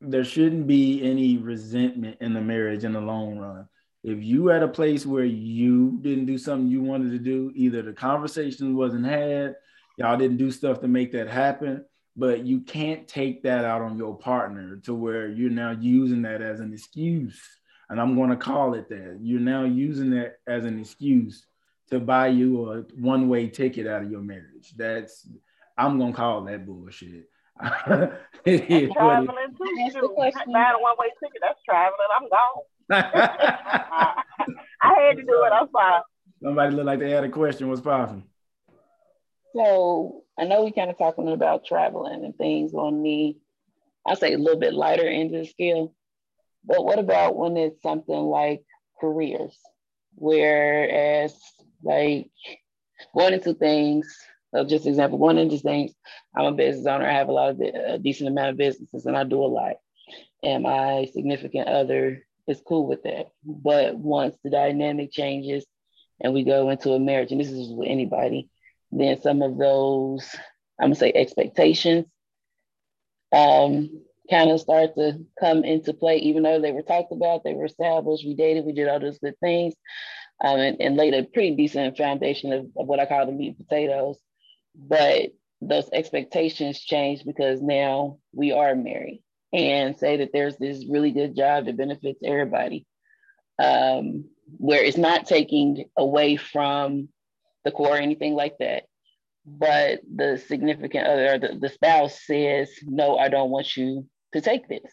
[0.00, 3.68] There shouldn't be any resentment in the marriage in the long run.
[4.02, 7.82] If you at a place where you didn't do something you wanted to do, either
[7.82, 9.54] the conversation wasn't had,
[9.96, 11.84] y'all didn't do stuff to make that happen,
[12.16, 16.42] but you can't take that out on your partner to where you're now using that
[16.42, 17.40] as an excuse.
[17.88, 19.20] And I'm going to call it that.
[19.22, 21.46] You're now using that as an excuse
[21.92, 24.72] to buy you a one way ticket out of your marriage.
[24.76, 25.28] That's
[25.76, 27.28] I'm gonna call that bullshit.
[27.62, 28.90] traveling too.
[29.92, 31.42] Shoot, buying a one way ticket.
[31.42, 32.08] That's traveling.
[32.16, 32.62] I'm gone.
[34.82, 35.52] I, had to do it.
[35.52, 36.02] I'm sorry.
[36.42, 37.68] Somebody looked like they had a question.
[37.68, 38.24] What's popping?
[39.54, 43.36] So I know we kind of talking about traveling and things on the,
[44.06, 45.94] I say a little bit lighter end of the scale.
[46.64, 48.64] But what about when it's something like
[49.00, 49.56] careers?
[50.14, 51.38] Whereas
[51.82, 52.30] like
[53.16, 54.16] going into things,
[54.54, 55.92] so just example, going into things,
[56.36, 57.08] I'm a business owner.
[57.08, 59.76] I have a lot of a decent amount of businesses and I do a lot.
[60.42, 63.28] And my significant other is cool with that.
[63.44, 65.64] But once the dynamic changes
[66.20, 68.50] and we go into a marriage, and this is with anybody,
[68.90, 70.28] then some of those,
[70.78, 72.06] I'm gonna say expectations,
[73.32, 77.54] um, kind of start to come into play, even though they were talked about, they
[77.54, 79.74] were established, we dated, we did all those good things,
[80.42, 83.56] um, and, and laid a pretty decent foundation of, of what I call the meat
[83.56, 84.18] and potatoes.
[84.74, 91.12] But those expectations change because now we are married and say that there's this really
[91.12, 92.86] good job that benefits everybody,
[93.58, 94.24] um,
[94.56, 97.08] where it's not taking away from
[97.64, 98.84] the core or anything like that.
[99.44, 104.68] But the significant other, the, the spouse says, No, I don't want you to take
[104.68, 104.92] this.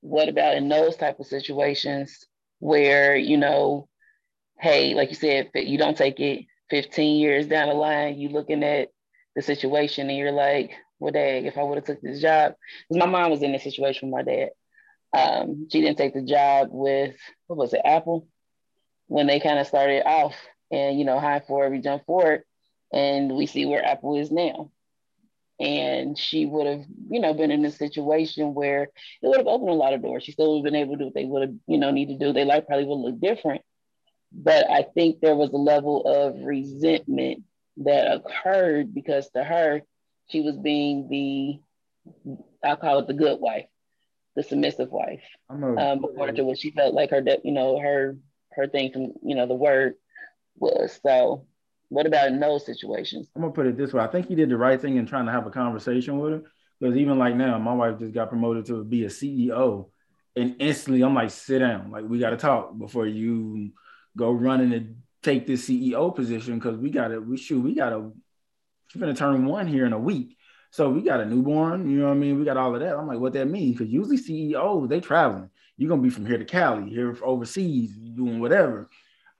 [0.00, 2.26] What about in those type of situations
[2.60, 3.88] where, you know,
[4.60, 8.62] hey, like you said, you don't take it 15 years down the line, you looking
[8.62, 8.88] at
[9.34, 12.54] the situation and you're like, well, dad, if I would have took this job,
[12.88, 14.50] because my mom was in this situation with my dad.
[15.12, 17.16] Um, she didn't take the job with
[17.46, 18.28] what was it, Apple,
[19.08, 20.36] when they kind of started off,
[20.70, 22.44] and you know, high forward, we jump forward,
[22.92, 24.70] and we see where Apple is now.
[25.60, 28.90] And she would have, you know, been in a situation where it
[29.22, 30.24] would have opened a lot of doors.
[30.24, 32.08] She still would have been able to do what they would have, you know, need
[32.08, 32.32] to do.
[32.32, 33.62] Their life probably would look different.
[34.32, 37.44] But I think there was a level of resentment
[37.78, 39.82] that occurred because to her,
[40.28, 41.60] she was being the
[42.62, 43.66] I call it the good wife,
[44.36, 45.22] the submissive wife.
[45.48, 48.16] A, um, according to what she felt like her, you know, her
[48.52, 49.94] her thing from you know the word
[50.56, 50.98] was.
[51.04, 51.46] So,
[51.90, 53.28] what about in those situations?
[53.36, 55.26] I'm gonna put it this way: I think he did the right thing in trying
[55.26, 56.42] to have a conversation with her.
[56.80, 59.90] Because even like now, my wife just got promoted to be a CEO,
[60.34, 63.72] and instantly I'm like, sit down, like we got to talk before you
[64.16, 67.90] go running and take this CEO position because we got to we shoot we got
[67.90, 68.12] to
[68.88, 70.36] she's gonna turn one here in a week.
[70.70, 72.38] So we got a newborn, you know what I mean?
[72.38, 72.96] We got all of that.
[72.96, 73.72] I'm like, what that mean?
[73.72, 75.50] Because usually CEOs, they traveling.
[75.76, 78.88] You're gonna be from here to Cali, here overseas, doing whatever.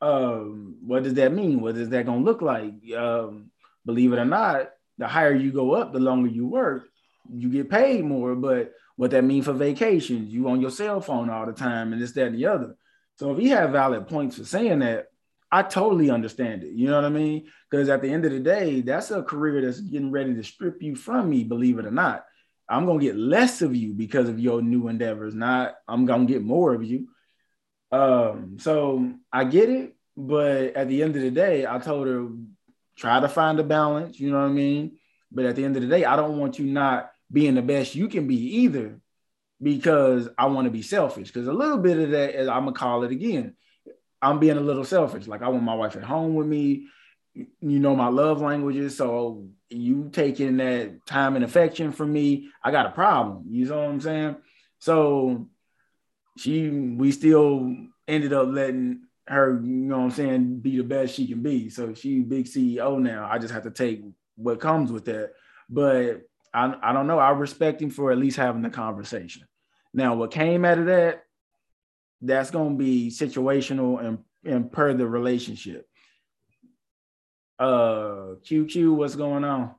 [0.01, 1.61] Um, what does that mean?
[1.61, 2.73] What is that gonna look like?
[2.97, 3.51] Um,
[3.85, 6.89] believe it or not, the higher you go up, the longer you work,
[7.33, 8.35] you get paid more.
[8.35, 12.01] But what that mean for vacations, you on your cell phone all the time, and
[12.01, 12.77] this, that, and the other.
[13.17, 15.09] So if he had valid points for saying that,
[15.53, 16.73] I totally understand it.
[16.73, 17.49] You know what I mean?
[17.69, 20.81] Because at the end of the day, that's a career that's getting ready to strip
[20.81, 22.25] you from me, believe it or not.
[22.69, 26.43] I'm gonna get less of you because of your new endeavors, not I'm gonna get
[26.43, 27.09] more of you.
[27.93, 32.29] Um, so I get it, but at the end of the day, I told her
[32.97, 34.99] try to find a balance, you know what I mean?
[35.33, 37.95] But at the end of the day, I don't want you not being the best
[37.95, 39.01] you can be either
[39.63, 41.29] because I want to be selfish.
[41.29, 43.57] Because a little bit of that I'm gonna call it again
[44.23, 45.27] I'm being a little selfish.
[45.27, 46.89] Like I want my wife at home with me.
[47.35, 48.97] You know my love languages.
[48.97, 53.45] So you taking that time and affection from me, I got a problem.
[53.49, 54.37] You know what I'm saying?
[54.79, 55.49] So
[56.41, 57.77] she we still
[58.09, 61.69] ended up letting her, you know what I'm saying, be the best she can be.
[61.69, 63.29] So she big CEO now.
[63.31, 64.03] I just have to take
[64.37, 65.33] what comes with that.
[65.69, 66.23] But
[66.53, 67.19] I, I don't know.
[67.19, 69.45] I respect him for at least having the conversation.
[69.93, 71.25] Now, what came out of that,
[72.23, 75.87] that's to be situational and, and per the relationship.
[77.59, 79.75] Uh, QQ, what's going on?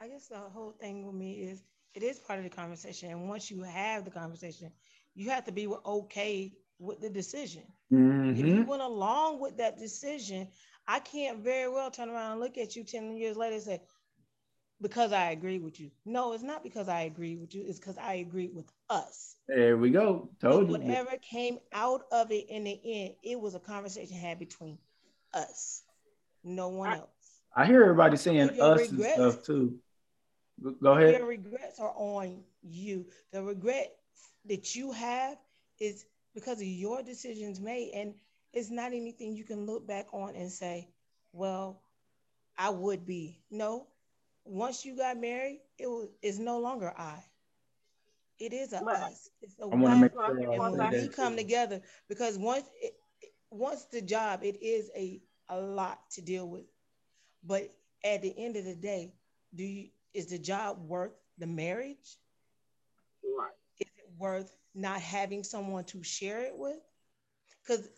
[0.00, 1.62] I guess the whole thing with me is
[1.98, 3.10] it is part of the conversation.
[3.10, 4.70] And once you have the conversation,
[5.14, 7.64] you have to be okay with the decision.
[7.92, 8.38] Mm-hmm.
[8.38, 10.46] If you went along with that decision,
[10.86, 13.80] I can't very well turn around and look at you 10 years later and say,
[14.80, 15.90] because I agree with you.
[16.06, 17.64] No, it's not because I agree with you.
[17.66, 19.34] It's because I agree with us.
[19.48, 20.30] There we go.
[20.40, 21.18] Told whatever you.
[21.18, 24.78] came out of it in the end, it was a conversation had between
[25.34, 25.82] us,
[26.44, 27.40] no one I, else.
[27.56, 29.80] I hear everybody saying us and stuff too.
[30.82, 31.10] Go ahead.
[31.10, 33.06] Your regrets are on you.
[33.32, 33.96] The regret
[34.46, 35.38] that you have
[35.78, 36.04] is
[36.34, 38.14] because of your decisions made, and
[38.52, 40.88] it's not anything you can look back on and say,
[41.32, 41.82] "Well,
[42.56, 43.88] I would be." No,
[44.44, 47.22] once you got married, it was it's no longer I.
[48.38, 49.30] It is a us.
[49.42, 52.94] It's a I want to make sure and when we come together because once it,
[53.50, 56.64] once the job, it is a a lot to deal with.
[57.44, 57.74] But
[58.04, 59.14] at the end of the day,
[59.54, 62.16] do you is the job worth the marriage?
[63.22, 63.52] Right.
[63.80, 66.78] Is it worth not having someone to share it with?
[67.62, 67.88] Because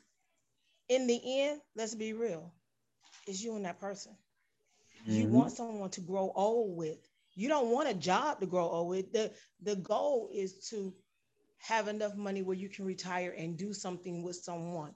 [0.88, 2.52] in the end, let's be real,
[3.26, 4.12] it's you and that person.
[5.02, 5.12] Mm-hmm.
[5.12, 6.98] You want someone to grow old with.
[7.34, 9.12] You don't want a job to grow old with.
[9.12, 9.32] The,
[9.62, 10.92] the goal is to
[11.58, 14.94] have enough money where you can retire and do something with someone,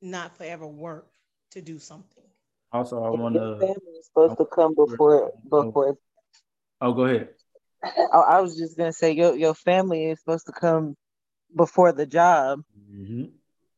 [0.00, 1.06] not forever work
[1.52, 2.21] to do something.
[2.72, 3.58] Also, I want to.
[3.58, 5.98] Family is supposed to come before before.
[6.80, 7.28] Oh, go ahead.
[7.84, 10.96] I, I was just gonna say your your family is supposed to come
[11.54, 12.60] before the job.
[12.90, 13.24] Mm-hmm.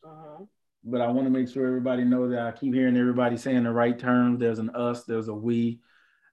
[0.04, 0.44] Uh-huh.
[0.84, 3.72] But I want to make sure everybody knows that I keep hearing everybody saying the
[3.72, 4.38] right terms.
[4.38, 5.80] There's an us, there's a we.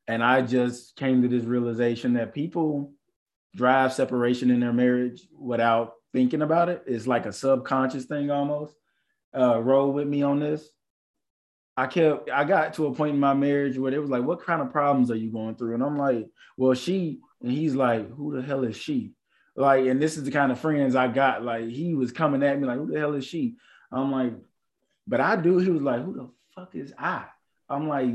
[0.07, 2.93] And I just came to this realization that people
[3.55, 6.83] drive separation in their marriage without thinking about it.
[6.85, 8.75] It's like a subconscious thing almost.
[9.33, 10.67] Uh, roll with me on this.
[11.81, 14.45] I kept, I got to a point in my marriage where it was like, what
[14.45, 15.73] kind of problems are you going through?
[15.73, 19.13] And I'm like, well, she, and he's like, who the hell is she?
[19.55, 21.43] Like, and this is the kind of friends I got.
[21.43, 23.55] Like, he was coming at me like, who the hell is she?
[23.91, 24.33] I'm like,
[25.07, 25.57] but I do.
[25.57, 27.25] He was like, who the fuck is I?
[27.67, 28.11] I'm like,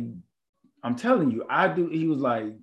[0.84, 1.88] I'm telling you, I do.
[1.88, 2.54] He was like,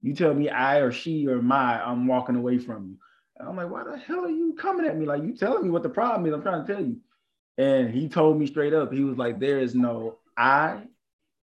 [0.00, 2.96] you tell me I or she or my, I'm walking away from you.
[3.36, 5.04] And I'm like, why the hell are you coming at me?
[5.04, 6.32] Like, you telling me what the problem is.
[6.32, 6.96] I'm trying to tell you.
[7.58, 10.82] And he told me straight up, he was like, there is no I,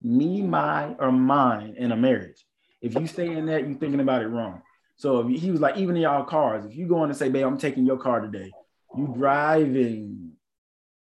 [0.01, 2.45] me, my, or mine in a marriage.
[2.81, 4.61] If you say in that, you're thinking about it wrong.
[4.95, 7.45] So he was like, even in y'all cars, if you go on and say, babe,
[7.45, 8.51] I'm taking your car today,
[8.95, 10.31] you driving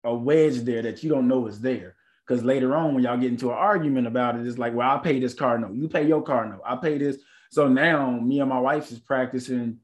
[0.03, 1.95] a wedge there that you don't know is there.
[2.27, 4.99] Because later on, when y'all get into an argument about it, it's like, well, I
[4.99, 7.17] pay this car note, you pay your car note, I pay this.
[7.51, 9.79] So now me and my wife is practicing,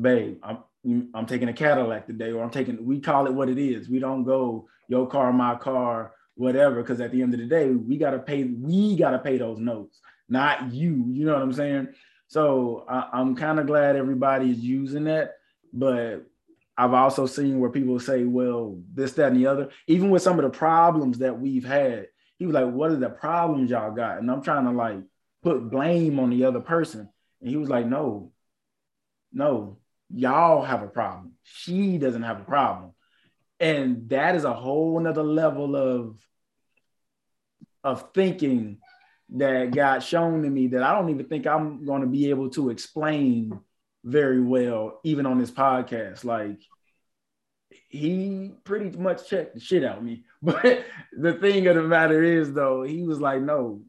[0.00, 3.58] babe, I'm I'm taking a Cadillac today, or I'm taking, we call it what it
[3.58, 3.88] is.
[3.88, 7.70] We don't go your car, my car, whatever, because at the end of the day,
[7.70, 11.06] we gotta pay, we gotta pay those notes, not you.
[11.08, 11.88] You know what I'm saying?
[12.28, 15.32] So I, I'm kind of glad everybody is using that,
[15.72, 16.26] but
[16.76, 20.38] I've also seen where people say, well, this, that, and the other, even with some
[20.38, 24.18] of the problems that we've had, he was like, what are the problems y'all got?
[24.18, 24.98] And I'm trying to like
[25.42, 27.08] put blame on the other person.
[27.40, 28.32] And he was like, no,
[29.32, 29.78] no,
[30.12, 31.32] y'all have a problem.
[31.42, 32.92] She doesn't have a problem.
[33.60, 36.18] And that is a whole nother level of,
[37.82, 38.78] of thinking
[39.30, 42.50] that got shown to me that I don't even think I'm going to be able
[42.50, 43.58] to explain
[44.04, 46.24] very well, even on this podcast.
[46.24, 46.60] Like
[47.88, 50.24] he pretty much checked the shit out of me.
[50.42, 50.84] But
[51.16, 53.82] the thing of the matter is, though, he was like, no,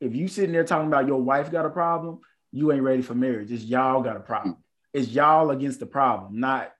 [0.00, 2.20] if you sitting there talking about your wife got a problem,
[2.52, 3.52] you ain't ready for marriage.
[3.52, 4.56] It's y'all got a problem.
[4.92, 6.72] It's y'all against the problem, not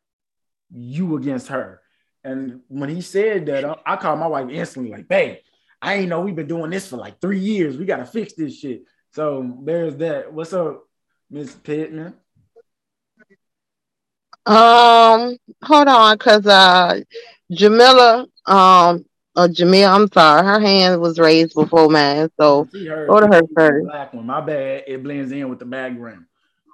[0.73, 1.81] you against her.
[2.25, 5.39] And when he said that, I called my wife instantly, like, babe,
[5.81, 7.77] I ain't know we've been doing this for like three years.
[7.77, 8.83] We gotta fix this shit.
[9.13, 10.33] So there's that.
[10.33, 10.83] What's up,
[11.31, 12.15] Miss Pittman?
[14.47, 17.01] Um, hold on, cause uh,
[17.51, 19.05] Jamila, um,
[19.37, 22.69] uh, Jamila, I'm sorry, her hand was raised before mine, so
[23.07, 23.87] go to her first.
[23.87, 24.85] Black one, my bad.
[24.87, 26.25] It blends in with the background.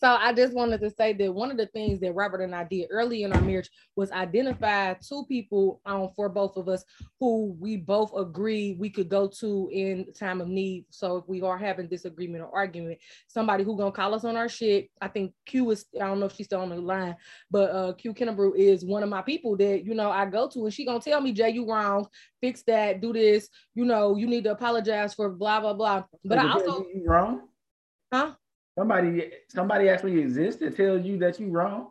[0.00, 2.64] So I just wanted to say that one of the things that Robert and I
[2.64, 6.84] did early in our marriage was identify two people um, for both of us
[7.18, 10.84] who we both agree we could go to in time of need.
[10.90, 12.98] So if we are having disagreement or argument,
[13.28, 14.90] somebody who gonna call us on our shit.
[15.00, 17.16] I think Q is I don't know if she's still on the line,
[17.50, 20.64] but uh, Q Kennebrew is one of my people that you know I go to
[20.64, 22.06] and she gonna tell me Jay you wrong,
[22.42, 23.48] fix that, do this.
[23.74, 26.04] You know you need to apologize for blah blah blah.
[26.24, 27.48] But I also wrong.
[28.12, 28.34] Huh?
[28.78, 31.88] Somebody, somebody actually exists that tells you that you're wrong.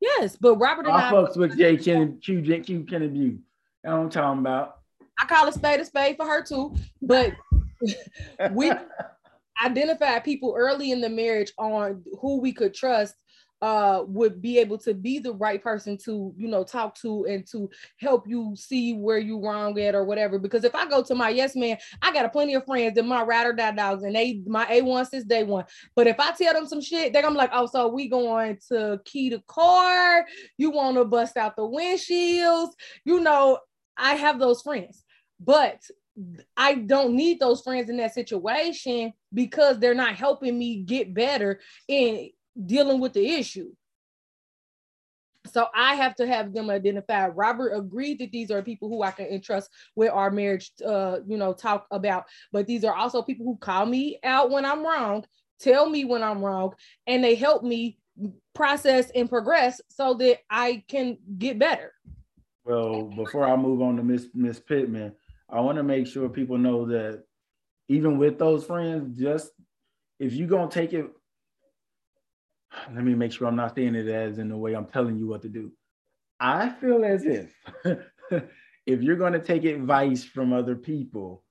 [0.00, 1.78] Yes, but Robert and I, I fucks with J.
[1.78, 3.38] Ken, Q, J, Q, Kennedy.
[3.86, 4.80] I don't talking about.
[5.18, 7.32] I call a spade a spade for her too, but
[8.50, 8.70] we
[9.64, 13.14] identified people early in the marriage on who we could trust
[13.62, 17.46] uh would be able to be the right person to you know talk to and
[17.46, 20.38] to help you see where you wrong at or whatever.
[20.38, 23.04] Because if i go to my yes man i got a plenty of friends that
[23.04, 25.64] my ride or die dogs and they my a1 since day one.
[25.94, 28.58] But if i tell them some shit they're gonna be like oh so we going
[28.68, 30.26] to key the car?
[30.58, 32.72] You want to bust out the windshields?
[33.04, 33.58] You know
[33.96, 35.04] i have those friends.
[35.40, 35.82] But
[36.56, 41.60] I don't need those friends in that situation because they're not helping me get better
[41.88, 42.30] in
[42.64, 43.72] dealing with the issue.
[45.52, 47.36] So I have to have them identified.
[47.36, 51.36] Robert agreed that these are people who I can entrust with our marriage, uh, you
[51.36, 52.24] know, talk about.
[52.52, 55.24] But these are also people who call me out when I'm wrong,
[55.60, 56.74] tell me when I'm wrong,
[57.06, 57.98] and they help me
[58.54, 61.92] process and progress so that I can get better.
[62.64, 65.12] Well, before I move on to Miss Miss Pittman,
[65.48, 67.22] I want to make sure people know that
[67.88, 69.52] even with those friends, just
[70.18, 71.06] if you're gonna take it,
[72.94, 75.26] let me make sure I'm not saying it as in the way I'm telling you
[75.26, 75.72] what to do.
[76.38, 77.54] I feel as if
[78.86, 81.42] if you're gonna take advice from other people,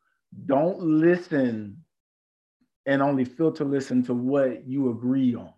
[0.46, 1.84] don't listen
[2.86, 5.52] and only filter listen to what you agree on,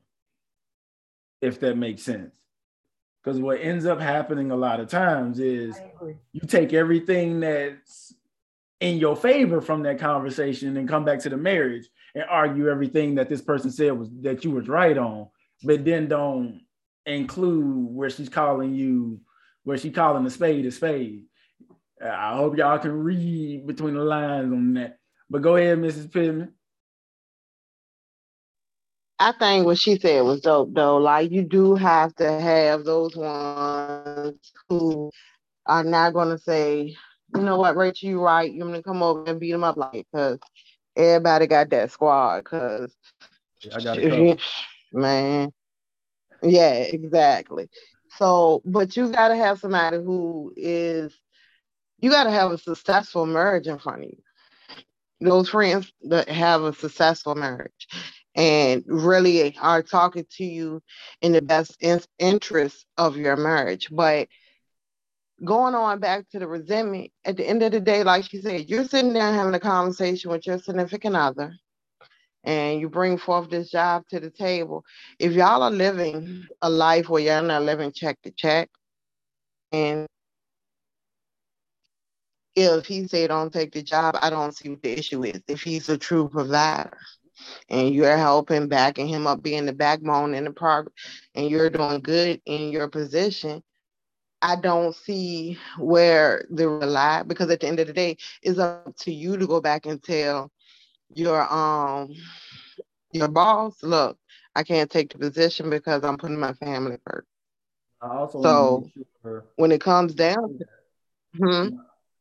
[1.42, 2.36] if that makes sense.
[3.24, 5.78] Because what ends up happening a lot of times is
[6.32, 8.14] you take everything that's
[8.80, 13.16] in your favor from that conversation and come back to the marriage and argue everything
[13.16, 15.28] that this person said was that you was right on,
[15.64, 16.62] but then don't
[17.06, 19.20] include where she's calling you,
[19.64, 21.26] where she's calling a spade a spade.
[22.04, 25.00] I hope y'all can read between the lines on that.
[25.30, 26.12] But go ahead, Mrs.
[26.12, 26.54] Pittman.
[29.20, 30.98] I think what she said was dope though.
[30.98, 34.38] Like you do have to have those ones
[34.70, 35.12] who
[35.66, 36.96] are not gonna say,
[37.36, 38.52] you know what, Rachel, you right.
[38.54, 40.40] You're gonna come over and beat them up like because
[40.96, 42.46] everybody got that squad.
[42.46, 42.96] Cause
[43.74, 44.40] I got it.
[44.98, 45.52] Man,
[46.44, 47.70] yeah, exactly.
[48.18, 51.18] So, but you gotta have somebody who is,
[52.00, 54.18] you gotta have a successful marriage in front of you.
[55.20, 57.88] Those friends that have a successful marriage
[58.36, 60.82] and really are talking to you
[61.22, 63.90] in the best in- interest of your marriage.
[63.92, 64.28] But
[65.44, 68.70] going on back to the resentment, at the end of the day, like she said,
[68.70, 71.56] you're sitting there having a conversation with your significant other,
[72.44, 74.84] and you bring forth this job to the table.
[75.20, 78.70] If y'all are living a life where y'all not living check to check,
[79.72, 80.08] and
[82.56, 85.42] if he say don't take the job, I don't see what the issue is.
[85.48, 86.98] If he's a true provider
[87.70, 90.94] and you're helping backing him up being the backbone in the progress
[91.36, 93.62] and you're doing good in your position
[94.42, 98.96] i don't see where the rely because at the end of the day it's up
[98.98, 100.52] to you to go back and tell
[101.14, 102.10] your um
[103.12, 104.18] your boss look
[104.56, 107.28] i can't take the position because i'm putting my family first
[108.02, 108.90] also so
[109.22, 110.66] sure when it comes down to,
[111.38, 111.76] hmm?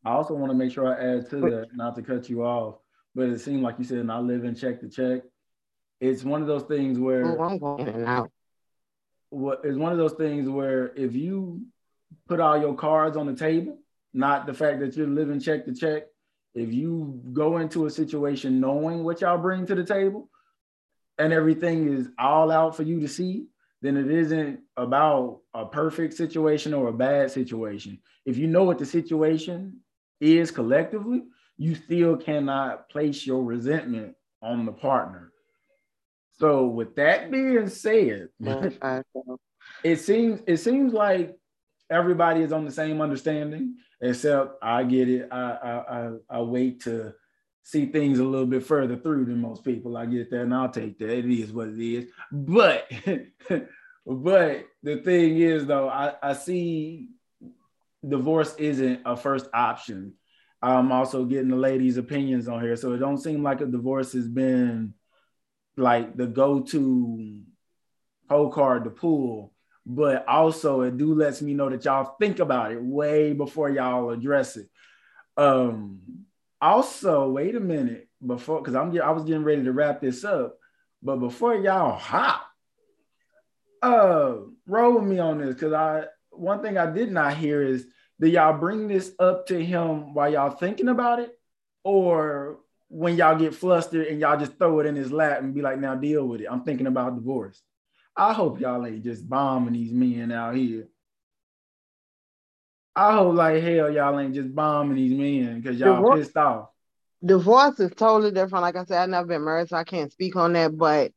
[0.04, 2.76] i also want to make sure i add to that not to cut you off
[3.16, 5.22] but it seemed like you said I live living check to check.
[6.00, 8.30] It's one of those things where oh, I'm going in and out.
[9.30, 11.62] What is one of those things where if you
[12.28, 13.78] put all your cards on the table,
[14.12, 16.04] not the fact that you're living check to check,
[16.56, 20.30] if you go into a situation knowing what y'all bring to the table
[21.18, 23.46] and everything is all out for you to see,
[23.82, 27.98] then it isn't about a perfect situation or a bad situation.
[28.24, 29.80] If you know what the situation
[30.18, 31.24] is collectively,
[31.58, 35.32] you still cannot place your resentment on the partner.
[36.38, 38.28] So with that being said,
[39.84, 41.36] it seems it seems like
[41.90, 45.28] everybody is on the same understanding, except I get it.
[45.30, 47.14] I I I, I wait to
[47.62, 49.96] see things a little bit further through than most people.
[49.96, 51.10] I get that and I'll take that.
[51.10, 52.10] It is what it is.
[52.30, 52.88] But
[54.06, 57.08] but the thing is though, I, I see
[58.06, 60.14] divorce isn't a first option
[60.62, 62.76] I'm also getting the ladies' opinions on here.
[62.76, 64.94] So it don't seem like a divorce has been
[65.76, 67.42] like the go-to
[68.28, 69.52] whole card to pull.
[69.88, 74.10] But also it do lets me know that y'all think about it way before y'all
[74.10, 74.68] address it.
[75.36, 76.00] Um
[76.60, 80.58] also, wait a minute before because I'm I was getting ready to wrap this up,
[81.02, 82.42] but before y'all hop,
[83.82, 84.36] uh
[84.66, 87.86] roll with me on this because I one thing I did not hear is
[88.20, 91.38] did y'all bring this up to him while y'all thinking about it?
[91.84, 92.58] Or
[92.88, 95.78] when y'all get flustered and y'all just throw it in his lap and be like,
[95.78, 96.46] now deal with it.
[96.50, 97.60] I'm thinking about divorce.
[98.16, 100.88] I hope y'all ain't just bombing these men out here.
[102.94, 106.68] I hope like hell y'all ain't just bombing these men because y'all divorce, pissed off.
[107.24, 108.62] Divorce is totally different.
[108.62, 110.76] Like I said, I've never been married, so I can't speak on that.
[110.76, 111.12] But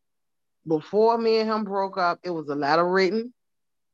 [0.68, 3.34] before me and him broke up, it was a letter written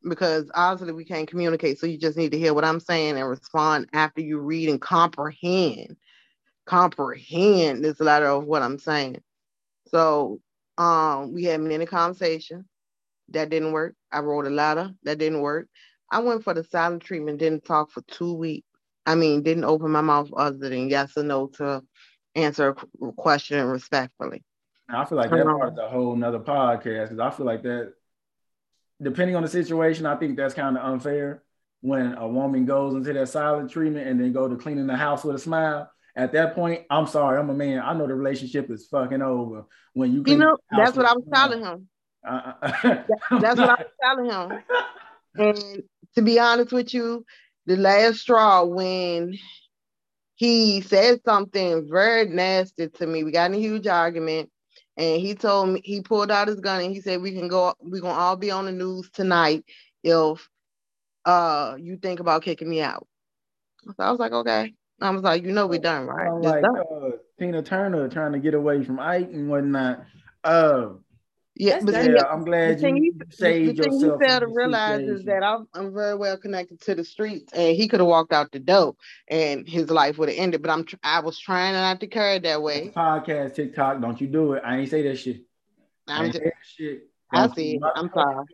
[0.07, 1.79] because obviously we can't communicate.
[1.79, 4.81] So you just need to hear what I'm saying and respond after you read and
[4.81, 5.95] comprehend,
[6.65, 9.21] comprehend this letter of what I'm saying.
[9.89, 10.39] So
[10.79, 12.65] um, we had many conversations.
[13.29, 13.95] That didn't work.
[14.11, 14.91] I wrote a letter.
[15.03, 15.67] That didn't work.
[16.11, 18.67] I went for the silent treatment, didn't talk for two weeks.
[19.05, 21.83] I mean, didn't open my mouth other than yes or no to
[22.35, 24.43] answer a question respectfully.
[24.89, 27.63] I feel like that um, part is a whole nother podcast because I feel like
[27.63, 27.93] that
[29.01, 31.43] depending on the situation, I think that's kind of unfair
[31.81, 35.23] when a woman goes into that silent treatment and then go to cleaning the house
[35.23, 35.89] with a smile.
[36.15, 37.79] At that point, I'm sorry, I'm a man.
[37.79, 40.23] I know the relationship is fucking over when you.
[40.25, 41.89] You know, that's what I was telling him.
[42.25, 42.53] Uh,
[43.37, 44.63] that's what I was telling him.
[45.37, 45.83] And
[46.15, 47.25] to be honest with you,
[47.65, 49.37] the last straw when
[50.35, 53.23] he said something very nasty to me.
[53.23, 54.49] We got in a huge argument,
[54.97, 57.73] and he told me he pulled out his gun and he said, "We can go.
[57.79, 59.65] We're gonna all be on the news tonight
[60.03, 60.47] if
[61.25, 63.07] uh you think about kicking me out."
[63.87, 67.11] So I was like, "Okay." I was like, "You know, we're done, right?" Like uh,
[67.39, 70.05] Tina Turner trying to get away from Ike and whatnot.
[70.43, 70.89] Uh,
[71.55, 74.21] yeah, but yeah, I'm glad you, you saved the thing yourself.
[74.21, 75.15] You fail to realize situation.
[75.15, 78.33] is that I'm, I'm very well connected to the streets, and he could have walked
[78.33, 78.95] out the door,
[79.29, 80.61] and his life would have ended.
[80.61, 82.91] But I'm I was trying not to carry it that way.
[82.95, 84.63] Podcast, TikTok, don't you do it?
[84.65, 85.43] I ain't say that shit.
[86.07, 87.07] I'm just, that shit.
[87.31, 87.79] I see.
[87.95, 88.45] I'm sorry.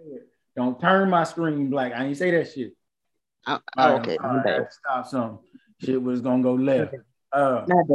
[0.56, 1.94] Don't turn my screen black.
[1.94, 2.74] I ain't say that shit.
[3.48, 4.18] Oh, oh okay.
[4.70, 5.40] Stop some
[5.84, 6.94] shit was gonna go left.
[7.34, 7.86] Uh, not.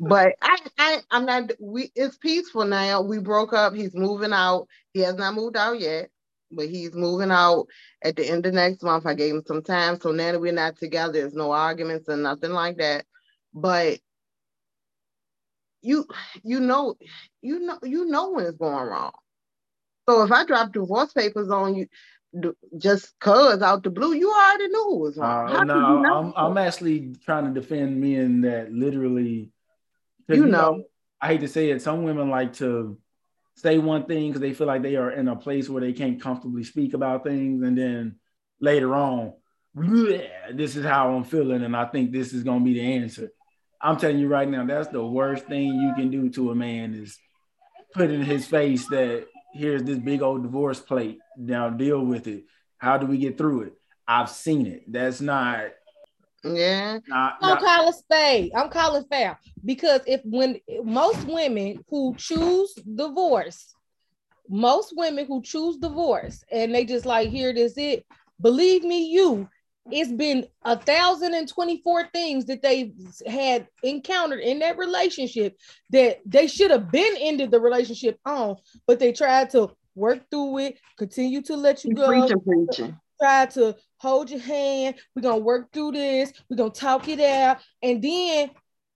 [0.00, 1.50] But I, I, I'm not.
[1.60, 3.02] We it's peaceful now.
[3.02, 3.74] We broke up.
[3.74, 4.68] He's moving out.
[4.92, 6.10] He has not moved out yet,
[6.50, 7.66] but he's moving out
[8.02, 9.06] at the end of next month.
[9.06, 12.22] I gave him some time, so now that we're not together, there's no arguments and
[12.22, 13.04] nothing like that.
[13.52, 13.98] But
[15.82, 16.06] you,
[16.44, 16.94] you know,
[17.42, 19.12] you know, you know when it's going wrong.
[20.08, 21.86] So if I drop divorce papers on you,
[22.76, 25.50] just cuz out the blue, you already knew it was wrong.
[25.50, 29.50] Uh, no, I'm, I'm actually trying to defend men that literally,
[30.28, 30.84] you, you know, know,
[31.20, 32.98] I hate to say it, some women like to
[33.56, 36.20] say one thing because they feel like they are in a place where they can't
[36.20, 38.16] comfortably speak about things, and then
[38.60, 39.32] later on,
[39.74, 43.30] this is how I'm feeling, and I think this is gonna be the answer.
[43.80, 46.94] I'm telling you right now, that's the worst thing you can do to a man
[46.94, 47.18] is
[47.94, 51.18] put in his face that here's this big old divorce plate.
[51.38, 52.44] Now deal with it.
[52.78, 53.74] How do we get through it?
[54.06, 54.90] I've seen it.
[54.90, 55.70] That's not.
[56.44, 56.98] Yeah.
[57.06, 58.52] Not, I'm calling spade.
[58.54, 63.74] I'm calling fair because if when most women who choose divorce,
[64.48, 68.04] most women who choose divorce and they just like here this it.
[68.40, 69.48] Believe me, you
[69.90, 72.92] it's been a thousand and twenty-four things that they
[73.26, 75.56] had encountered in that relationship
[75.90, 78.56] that they should have been ended the relationship on,
[78.86, 82.06] but they tried to work through it, continue to let you go.
[82.06, 82.96] Preaching, preaching.
[83.20, 84.94] Try to hold your hand.
[85.14, 86.32] We're gonna work through this.
[86.48, 88.50] We're gonna talk it out, and then,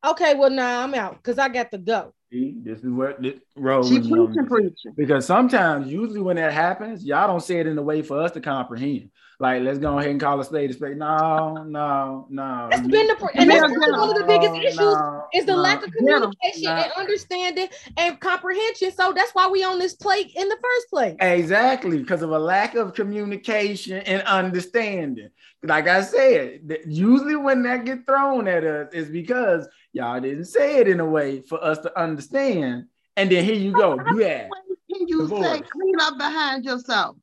[0.07, 2.15] okay, well now I'm out because I got to go.
[2.31, 4.95] See, this is where this road preaching, preaching.
[4.97, 8.31] Because sometimes, usually when that happens, y'all don't say it in a way for us
[8.33, 9.11] to comprehend.
[9.43, 10.97] Like, let's go ahead and call a spade a spade.
[10.99, 12.69] No, no, no.
[12.71, 15.85] It's been the and that's one of the biggest issues no, is the no, lack
[15.85, 17.67] of communication no, and understanding
[17.97, 18.93] and comprehension.
[18.93, 21.17] So that's why we on this plate in the first place.
[21.19, 25.31] Exactly, because of a lack of communication and understanding.
[25.65, 30.77] Like I said, usually when that get thrown at us is because y'all didn't say
[30.77, 32.85] it in a way for us to understand.
[33.17, 33.99] And then here you go.
[34.17, 34.47] Yeah.
[34.89, 37.17] Can you say clean up behind yourself?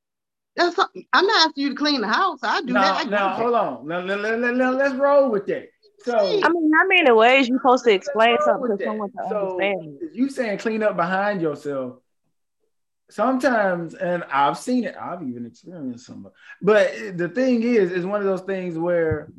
[0.60, 0.78] That's
[1.14, 2.40] I'm not asking you to clean the house.
[2.44, 3.08] I do no, that.
[3.08, 3.88] I no, hold on.
[3.88, 5.70] Let, let, let, let, let's roll with that.
[6.00, 9.52] So I mean, how many ways you supposed to explain something to someone to so,
[9.52, 10.00] understand?
[10.14, 12.00] You saying clean up behind yourself.
[13.10, 16.30] Sometimes, and I've seen it, I've even experienced some.
[16.62, 19.30] But the thing is, is one of those things where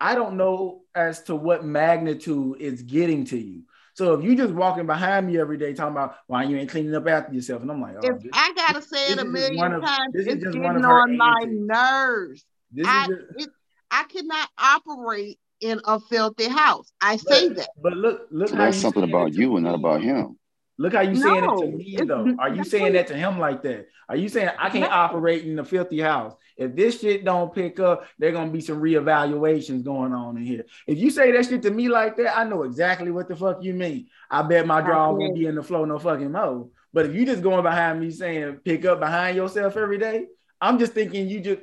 [0.00, 3.62] I don't know as to what magnitude it's getting to you.
[3.98, 6.94] So if you just walking behind me every day talking about why you ain't cleaning
[6.94, 9.82] up after yourself, and I'm like, oh, this, I gotta say it a million of,
[9.82, 12.44] times, it's getting on my nerves.
[12.86, 13.48] I, just, it,
[13.90, 16.92] I cannot operate in a filthy house.
[17.00, 17.70] I say that.
[17.82, 20.38] But look, look, so that's something about you and not about him.
[20.80, 22.36] Look how you saying no, it to me though.
[22.38, 23.88] Are you saying that to him like that?
[24.08, 26.34] Are you saying I can't operate in a filthy house?
[26.56, 30.66] If this shit don't pick up, there gonna be some reevaluations going on in here.
[30.86, 33.60] If you say that shit to me like that, I know exactly what the fuck
[33.60, 34.06] you mean.
[34.30, 36.70] I bet my draw won't be in the flow no fucking mo.
[36.92, 40.26] But if you just going behind me saying pick up behind yourself every day,
[40.60, 41.60] I'm just thinking you just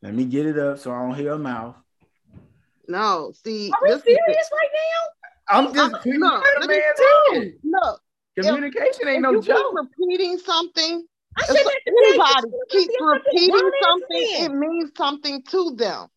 [0.00, 1.74] let me get it up so I don't hear a mouth.
[2.86, 5.08] No, see, are we serious right now?
[5.50, 8.00] I'm just I'm, look, let me tell you, look,
[8.46, 9.74] Communication if, ain't no joke.
[9.74, 11.04] repeating something.
[11.40, 16.08] If anybody keeps repeating something, it means something to them.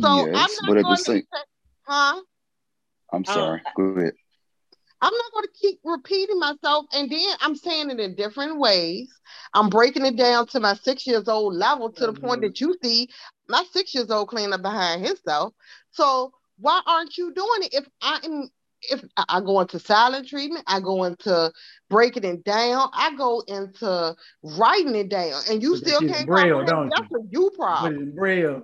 [0.00, 1.22] So yes, I'm not but at the say,
[1.82, 2.20] huh?
[3.12, 3.62] I'm uh, sorry.
[3.64, 4.12] Uh, Go ahead.
[5.02, 9.08] I'm not going to keep repeating myself, and then I'm saying it in different ways.
[9.54, 12.14] I'm breaking it down to my six years old level to mm-hmm.
[12.14, 12.48] the point mm-hmm.
[12.48, 13.08] that you see
[13.48, 15.54] my six years old cleaning up behind himself.
[15.92, 18.50] So why aren't you doing it if I'm
[18.82, 21.52] if I go into silent treatment, I go into
[21.88, 26.90] breaking it down, I go into writing it down, and you still can't braille, don't
[26.90, 27.18] That's you?
[27.18, 27.94] a you problem.
[27.94, 28.62] Put it braille.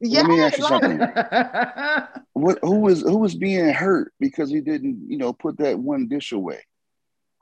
[0.00, 0.98] Yeah, Let me ask you something.
[2.34, 6.08] what who was who was being hurt because he didn't, you know, put that one
[6.08, 6.60] dish away?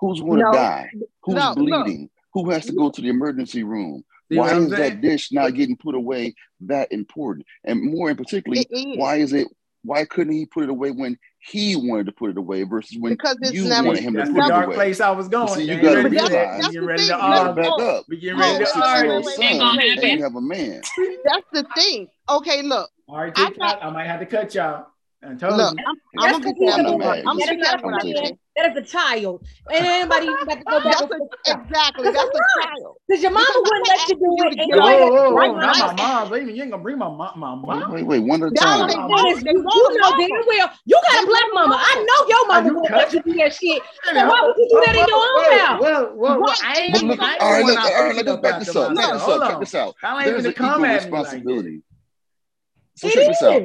[0.01, 0.91] Who's going to no, die?
[1.23, 2.03] Who's no, bleeding?
[2.03, 2.09] No.
[2.35, 4.05] Who has to go to the emergency room?
[4.31, 7.47] See why is that dish not getting put away that important?
[7.65, 8.62] And more in particular,
[8.97, 9.49] why is it
[9.85, 13.12] why couldn't he put it away when he wanted to put it away versus when
[13.12, 14.39] because it's you never, wanted him to put it away?
[14.39, 15.48] That's The yard place I was going.
[15.48, 16.69] See, you got to realize.
[16.69, 17.62] Get ready to argue.
[17.62, 18.05] Back up.
[18.09, 19.43] We get oh, ready to argue.
[19.43, 20.81] And you have a man.
[21.24, 22.09] That's the thing.
[22.28, 22.90] Okay, look.
[23.06, 24.86] All right, I, I might have to cut y'all.
[25.23, 25.85] I told Look, you.
[26.19, 29.47] I'm, I'm gonna be I'm, I'm speaking that is a child.
[29.71, 31.01] Ain't anybody even got to go back.
[31.03, 32.97] A, exactly, that's a child.
[33.09, 34.69] Because your mama wouldn't let you do it.
[34.71, 35.59] Whoa, whoa, whoa, whoa.
[35.59, 36.31] not my mom.
[36.31, 37.39] Baby, you ain't gonna bring my mom.
[37.39, 37.93] My mom.
[37.93, 38.89] Wait, wait, one at a time.
[38.89, 40.71] you know damn well.
[40.87, 41.77] You got a black mama.
[41.79, 43.83] I know your mama won't let you do that shit.
[44.05, 45.81] So why would you do that in your own house?
[45.81, 47.21] Well, well, well, I ain't.
[47.41, 48.97] All right, look, all right, let's back this up.
[48.97, 49.51] Check this out.
[49.51, 49.97] Check this out.
[50.25, 51.83] There's an equal responsibility.
[52.97, 53.63] So check this out.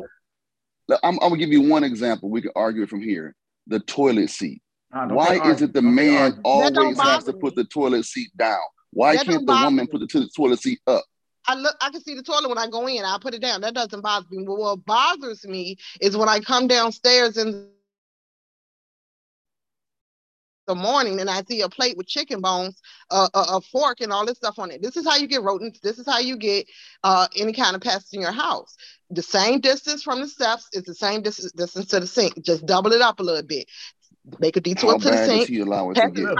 [1.03, 2.29] I'm, I'm gonna give you one example.
[2.29, 3.35] We can argue it from here.
[3.67, 4.61] The toilet seat.
[4.91, 8.59] Why is it the man always has to put the toilet seat down?
[8.91, 9.87] Why that can't the woman me.
[9.87, 11.03] put the t- toilet seat up?
[11.47, 13.03] I look, I can see the toilet when I go in.
[13.03, 13.61] I put it down.
[13.61, 14.43] That doesn't bother me.
[14.45, 17.69] But what bothers me is when I come downstairs in
[20.69, 22.79] the morning and I see a plate with chicken bones,
[23.09, 24.83] uh, a, a, fork, and all this stuff on it.
[24.83, 25.79] This is how you get rodents.
[25.79, 26.67] This is how you get
[27.03, 28.75] uh, any kind of pests in your house.
[29.09, 32.43] The same distance from the steps is the same distance, distance to the sink.
[32.43, 33.67] Just double it up a little bit.
[34.39, 35.41] Make a detour How to the sink.
[35.41, 36.35] Does he allow it to get?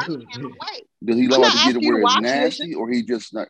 [1.04, 3.48] Does he allow it to get where it's nasty, or he just not?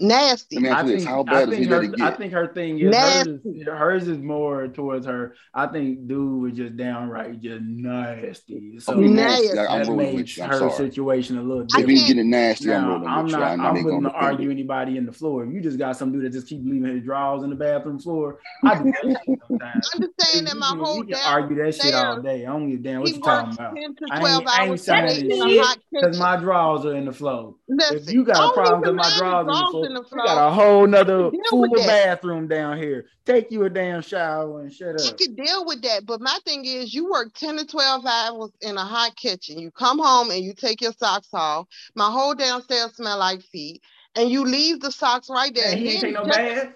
[0.00, 0.56] Nasty.
[0.56, 3.26] I mean, I think, how bad I think, her, I think her thing is hers
[3.26, 5.34] is, hers is, more towards her.
[5.54, 8.78] I think dude was just downright just nasty.
[8.80, 9.48] So nasty.
[9.54, 10.72] that makes her sorry.
[10.72, 11.84] situation a little different.
[11.84, 13.42] If he's getting nasty, now, I'm, I'm not.
[13.42, 14.52] I'm, I'm willing to argue it.
[14.52, 15.44] anybody in the floor.
[15.44, 17.98] If you just got some dude that just keep leaving his drawers in the bathroom
[17.98, 19.90] floor, I do that sometimes.
[19.94, 22.46] I'm just saying that my whole we can argue that shit all day.
[22.46, 23.76] I don't give a damn what you talking about.
[24.10, 27.54] I ain't, I ain't saying because my drawers are in the floor.
[27.68, 30.22] If you got a problem with my drawers in the floor the floor.
[30.22, 33.06] We got a whole nother full bathroom down here.
[33.24, 35.06] Take you a damn shower and shut up.
[35.06, 38.50] You can deal with that, but my thing is, you work ten to twelve hours
[38.60, 39.58] in a hot kitchen.
[39.58, 41.66] You come home and you take your socks off.
[41.94, 43.82] My whole downstairs smell like feet,
[44.14, 45.72] and you leave the socks right there.
[45.72, 46.72] And he ain't take no bath.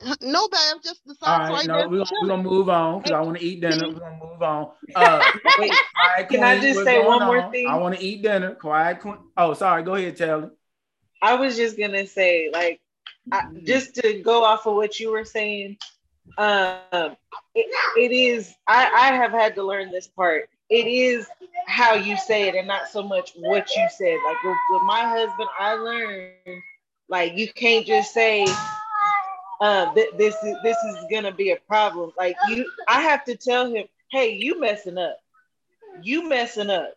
[0.22, 1.88] No bath, just the socks right, right no, there.
[1.88, 3.88] We're gonna, we gonna move on because I want to eat dinner.
[3.88, 4.70] We're gonna move on.
[4.94, 5.24] Uh,
[5.58, 5.72] Wait,
[6.28, 7.50] can I just say one more on?
[7.50, 7.66] thing?
[7.66, 8.54] I want to eat dinner.
[8.54, 9.00] Quiet.
[9.36, 9.82] Oh, sorry.
[9.82, 10.52] Go ahead, Taylor.
[11.22, 12.80] I was just gonna say, like,
[13.32, 15.78] I, just to go off of what you were saying,
[16.38, 16.94] um,
[17.54, 17.66] it,
[17.96, 18.54] it is.
[18.66, 20.48] I, I have had to learn this part.
[20.70, 21.26] It is
[21.66, 24.16] how you say it, and not so much what you said.
[24.26, 26.62] Like with, with my husband, I learned
[27.08, 28.46] like you can't just say
[29.60, 32.12] uh, th- this is this is gonna be a problem.
[32.16, 35.16] Like you, I have to tell him, hey, you messing up.
[36.02, 36.94] You messing up.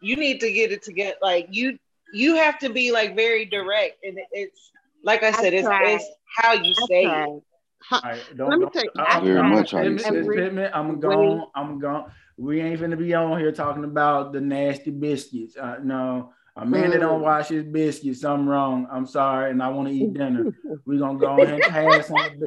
[0.00, 1.16] You need to get it together.
[1.22, 1.78] Like you,
[2.12, 4.70] you have to be like very direct, and it's
[5.02, 6.04] like I said, it's, it's
[6.36, 7.42] how you say it.
[7.90, 9.72] Right, don't, Let me tell you, I, very much.
[9.72, 11.44] Miss Pittman, I'm going.
[11.54, 12.04] I'm going.
[12.36, 15.56] We ain't finna be on here talking about the nasty biscuits.
[15.56, 18.86] Uh, no, a man that don't wash his biscuits, something wrong.
[18.90, 20.54] I'm sorry, and I want to eat dinner.
[20.84, 22.40] We're gonna go ahead and pass on.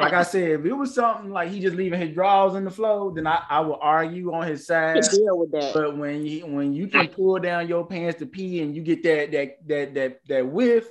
[0.00, 2.70] like I said, if it was something like he just leaving his drawers in the
[2.70, 5.02] flow, then I, I will argue on his side.
[5.02, 5.74] Deal with that.
[5.74, 9.04] But when you when you can pull down your pants to pee and you get
[9.04, 10.88] that that that that that whiff,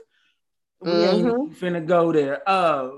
[0.79, 1.27] we mm-hmm.
[1.27, 2.41] ain't finna go there.
[2.47, 2.91] Uh,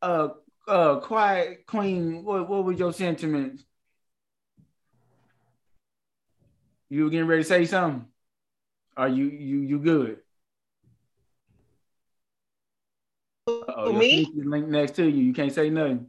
[0.00, 0.28] uh,
[0.66, 2.24] uh, quiet queen.
[2.24, 3.62] What what was your sentiments?
[6.88, 8.06] You were getting ready to say something?
[8.96, 10.18] Are you you you good?
[13.46, 14.30] Oh, me?
[14.34, 15.24] Link next to you.
[15.24, 16.06] You can't say nothing.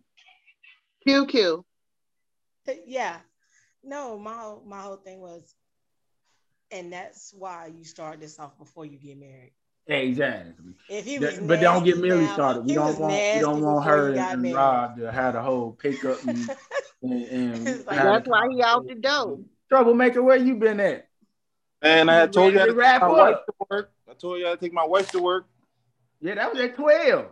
[1.07, 1.63] QQ.
[2.85, 3.17] Yeah.
[3.83, 5.55] No, my whole my whole thing was,
[6.71, 9.53] and that's why you start this off before you get married.
[9.87, 10.73] Exactly.
[10.89, 12.65] If he was but don't get Millie started.
[12.65, 16.49] We don't want we don't want her and, Rob to have the whole pickup and,
[17.01, 19.39] and, and like, that's why he out the door.
[19.67, 21.09] Troublemaker, where you been at?
[21.83, 23.91] Man, I had told you I to wrap my wife to work.
[24.09, 25.45] I told you I to take my wife to work.
[26.21, 27.25] Yeah, that was at 12.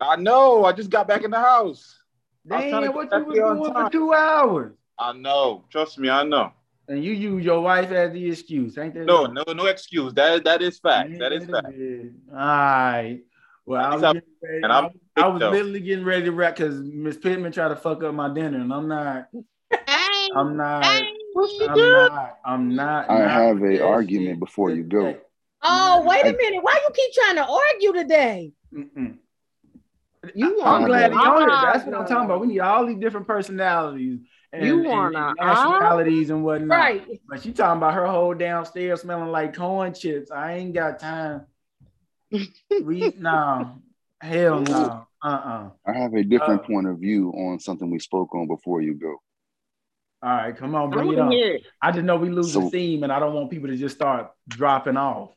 [0.00, 0.64] I know.
[0.64, 1.98] I just got back in the house.
[2.46, 4.72] Damn, what you was doing for two hours?
[4.98, 5.64] I know.
[5.70, 6.52] Trust me, I know.
[6.88, 9.04] And you use your wife as the excuse, ain't that?
[9.04, 10.12] No, no, no excuse.
[10.14, 11.18] That that is fact.
[11.18, 11.66] that is fact.
[11.66, 13.20] All right.
[13.66, 14.22] Well, I was, ready,
[14.62, 18.02] and I'm I was literally getting ready to wrap because Miss Pittman tried to fuck
[18.02, 19.28] up my dinner, and I'm not.
[20.34, 21.02] I'm not.
[21.36, 22.38] I'm not.
[22.44, 23.10] I'm not.
[23.10, 25.16] I not have a argument before you go.
[25.62, 26.62] Oh, wait a minute.
[26.62, 28.52] Why you keep trying to argue today?
[28.74, 29.16] Mm-mm.
[30.34, 31.48] You I'm glad you're here.
[31.48, 32.40] That's what I'm talking about.
[32.40, 34.18] We need all these different personalities
[34.52, 36.78] and, you want and, and nationalities and whatnot.
[36.78, 37.20] Right.
[37.28, 40.30] But she talking about her whole downstairs smelling like corn chips.
[40.30, 41.46] I ain't got time.
[42.30, 43.80] we no.
[44.20, 45.06] Hell no.
[45.22, 45.70] Uh-uh.
[45.86, 48.94] I have a different uh, point of view on something we spoke on before you
[48.94, 49.16] go.
[50.22, 51.32] All right, come on, bring it on.
[51.80, 53.96] I just know we lose so, the theme and I don't want people to just
[53.96, 55.30] start dropping off.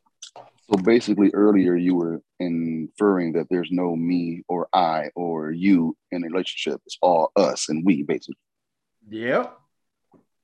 [0.70, 6.24] So basically, earlier you were inferring that there's no me or I or you in
[6.24, 6.82] a relationship.
[6.86, 8.36] It's all us and we, basically.
[9.10, 9.58] Yep.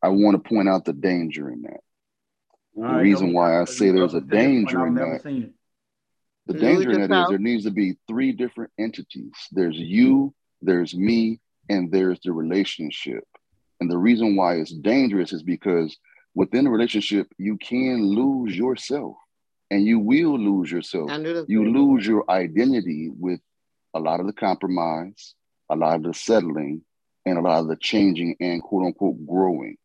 [0.01, 1.81] I want to point out the danger in that.
[2.75, 5.51] All the right, reason why I say there's a danger in that.
[6.45, 9.33] The danger in that is there needs to be three different entities.
[9.51, 11.39] There's you, there's me,
[11.69, 13.23] and there's the relationship.
[13.80, 15.97] And the reason why it's dangerous is because
[16.35, 19.15] within a relationship, you can lose yourself
[19.72, 21.10] and you will lose yourself.
[21.47, 23.39] You lose your identity with
[23.93, 25.34] a lot of the compromise,
[25.69, 26.81] a lot of the settling,
[27.26, 29.77] and a lot of the changing and quote unquote growing.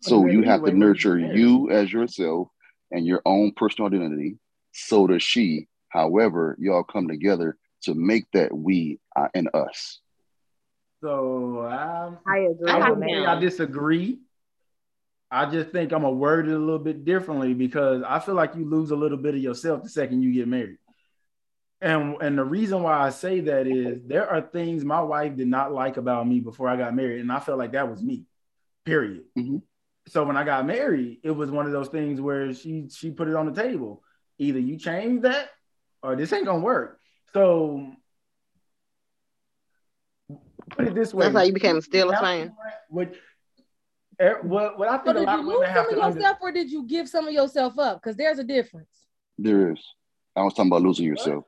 [0.00, 2.48] So you have to nurture you as yourself
[2.90, 4.38] and your own personal identity.
[4.72, 5.68] So does she.
[5.88, 8.98] However, y'all come together to make that we
[9.34, 10.00] and us.
[11.02, 12.70] So um, I agree.
[12.70, 14.20] I, I disagree.
[15.30, 18.54] I just think I'm gonna word it a little bit differently because I feel like
[18.54, 20.78] you lose a little bit of yourself the second you get married.
[21.80, 25.48] And and the reason why I say that is there are things my wife did
[25.48, 28.26] not like about me before I got married, and I felt like that was me.
[28.84, 29.24] Period.
[29.36, 29.56] Mm-hmm.
[30.06, 33.28] So when I got married, it was one of those things where she she put
[33.28, 34.04] it on the table.
[34.38, 35.48] Either you change that
[36.00, 37.00] or this ain't gonna work.
[37.32, 37.92] So
[40.72, 41.26] put it this way.
[41.26, 42.54] That's how you became still a Steelers fan.
[42.88, 43.14] What
[44.20, 46.52] er, what, what I think so a lot of women have to yourself under- or
[46.52, 48.02] did you give some of yourself up?
[48.02, 49.06] Because there's a difference.
[49.38, 49.80] There is.
[50.34, 51.44] I was talking about losing yourself.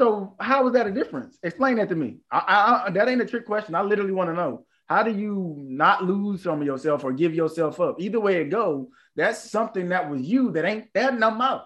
[0.00, 1.38] So how is that a difference?
[1.42, 2.18] Explain that to me.
[2.30, 3.74] I, I, that ain't a trick question.
[3.74, 4.64] I literally want to know.
[4.86, 8.00] How do you not lose some of yourself or give yourself up?
[8.00, 11.64] Either way it go, that's something that was you that ain't that no more.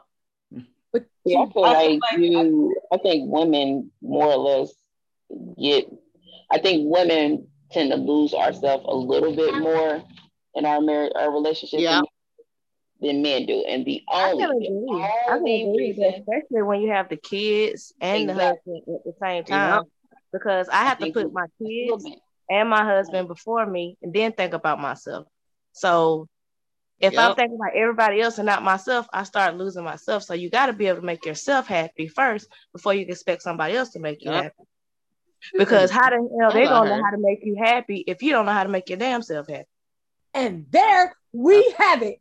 [0.93, 2.75] But yeah, I feel like you.
[2.93, 4.73] I think women more or less
[5.61, 5.87] get.
[6.51, 10.03] I think women tend to lose ourselves a little bit more
[10.55, 11.81] in our marriage, our relationship.
[11.81, 12.03] Yeah.
[13.01, 15.03] Than men do, and the only, I can agree.
[15.03, 18.85] I can agree, especially when you have the kids and exactly.
[18.87, 19.83] the husband at the same time,
[20.33, 22.07] because I have to put my kids
[22.49, 25.27] and my husband before me, and then think about myself.
[25.73, 26.29] So
[27.01, 27.31] if yep.
[27.31, 30.23] I'm thinking about everybody else and not myself, I start losing myself.
[30.23, 33.75] So you got to be able to make yourself happy first before you expect somebody
[33.75, 34.45] else to make you yep.
[34.45, 34.69] happy.
[35.57, 38.47] Because how the hell they gonna know how to make you happy if you don't
[38.47, 39.69] know how to make your damn self happy?
[40.35, 42.21] And there we have it.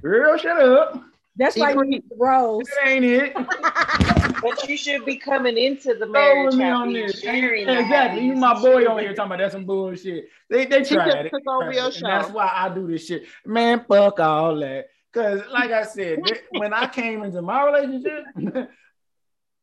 [0.00, 1.02] Girl, shut up.
[1.36, 2.64] That's why you need the rose.
[2.82, 3.34] That ain't it.
[4.42, 7.22] but you should be coming into the marriage me on this.
[7.22, 8.24] Exactly.
[8.24, 10.28] You my boy on here talking about that's some bullshit.
[10.48, 11.30] They they tried it.
[11.30, 12.06] Took over your show.
[12.06, 13.24] That's why I do this shit.
[13.44, 14.86] Man, fuck all that.
[15.12, 16.20] Cause like I said,
[16.50, 18.24] when I came into my relationship,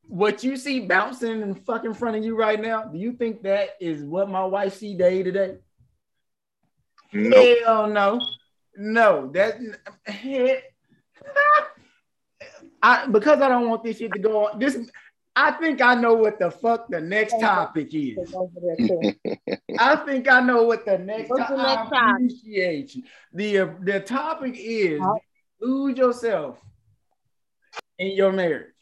[0.07, 3.71] what you see bouncing in fucking front of you right now, do you think that
[3.79, 5.55] is what my wife see day to day?
[7.11, 8.21] Hell no.
[8.75, 9.59] No, that
[12.81, 14.59] I because I don't want this shit to go on.
[14.59, 14.77] This
[15.35, 18.17] I think I know what the fuck the next topic is.
[19.79, 21.57] I think I know what the next topic.
[21.57, 23.03] I appreciate you.
[23.31, 25.01] The uh, the topic is
[25.61, 26.59] lose yourself
[27.97, 28.73] in your marriage.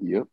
[0.00, 0.26] Yep.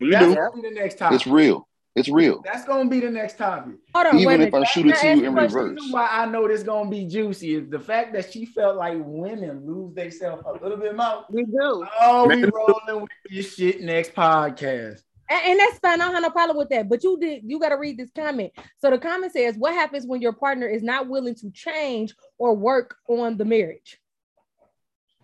[0.00, 0.62] You That's do.
[0.62, 1.16] the next topic.
[1.16, 1.68] It's real.
[1.98, 2.42] It's real.
[2.44, 3.74] That's gonna be the next topic.
[3.92, 5.80] Hold on, Even if I shoot it to you in reverse.
[5.90, 9.66] Why I know this gonna be juicy is the fact that she felt like women
[9.66, 11.24] lose themselves a little bit more.
[11.28, 11.86] We do.
[12.00, 15.00] Oh, we rolling with this shit next podcast.
[15.30, 16.00] And, and, that's fine.
[16.00, 16.88] I don't have no problem with that.
[16.88, 18.52] But you did you got to read this comment.
[18.78, 22.54] So the comment says, "What happens when your partner is not willing to change or
[22.54, 23.98] work on the marriage?"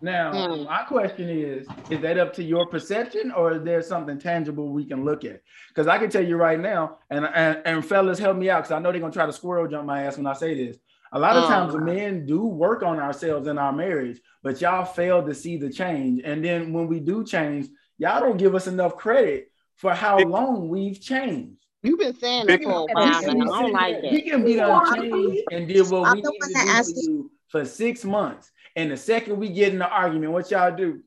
[0.05, 0.65] Now, mm.
[0.65, 4.85] my question is: Is that up to your perception, or is there something tangible we
[4.85, 5.41] can look at?
[5.69, 8.71] Because I can tell you right now, and and, and fellas, help me out, because
[8.71, 10.77] I know they're gonna try to squirrel jump my ass when I say this.
[11.11, 14.85] A lot of oh, times, men do work on ourselves in our marriage, but y'all
[14.85, 16.21] fail to see the change.
[16.23, 17.67] And then when we do change,
[17.97, 21.65] y'all don't give us enough credit for how long we've changed.
[21.81, 24.11] You've been saying that for a while, and I don't like that.
[24.11, 28.05] We can be unchanged and did what we need to do for you for six
[28.05, 28.51] months.
[28.75, 31.01] And the second we get in the argument, what y'all do?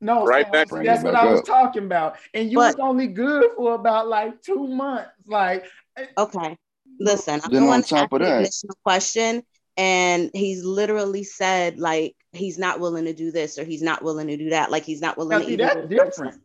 [0.00, 0.68] No, right back.
[0.70, 2.16] That's what I was talking about.
[2.32, 5.10] And you but, was only good for about like two months.
[5.26, 5.64] Like
[5.96, 6.56] eh, okay.
[6.98, 9.42] Listen, I'm going to ask an additional question.
[9.76, 14.28] and he's literally said like he's not willing to do this or he's not willing
[14.28, 14.70] to do that.
[14.70, 15.46] Like he's not willing now, to.
[15.46, 16.40] See, that's different.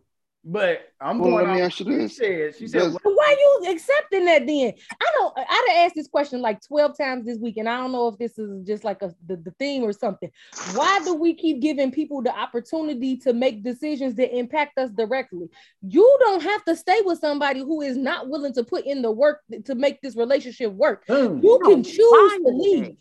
[0.48, 1.48] But I'm well, going.
[1.48, 2.12] Let me ask you this.
[2.12, 4.46] She said, she said, "Why you accepting that?
[4.46, 5.34] Then I don't.
[5.36, 8.20] I'd have asked this question like twelve times this week, and I don't know if
[8.20, 10.30] this is just like a the, the theme or something.
[10.76, 15.50] Why do we keep giving people the opportunity to make decisions that impact us directly?
[15.82, 19.12] You don't have to stay with somebody who is not willing to put in the
[19.12, 21.08] work to make this relationship work.
[21.08, 21.42] Mm.
[21.42, 22.98] You can choose to leave.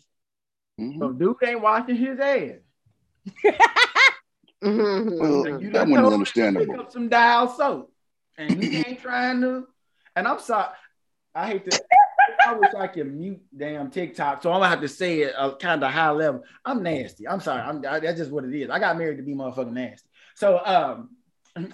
[0.81, 0.99] Mm-hmm.
[0.99, 2.53] So Duke ain't washing his ass.
[4.63, 5.19] Mm-hmm.
[5.19, 6.65] Well, you that one is understandable.
[6.65, 7.91] Pick up some dial soap,
[8.37, 9.67] and he ain't trying to.
[10.15, 10.69] And I'm sorry,
[11.33, 11.79] I hate to.
[12.47, 15.55] I wish I could mute damn TikTok, so I'm gonna have to say it uh,
[15.55, 16.43] kind of high level.
[16.63, 17.27] I'm nasty.
[17.27, 17.61] I'm sorry.
[17.61, 18.69] I'm I, that's just what it is.
[18.69, 20.07] I got married to be motherfucking nasty.
[20.35, 21.09] So um,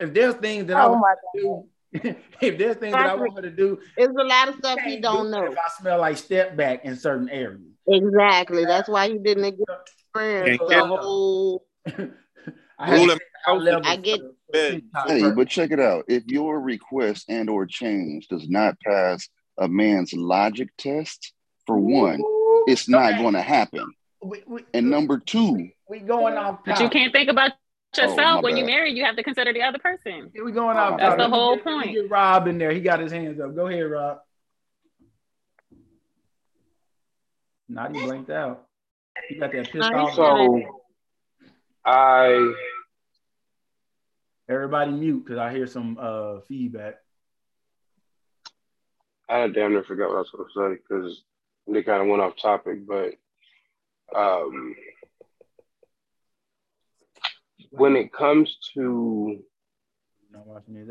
[0.00, 1.66] if there's things that oh I want to do.
[2.40, 5.00] if there's things that I want her to do, there's a lot of stuff you
[5.00, 5.46] don't know.
[5.46, 8.64] If I smell like step back in certain areas, exactly.
[8.64, 9.66] That's why you didn't get
[10.12, 10.58] friends.
[10.68, 13.16] The whole I,
[13.84, 14.20] I get
[14.52, 14.82] hey,
[15.34, 16.04] but check it out.
[16.08, 19.28] If your request and or change does not pass
[19.58, 21.32] a man's logic test,
[21.66, 22.22] for one,
[22.66, 23.92] it's not going to happen.
[24.22, 26.60] We, we, and number two, we going off.
[26.64, 27.52] But you can't think about
[27.98, 28.92] oh, yourself oh, when you marry.
[28.92, 30.30] You have to consider the other person.
[30.34, 30.94] Here we going off.
[30.94, 31.92] Oh, That's the whole get, point.
[31.92, 32.72] Get Rob in there.
[32.72, 33.54] He got his hands up.
[33.54, 34.18] Go ahead, Rob.
[37.68, 38.66] Not he blinked out.
[39.28, 40.14] He got that pissed off.
[40.14, 40.79] So
[41.84, 42.54] I
[44.48, 46.96] everybody mute because I hear some uh feedback.
[49.28, 51.22] I damn near forgot what I was going to say because
[51.68, 53.12] they kind of went off topic, but
[54.14, 54.74] um,
[57.70, 59.38] when it comes to,
[60.32, 60.88] not watching his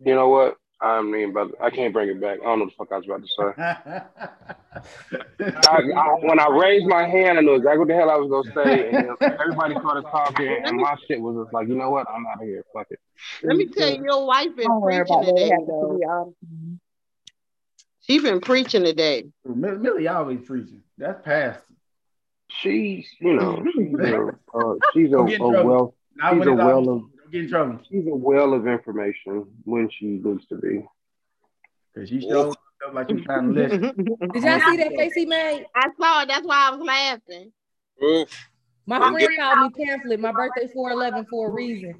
[0.00, 0.56] you know what?
[0.84, 2.40] I mean, but I can't bring it back.
[2.42, 3.52] I don't know what the fuck I was about to say.
[5.68, 8.28] I, I, when I raised my hand, I knew exactly what the hell I was
[8.28, 9.08] gonna say, and
[9.40, 12.06] everybody started talking, and my shit was just like, you know what?
[12.14, 12.62] I'm out of here.
[12.74, 13.00] Fuck it.
[13.42, 15.52] Let me tell you, your wife been preaching today.
[15.66, 16.34] Though.
[18.02, 19.24] She been preaching today.
[19.46, 20.82] Millie always preaching.
[20.98, 21.64] That's past.
[22.60, 25.94] She's, you know, she's a, uh, she's a, a well,
[26.30, 27.04] she's a well of
[27.34, 27.78] get in trouble.
[27.90, 30.86] She's a well of information when she needs to be.
[31.94, 32.50] Cause she showed
[32.86, 33.80] up like you trying to listen.
[34.32, 35.66] Did y'all see that face he made?
[35.74, 36.28] I saw it.
[36.28, 37.52] That's why I was laughing.
[38.02, 38.48] Oof.
[38.86, 40.20] My friend get- called me pamphlet.
[40.20, 41.94] My birthday 411 for a reason.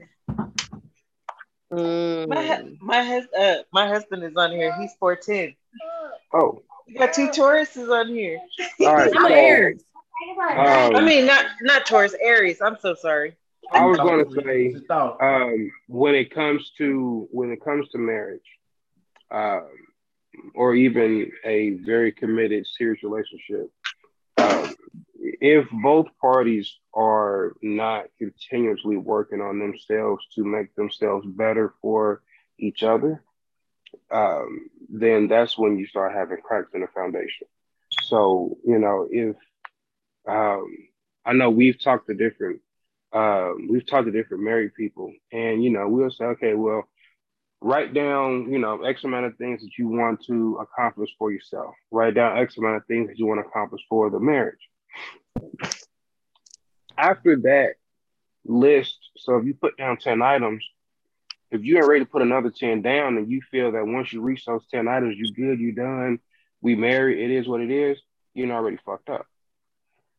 [1.72, 2.28] Mm.
[2.28, 4.76] My my hus- uh, my husband is on here.
[4.80, 5.56] He's 410.
[6.32, 6.62] Oh.
[6.86, 8.38] You got two Tauruses on here.
[8.80, 9.12] All right.
[9.16, 9.82] I'm Aries.
[10.38, 12.60] Um, I mean, not not Taurus, Aries.
[12.60, 13.36] I'm so sorry.
[13.72, 18.40] I was going to say, um, when it comes to when it comes to marriage,
[19.30, 19.68] um,
[20.54, 23.70] or even a very committed, serious relationship,
[24.38, 24.74] um,
[25.16, 32.22] if both parties are not continuously working on themselves to make themselves better for
[32.58, 33.22] each other,
[34.10, 37.46] um, then that's when you start having cracks in the foundation.
[38.02, 39.36] So, you know, if
[40.28, 40.76] um,
[41.24, 42.60] I know we've talked to different
[43.14, 46.88] um, we've talked to different married people, and you know, we'll say, okay, well,
[47.60, 51.74] write down, you know, X amount of things that you want to accomplish for yourself.
[51.90, 54.58] Write down X amount of things that you want to accomplish for the marriage.
[56.98, 57.74] After that
[58.44, 60.64] list, so if you put down 10 items,
[61.50, 64.20] if you ain't ready to put another 10 down and you feel that once you
[64.20, 66.18] reach those 10 items, you good, you done,
[66.60, 67.98] we married, it is what it is,
[68.34, 69.26] you're already fucked up.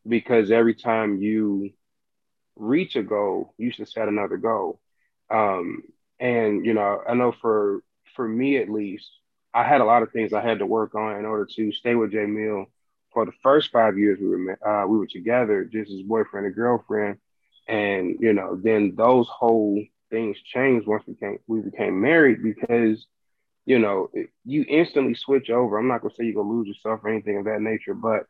[0.08, 1.72] Because every time you
[2.56, 4.80] reach a goal, you should set another goal.
[5.30, 5.84] Um,
[6.20, 7.82] and you know, I know for
[8.16, 9.10] for me at least,
[9.54, 11.96] I had a lot of things I had to work on in order to stay
[11.96, 12.68] with Jay Mill
[13.14, 16.56] for the first five years we were uh, we were together, just as boyfriend and
[16.56, 17.18] girlfriend.
[17.68, 23.08] And you know, then those whole things changed once we became we became married because
[23.66, 24.10] you know
[24.44, 25.78] you instantly switch over.
[25.78, 28.28] I'm not gonna say you're gonna lose yourself or anything of that nature, but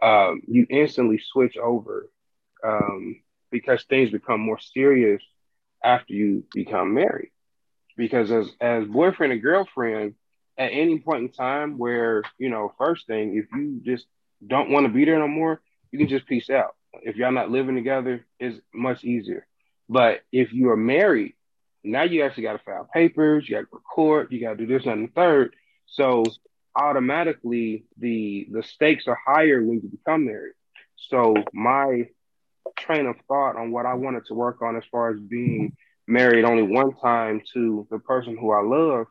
[0.00, 2.08] um, you instantly switch over
[2.62, 3.16] um,
[3.50, 5.22] because things become more serious
[5.82, 7.30] after you become married.
[7.96, 10.14] Because as as boyfriend and girlfriend,
[10.56, 14.06] at any point in time where, you know, first thing, if you just
[14.46, 15.60] don't want to be there no more,
[15.90, 16.74] you can just peace out.
[17.02, 19.46] If y'all not living together, it's much easier.
[19.88, 21.34] But if you are married,
[21.84, 24.66] now you actually got to file papers, you got to record, you got to do
[24.66, 25.54] this and the third.
[25.86, 26.24] So
[26.76, 30.54] automatically the the stakes are higher when you become married.
[30.96, 32.08] So my
[32.76, 35.76] train of thought on what I wanted to work on as far as being
[36.06, 39.06] married only one time to the person who I love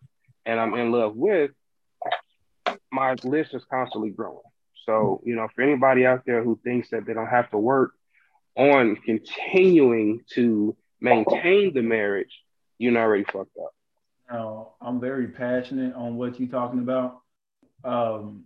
[0.46, 1.52] and I'm in love with,
[2.92, 4.42] my list is constantly growing.
[4.86, 7.92] So, you know, for anybody out there who thinks that they don't have to work
[8.56, 12.42] on continuing to maintain the marriage,
[12.78, 13.72] you're not already fucked up.
[14.32, 17.20] No, I'm very passionate on what you're talking about.
[17.84, 18.46] Um,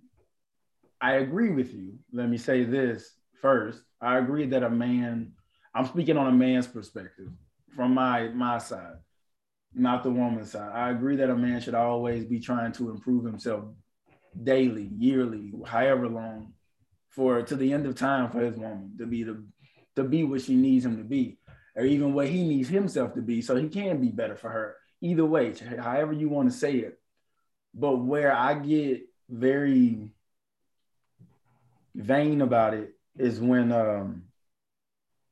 [1.00, 1.94] I agree with you.
[2.12, 3.12] Let me say this
[3.42, 3.82] first.
[4.00, 5.34] I agree that a man,
[5.74, 7.30] I'm speaking on a man's perspective
[7.76, 8.98] from my my side,
[9.74, 10.72] not the woman's side.
[10.74, 13.66] I agree that a man should always be trying to improve himself
[14.42, 16.54] daily, yearly, however long,
[17.10, 19.44] for to the end of time for his woman to be the
[19.96, 21.38] to be what she needs him to be,
[21.76, 24.76] or even what he needs himself to be, so he can be better for her.
[25.02, 27.00] Either way, however you want to say it.
[27.74, 30.12] But where I get very
[31.96, 34.24] vain about it is when um,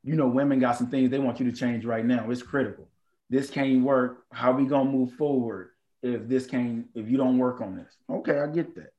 [0.03, 2.29] you know women got some things they want you to change right now.
[2.29, 2.87] It's critical.
[3.29, 4.25] This can't work.
[4.31, 5.69] How we gonna move forward
[6.01, 7.95] if this can't if you don't work on this?
[8.09, 8.93] Okay, I get that.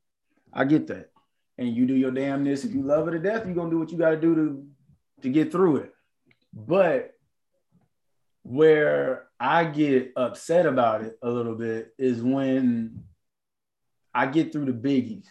[0.52, 1.10] I get that.
[1.58, 2.64] And you do your damnness.
[2.64, 4.66] If you love her to death, you're gonna do what you gotta do to
[5.22, 5.92] to get through it.
[6.52, 7.14] But
[8.42, 13.04] where I get upset about it a little bit is when
[14.14, 15.26] I get through the biggies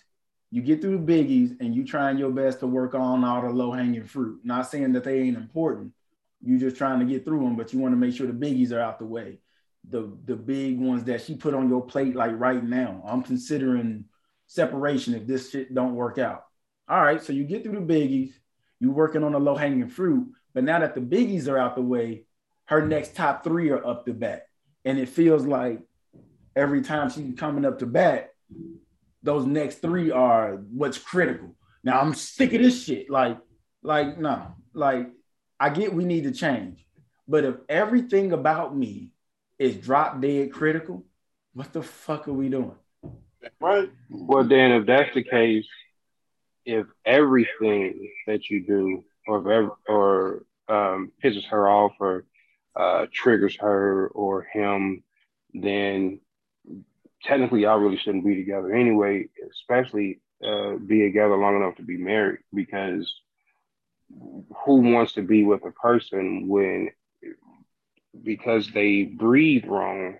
[0.51, 3.49] you get through the biggies and you trying your best to work on all the
[3.49, 4.39] low hanging fruit.
[4.43, 5.93] Not saying that they ain't important.
[6.41, 8.71] You just trying to get through them, but you want to make sure the biggies
[8.71, 9.39] are out the way.
[9.89, 13.03] The the big ones that she put on your plate, like right now.
[13.05, 14.05] I'm considering
[14.47, 16.45] separation if this shit don't work out.
[16.87, 18.33] All right, so you get through the biggies,
[18.79, 21.81] you working on the low hanging fruit, but now that the biggies are out the
[21.81, 22.23] way,
[22.65, 24.47] her next top three are up to bat,
[24.85, 25.81] and it feels like
[26.55, 28.33] every time she's coming up to bat,
[29.23, 31.55] those next three are what's critical.
[31.83, 33.09] Now I'm sick of this shit.
[33.09, 33.37] Like,
[33.83, 35.09] like, no, like
[35.59, 36.85] I get we need to change.
[37.27, 39.11] But if everything about me
[39.59, 41.05] is drop dead critical,
[41.53, 42.75] what the fuck are we doing?
[43.59, 43.89] Right.
[44.09, 45.67] Well, then, if that's the case,
[46.65, 52.25] if everything that you do or if ever, or um, pisses her off or
[52.75, 55.03] uh, triggers her or him,
[55.53, 56.19] then
[57.23, 61.97] technically y'all really shouldn't be together anyway, especially uh, be together long enough to be
[61.97, 63.13] married because
[64.65, 66.89] who wants to be with a person when
[68.23, 70.17] because they breathe wrong,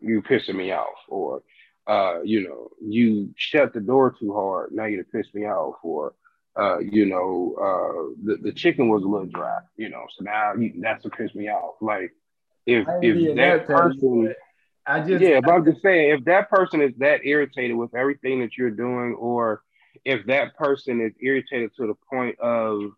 [0.00, 1.42] you pissing me off, or
[1.86, 6.14] uh, you know, you shut the door too hard, now you're piss me off, or
[6.56, 10.54] uh, you know, uh, the, the chicken was a little dry, you know, so now
[10.54, 11.74] you, that's what pissed me off.
[11.80, 12.12] Like
[12.66, 14.34] if if that person
[14.86, 18.40] I just yeah, but I'm just saying if that person is that irritated with everything
[18.40, 19.62] that you're doing, or
[20.04, 22.92] if that person is irritated to the point of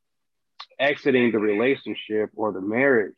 [0.81, 3.17] exiting the relationship or the marriage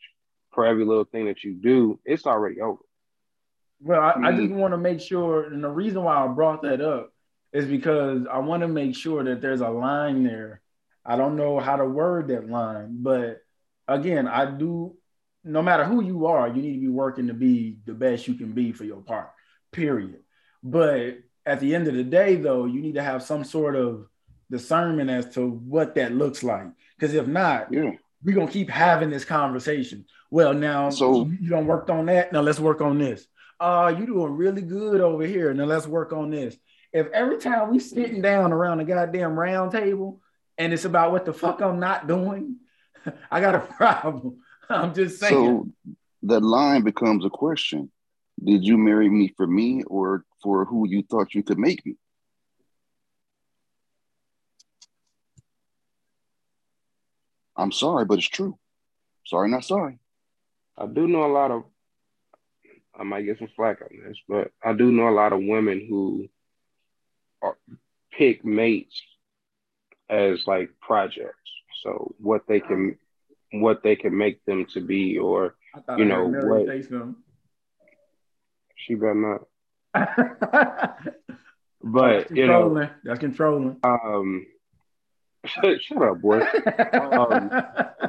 [0.53, 2.81] for every little thing that you do, it's already over.
[3.81, 4.57] Well, I, I just mm-hmm.
[4.57, 7.12] want to make sure, and the reason why I brought that up
[7.53, 10.61] is because I want to make sure that there's a line there.
[11.07, 13.39] I don't know how to word that line, but
[13.86, 14.98] again, I do
[15.49, 18.35] no matter who you are, you need to be working to be the best you
[18.35, 19.31] can be for your part,
[19.73, 20.20] period.
[20.62, 24.07] But at the end of the day, though, you need to have some sort of
[24.51, 26.66] discernment as to what that looks like.
[26.99, 27.93] Because if not, yeah.
[28.23, 30.05] we're gonna keep having this conversation.
[30.31, 32.33] Well, now so you don't worked on that.
[32.33, 33.27] Now let's work on this.
[33.59, 35.55] Uh, you doing really good over here.
[35.55, 36.57] Now let's work on this.
[36.93, 40.20] If every time we sitting down around a goddamn round table
[40.59, 42.57] and it's about what the fuck I'm not doing,
[43.31, 44.41] I got a problem.
[44.70, 45.35] I'm just saying.
[45.86, 47.90] So the line becomes a question.
[48.43, 51.97] Did you marry me for me or for who you thought you could make me?
[57.57, 58.57] I'm sorry, but it's true.
[59.27, 59.99] Sorry, not sorry.
[60.77, 61.65] I do know a lot of,
[62.99, 65.86] I might get some flack on this, but I do know a lot of women
[65.89, 66.28] who
[67.43, 67.57] are,
[68.12, 69.03] pick mates
[70.09, 71.51] as like projects.
[71.82, 72.97] So what they can
[73.53, 75.55] what they can make them to be, or
[75.97, 76.66] you know what.
[78.77, 79.43] She better not.
[81.83, 83.77] but you know, that's controlling.
[83.83, 84.47] Um,
[85.45, 86.41] shut, shut up, boy.
[86.93, 87.51] um,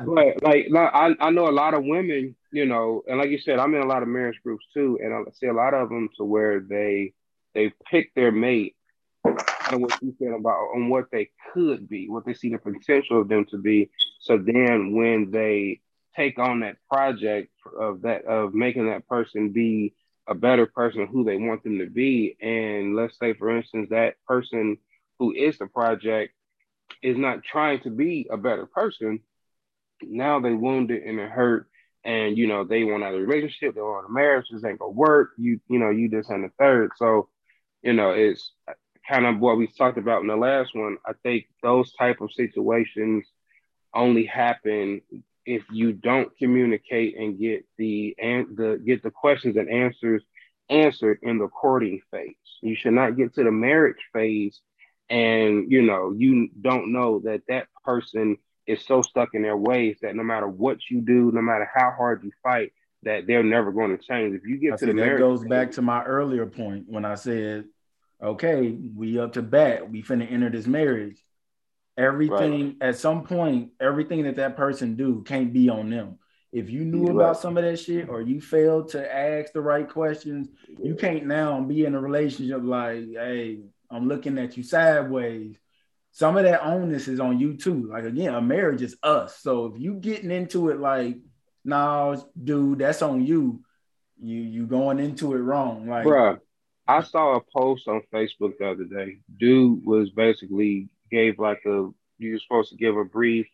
[0.06, 3.60] but like, I I know a lot of women, you know, and like you said,
[3.60, 6.10] I'm in a lot of marriage groups too, and I see a lot of them
[6.18, 7.14] to where they
[7.54, 8.76] they pick their mate
[9.26, 13.22] and what you said about on what they could be, what they see the potential
[13.22, 13.90] of them to be.
[14.20, 15.82] So then when they
[16.16, 19.94] take on that project of that of making that person be
[20.28, 24.16] a better person who they want them to be, and let's say for instance that
[24.28, 24.78] person
[25.18, 26.34] who is the project
[27.02, 29.20] is not trying to be a better person,
[30.02, 31.68] now they wounded and it hurt
[32.04, 34.80] and you know they want out of the relationship, they want a marriage, this ain't
[34.80, 35.32] gonna work.
[35.38, 36.92] You you know you just and the third.
[36.98, 37.30] So
[37.82, 38.52] you know it's
[39.10, 42.32] kind of what we talked about in the last one, I think those type of
[42.32, 43.26] situations
[43.94, 45.02] only happen
[45.46, 50.24] if you don't communicate and get the and the get the questions and answers
[50.70, 52.36] answered in the courting phase.
[52.62, 54.62] You should not get to the marriage phase
[55.10, 58.38] and you know you don't know that that person
[58.68, 61.92] is so stuck in their ways that no matter what you do, no matter how
[61.98, 62.72] hard you fight,
[63.02, 64.36] that they're never going to change.
[64.36, 67.06] If you get I to the that marriage, goes back to my earlier point when
[67.06, 67.66] I said,
[68.22, 71.24] okay, we up to bat, we finna enter this marriage.
[71.98, 72.90] Everything right.
[72.90, 76.18] at some point, everything that that person do can't be on them.
[76.52, 77.16] If you knew right.
[77.16, 80.48] about some of that shit or you failed to ask the right questions,
[80.82, 83.60] you can't now be in a relationship like, hey,
[83.92, 85.58] I'm looking at you sideways.
[86.12, 87.88] Some of that onus is on you too.
[87.92, 89.38] Like again, a marriage is us.
[89.42, 91.18] So if you getting into it like,
[91.64, 93.64] nah, dude, that's on you.
[94.22, 95.88] You you going into it wrong.
[95.88, 96.40] Like, Bruh,
[96.90, 99.20] I saw a post on Facebook the other day.
[99.38, 103.46] Dude was basically gave like a you're supposed to give a brief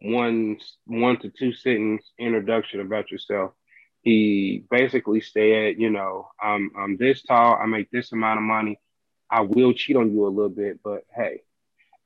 [0.00, 0.56] one
[0.86, 3.52] one to two sentence introduction about yourself.
[4.00, 8.80] He basically said, you know, I'm I'm this tall, I make this amount of money.
[9.30, 11.42] I will cheat on you a little bit, but hey.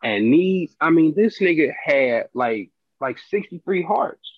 [0.02, 4.28] And these, I mean, this nigga had like like 63 hearts.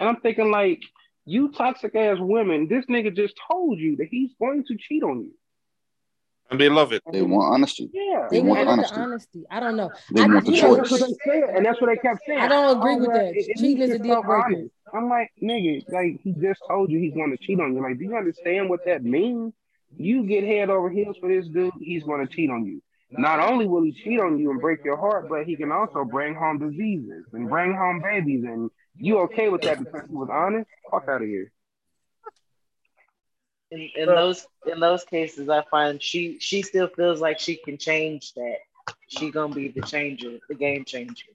[0.00, 0.80] And I'm thinking, like,
[1.26, 5.20] you toxic ass women, this nigga just told you that he's going to cheat on
[5.24, 5.32] you.
[6.52, 7.02] And they love it.
[7.10, 7.88] They want honesty.
[7.94, 8.94] Yeah, they, they want honesty.
[8.94, 9.44] honesty.
[9.50, 9.90] I don't know.
[10.12, 11.02] They I, want the choice.
[11.56, 12.40] and that's what they kept saying.
[12.40, 13.54] I don't agree with that.
[13.56, 14.68] Cheating is a deal breaker.
[14.92, 17.82] I'm like, nigga, like he just told you he's going to cheat on you.
[17.82, 19.54] Like, do you understand what that means?
[19.96, 22.82] You get head over heels for this dude, he's going to cheat on you.
[23.10, 26.04] Not only will he cheat on you and break your heart, but he can also
[26.04, 28.44] bring home diseases and bring home babies.
[28.44, 30.68] And you okay with that because he was honest?
[30.90, 31.50] Fuck out of here.
[33.72, 37.78] In, in those in those cases, I find she she still feels like she can
[37.78, 38.58] change that.
[39.08, 41.32] She gonna be the changer, the game changer.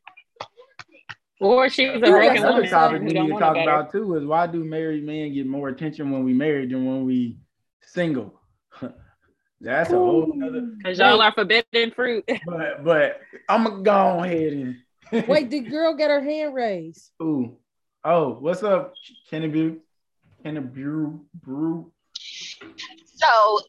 [1.39, 2.69] Or she's a broken woman.
[2.69, 6.11] topic we need to talk about too is why do married men get more attention
[6.11, 7.39] when we married than when we
[7.81, 8.39] single?
[9.61, 10.61] That's a whole other.
[10.77, 12.23] Because y'all are forbidden fruit.
[12.45, 13.19] but but
[13.49, 14.75] I'm gonna go ahead and
[15.27, 15.49] wait.
[15.49, 17.11] The girl got her hand raised.
[17.19, 17.57] Ooh,
[18.03, 18.93] oh, what's up,
[19.31, 19.79] Kenny Brew?
[20.43, 21.91] Kenny Brew Brew.
[22.61, 23.59] So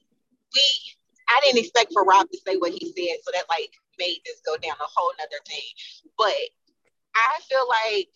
[0.55, 0.63] we,
[1.29, 4.41] I didn't expect for Rob to say what he said, so that like made this
[4.45, 5.69] go down a whole nother thing.
[6.17, 6.37] But
[7.15, 8.09] I feel like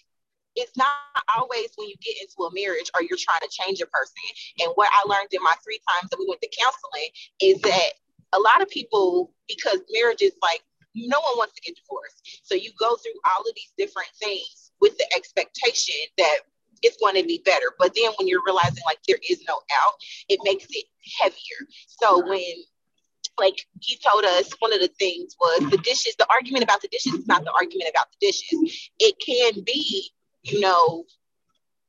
[0.54, 0.88] it's not
[1.36, 4.26] always when you get into a marriage or you're trying to change a person.
[4.60, 7.96] And what I learned in my three times that we went to counseling is that
[8.32, 10.62] a lot of people, because marriage is like,
[10.94, 12.40] no one wants to get divorced.
[12.44, 16.40] So you go through all of these different things with the expectation that
[16.82, 17.72] it's going to be better.
[17.78, 19.94] But then when you're realizing like there is no out,
[20.28, 20.86] it makes it
[21.20, 21.68] heavier.
[21.86, 22.54] So when
[23.38, 26.88] like he told us one of the things was the dishes, the argument about the
[26.88, 28.90] dishes is not the argument about the dishes.
[28.98, 31.04] It can be you know,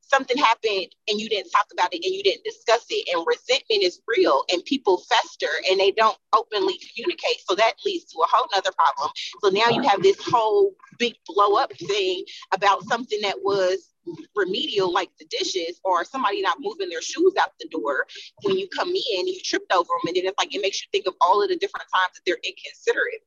[0.00, 3.82] something happened and you didn't talk about it and you didn't discuss it and resentment
[3.82, 8.26] is real and people fester and they don't openly communicate so that leads to a
[8.28, 9.10] whole nother problem
[9.42, 12.22] so now you have this whole big blow up thing
[12.52, 13.93] about something that was
[14.34, 18.06] remedial like the dishes or somebody not moving their shoes out the door
[18.42, 20.88] when you come in you tripped over them and then it's like it makes you
[20.92, 23.22] think of all of the different times that they're inconsiderate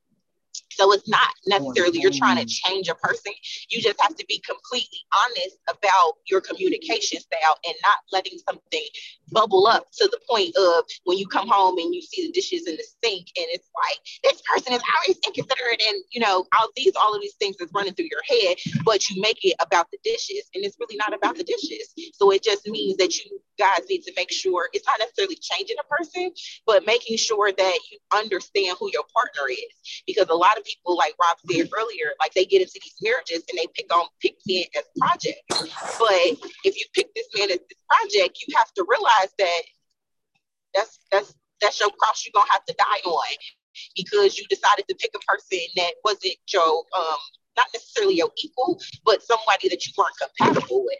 [0.70, 3.32] so it's not necessarily you're trying to change a person.
[3.70, 8.84] You just have to be completely honest about your communication style and not letting something
[9.30, 12.66] bubble up to the point of when you come home and you see the dishes
[12.66, 16.68] in the sink and it's like this person is always inconsiderate and you know all
[16.76, 19.90] these all of these things is running through your head, but you make it about
[19.90, 21.92] the dishes and it's really not about the dishes.
[22.14, 25.76] So it just means that you guys need to make sure it's not necessarily changing
[25.80, 26.30] a person,
[26.66, 30.96] but making sure that you understand who your partner is because a lot of people,
[30.96, 34.36] like Rob said earlier, like they get into these marriages and they pick on pick
[34.46, 35.42] men as projects.
[35.98, 39.62] But if you pick this man as this project, you have to realize that
[40.74, 43.36] that's that's that's your cross you're gonna have to die on
[43.96, 47.18] because you decided to pick a person that wasn't your um
[47.56, 50.98] not necessarily your equal, but somebody that you weren't compatible with.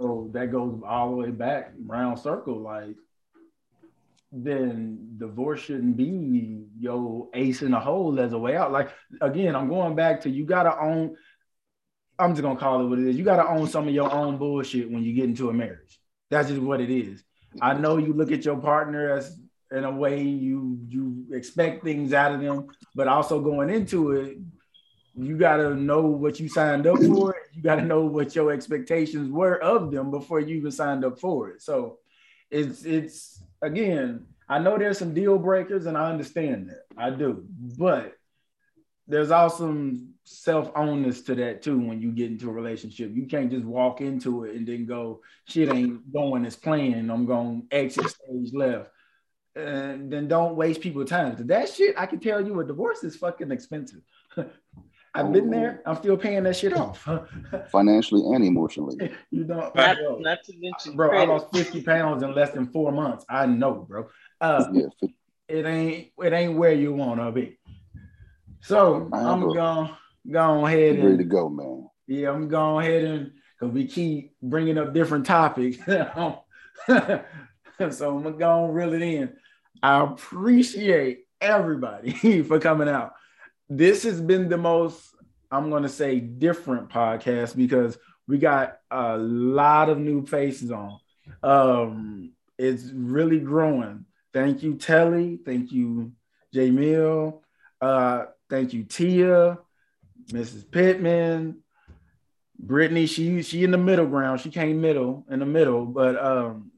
[0.00, 2.58] So that goes all the way back round circle.
[2.60, 2.96] Like
[4.36, 8.72] then divorce shouldn't be your ace in the hole as a way out.
[8.72, 8.90] Like
[9.20, 11.16] again, I'm going back to you gotta own.
[12.18, 13.16] I'm just gonna call it what it is.
[13.16, 16.00] You gotta own some of your own bullshit when you get into a marriage.
[16.30, 17.22] That's just what it is.
[17.60, 19.38] I know you look at your partner as
[19.70, 24.38] in a way you you expect things out of them, but also going into it,
[25.14, 27.36] you gotta know what you signed up for.
[27.52, 31.50] You gotta know what your expectations were of them before you even signed up for
[31.50, 31.62] it.
[31.62, 31.98] So
[32.50, 36.84] it's it's again, I know there's some deal breakers, and I understand that.
[36.96, 37.44] I do,
[37.78, 38.14] but
[39.06, 39.92] there's also
[40.24, 43.10] self-onus to that too when you get into a relationship.
[43.14, 47.12] You can't just walk into it and then go, shit ain't going as planned.
[47.12, 48.90] I'm going to exit stage left.
[49.54, 51.36] And then don't waste people's time.
[51.46, 54.00] That shit, I can tell you a divorce is fucking expensive.
[55.14, 55.80] I've been there.
[55.86, 57.08] I'm still paying that shit off.
[57.70, 59.12] Financially and emotionally.
[59.30, 61.24] you know, not, bro, not to mention bro, credit.
[61.24, 63.24] I lost 50 pounds in less than four months.
[63.28, 64.08] I know, bro.
[64.40, 65.08] Uh, yeah,
[65.48, 67.58] it ain't it ain't where you want to be.
[68.60, 69.96] So I'm gonna
[70.30, 71.88] go ahead and ready to go, man.
[72.06, 75.78] Yeah, I'm going ahead and because we keep bringing up different topics.
[75.86, 76.40] so
[76.88, 79.36] I'm gonna go and reel it in.
[79.82, 83.12] I appreciate everybody for coming out.
[83.68, 85.14] This has been the most,
[85.50, 90.98] I'm gonna say, different podcast because we got a lot of new faces on.
[91.42, 94.06] Um, it's really growing.
[94.32, 95.38] Thank you, Telly.
[95.44, 96.12] Thank you,
[96.52, 97.42] J Mill.
[97.80, 99.58] Uh, thank you, Tia,
[100.28, 100.70] Mrs.
[100.70, 101.62] Pittman,
[102.58, 103.06] Brittany.
[103.06, 104.40] She she in the middle ground.
[104.40, 106.70] She came middle in the middle, but um,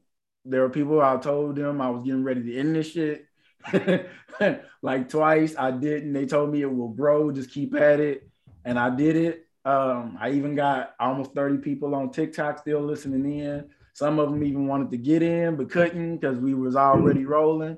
[0.45, 3.26] there were people I told them I was getting ready to end this shit.
[4.81, 6.13] like twice I didn't.
[6.13, 8.27] They told me it will grow, just keep at it.
[8.65, 9.45] And I did it.
[9.65, 13.69] Um, I even got almost 30 people on TikTok still listening in.
[13.93, 17.77] Some of them even wanted to get in but couldn't because we was already rolling.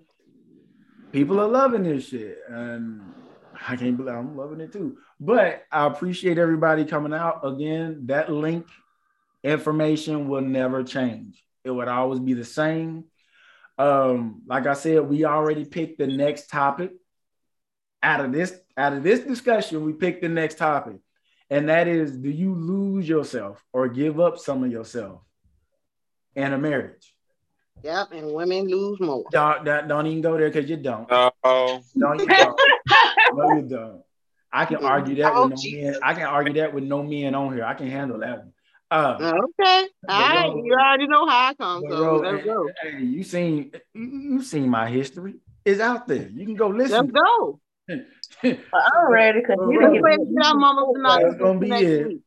[1.11, 2.40] People are loving this shit.
[2.48, 3.02] And
[3.68, 4.98] I can't believe I'm loving it too.
[5.20, 7.41] But I appreciate everybody coming out.
[7.44, 8.68] Again, that link
[9.44, 11.44] information will never change.
[11.64, 13.06] It would always be the same.
[13.80, 16.92] Um, like I said, we already picked the next topic.
[18.04, 20.98] Out of this, out of this discussion, we picked the next topic.
[21.50, 25.22] And that is do you lose yourself or give up some of yourself
[26.36, 27.16] in a marriage?
[27.84, 29.24] Yep, and women lose more.
[29.32, 31.08] Don't, don't, don't even go there because you don't.
[31.10, 32.62] Oh, no, you don't.
[33.34, 34.02] no, you don't.
[34.52, 35.92] I can argue that oh, with no Jesus.
[35.92, 36.00] men.
[36.04, 37.64] I can argue that with no men on here.
[37.64, 38.54] I can handle that one.
[38.91, 40.52] Uh, okay, all right.
[40.64, 41.84] You already know how I come.
[41.88, 42.70] So let's go.
[42.82, 45.36] Hey, you seen you seen my history?
[45.64, 46.28] It's out there.
[46.28, 47.11] You can go listen.
[47.11, 47.60] Let's go.
[48.44, 51.24] I'm ready because you didn't get mama tonight.
[51.24, 52.07] That's gonna be it.
[52.07, 52.22] Week.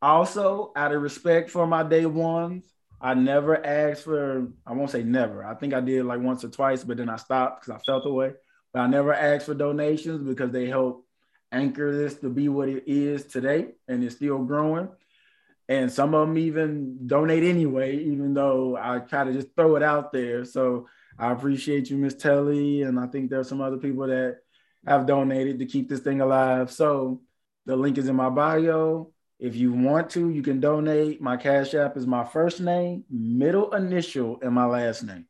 [0.00, 2.64] Also, out of respect for my day ones,
[3.00, 4.48] I never asked for.
[4.66, 5.44] I won't say never.
[5.44, 8.06] I think I did like once or twice, but then I stopped because I felt
[8.06, 8.32] away.
[8.72, 11.06] But I never asked for donations because they help
[11.52, 14.88] anchor this to be what it is today, and it's still growing.
[15.70, 19.84] And some of them even donate anyway, even though I try to just throw it
[19.84, 20.44] out there.
[20.44, 24.38] So I appreciate you, Miss Telly, and I think there's some other people that
[24.84, 26.72] have donated to keep this thing alive.
[26.72, 27.20] So
[27.66, 29.12] the link is in my bio.
[29.38, 31.22] If you want to, you can donate.
[31.22, 35.26] My Cash App is my first name, middle initial, and my last name.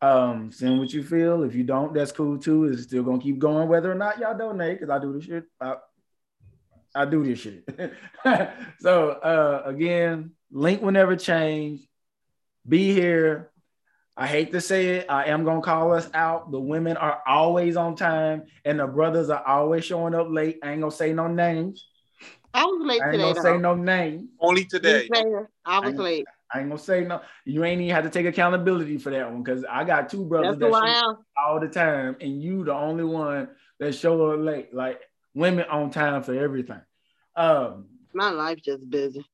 [0.00, 1.42] Um, send what you feel.
[1.42, 2.66] If you don't, that's cool too.
[2.66, 5.44] It's still gonna keep going, whether or not y'all donate, because I do this shit.
[5.60, 5.74] I,
[6.94, 7.68] I do this shit.
[8.80, 11.80] so uh, again, link will never change.
[12.66, 13.50] Be here.
[14.16, 15.06] I hate to say it.
[15.08, 16.52] I am gonna call us out.
[16.52, 20.60] The women are always on time, and the brothers are always showing up late.
[20.62, 21.84] I ain't gonna say no names.
[22.54, 23.22] I was late today, I ain't today.
[23.22, 23.42] gonna though.
[23.42, 24.28] say no name.
[24.40, 25.08] Only today.
[25.64, 26.24] I was I late.
[26.54, 27.20] I ain't gonna say no.
[27.44, 30.58] You ain't even have to take accountability for that one because I got two brothers
[30.58, 33.48] That's that show all the time, and you the only one
[33.80, 34.72] that show up late.
[34.72, 35.00] Like
[35.34, 36.80] women on time for everything.
[37.36, 39.24] Um, my life just busy,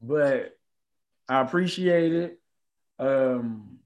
[0.00, 0.56] but
[1.28, 2.40] I appreciate it.
[2.98, 3.78] Um,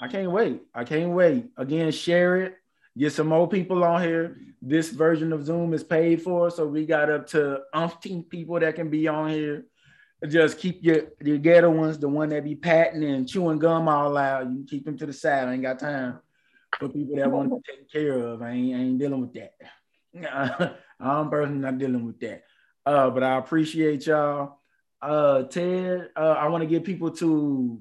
[0.00, 0.62] I can't wait.
[0.74, 1.50] I can't wait.
[1.56, 2.56] Again, share it.
[2.96, 4.38] Get some more people on here.
[4.60, 8.74] This version of Zoom is paid for, so we got up to umpteen people that
[8.74, 9.66] can be on here
[10.28, 14.10] just keep your your ghetto ones, the one that be patting and chewing gum all
[14.10, 14.54] loud.
[14.54, 15.48] You keep them to the side.
[15.48, 16.20] I ain't got time
[16.78, 18.42] for people that want to be taken care of.
[18.42, 19.52] I ain't, I ain't dealing with that.
[21.00, 22.44] I'm personally not dealing with that.
[22.84, 24.58] Uh, but I appreciate y'all.
[25.00, 27.80] Uh, Ted, uh, I want to give people to.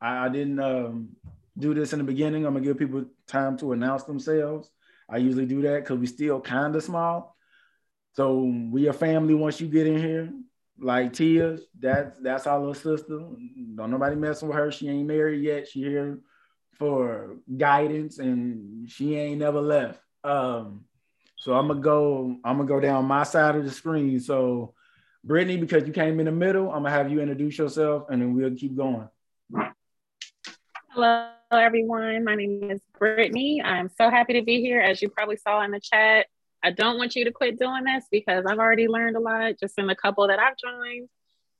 [0.00, 1.10] I, I didn't um,
[1.58, 2.46] do this in the beginning.
[2.46, 4.70] I'm gonna give people time to announce themselves.
[5.08, 7.36] I usually do that because we still kind of small.
[8.12, 10.30] So we a family once you get in here
[10.80, 13.18] like Tia, that's that's our little sister.
[13.74, 14.72] Don't nobody messing with her.
[14.72, 15.68] She ain't married yet.
[15.68, 16.20] She here
[16.72, 20.00] for guidance, and she ain't never left.
[20.24, 20.84] Um,
[21.40, 22.36] so I'm gonna go.
[22.44, 24.20] I'm gonna go down my side of the screen.
[24.20, 24.74] So,
[25.24, 28.34] Brittany, because you came in the middle, I'm gonna have you introduce yourself, and then
[28.34, 29.08] we'll keep going.
[30.90, 32.24] Hello, everyone.
[32.24, 33.62] My name is Brittany.
[33.62, 34.80] I'm so happy to be here.
[34.82, 36.26] As you probably saw in the chat,
[36.62, 39.78] I don't want you to quit doing this because I've already learned a lot just
[39.78, 41.08] in the couple that I've joined.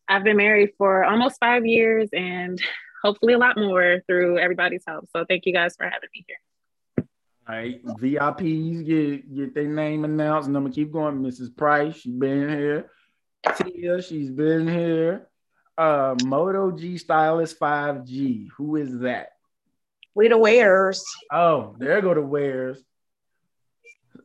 [0.08, 2.60] I've been married for almost five years and
[3.02, 5.08] hopefully a lot more through everybody's help.
[5.16, 6.36] So thank you guys for having me here.
[7.50, 11.20] All right, VIPs get get their name announced, and I'm gonna keep going.
[11.20, 11.56] Mrs.
[11.56, 12.90] Price, she's been here.
[13.56, 15.28] Tia, she's been here.
[15.76, 18.50] Uh, Moto G Stylist 5G.
[18.56, 19.30] Who is that?
[20.14, 21.04] We the Wares.
[21.32, 22.80] Oh, there go the Wares.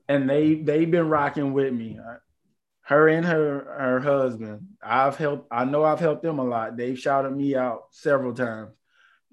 [0.07, 1.99] And they they've been rocking with me.
[2.81, 4.67] Her and her her husband.
[4.83, 5.47] I've helped.
[5.49, 6.77] I know I've helped them a lot.
[6.77, 8.69] They've shouted me out several times.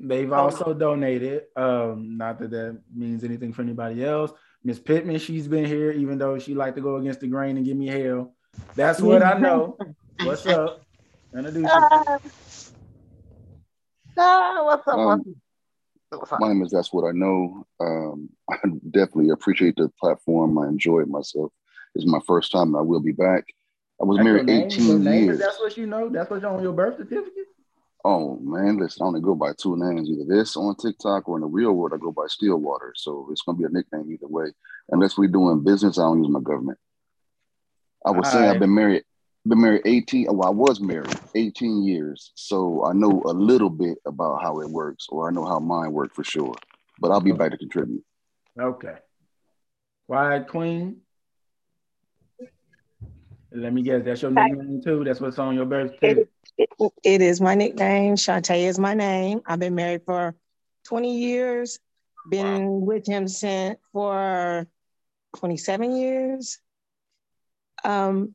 [0.02, 0.36] They've oh.
[0.36, 1.44] also donated.
[1.54, 4.32] Um, not that that means anything for anybody else.
[4.64, 7.64] Miss Pittman, she's been here, even though she like to go against the grain and
[7.64, 8.34] give me hell.
[8.74, 9.78] That's what I know.
[10.24, 10.84] What's up?
[11.34, 12.18] Introduce uh,
[14.18, 14.98] uh, what's up?
[14.98, 15.34] Um,
[16.38, 17.66] my name is That's What I Know.
[17.80, 18.56] Um, I
[18.90, 20.58] definitely appreciate the platform.
[20.58, 21.50] I enjoy it myself.
[21.94, 22.68] This is my first time.
[22.68, 23.44] And I will be back.
[24.00, 25.38] I was that's married 18 years.
[25.38, 26.10] That's what you know.
[26.10, 27.46] That's what's on your birth certificate.
[28.04, 31.42] Oh man, listen, I only go by two names, either this on TikTok or in
[31.42, 32.92] the real world, I go by Stillwater.
[32.96, 34.46] So it's gonna be a nickname either way.
[34.90, 36.78] Unless we're doing business, I don't use my government.
[38.04, 39.04] I would say I've been married,
[39.46, 40.26] been married 18.
[40.30, 42.32] Well, I was married 18 years.
[42.34, 45.92] So I know a little bit about how it works, or I know how mine
[45.92, 46.54] worked for sure.
[46.98, 48.04] But I'll be back to contribute.
[48.58, 48.96] Okay.
[50.08, 51.02] Wyatt Queen.
[53.54, 55.04] Let me guess, that's your nickname too.
[55.04, 55.92] That's what's on your birth.
[56.00, 56.68] It, it,
[57.02, 58.14] it is my nickname.
[58.14, 59.42] Shantae is my name.
[59.46, 60.34] I've been married for
[60.86, 61.78] 20 years.
[62.30, 62.86] Been wow.
[62.86, 64.66] with him since for
[65.36, 66.58] 27 years.
[67.84, 68.34] Um,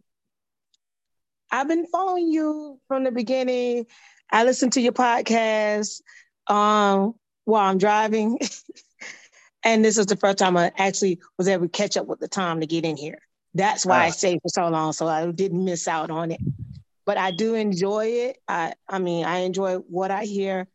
[1.51, 3.85] I've been following you from the beginning.
[4.31, 6.01] I listen to your podcast
[6.47, 7.15] um,
[7.45, 8.39] while I'm driving.
[9.63, 12.27] and this is the first time I actually was able to catch up with the
[12.27, 13.19] time to get in here.
[13.53, 16.41] That's why uh, I stayed for so long, so I didn't miss out on it.
[17.05, 18.37] But I do enjoy it.
[18.47, 20.67] I, I mean, I enjoy what I hear.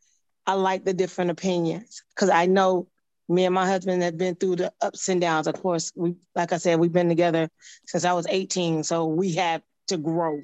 [0.47, 2.89] I like the different opinions because I know
[3.29, 5.47] me and my husband have been through the ups and downs.
[5.47, 7.49] Of course, we, like I said, we've been together
[7.87, 10.41] since I was 18, so we have to grow.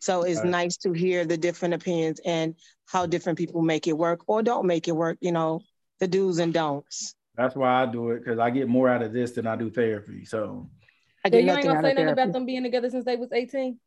[0.00, 0.48] So it's right.
[0.48, 2.54] nice to hear the different opinions and
[2.86, 5.18] how different people make it work or don't make it work.
[5.20, 5.62] You know,
[5.98, 7.14] the do's and don'ts.
[7.36, 9.70] That's why I do it because I get more out of this than I do
[9.70, 10.24] therapy.
[10.24, 10.70] So
[11.24, 13.78] I get you ain't gonna say nothing about them being together since they was 18.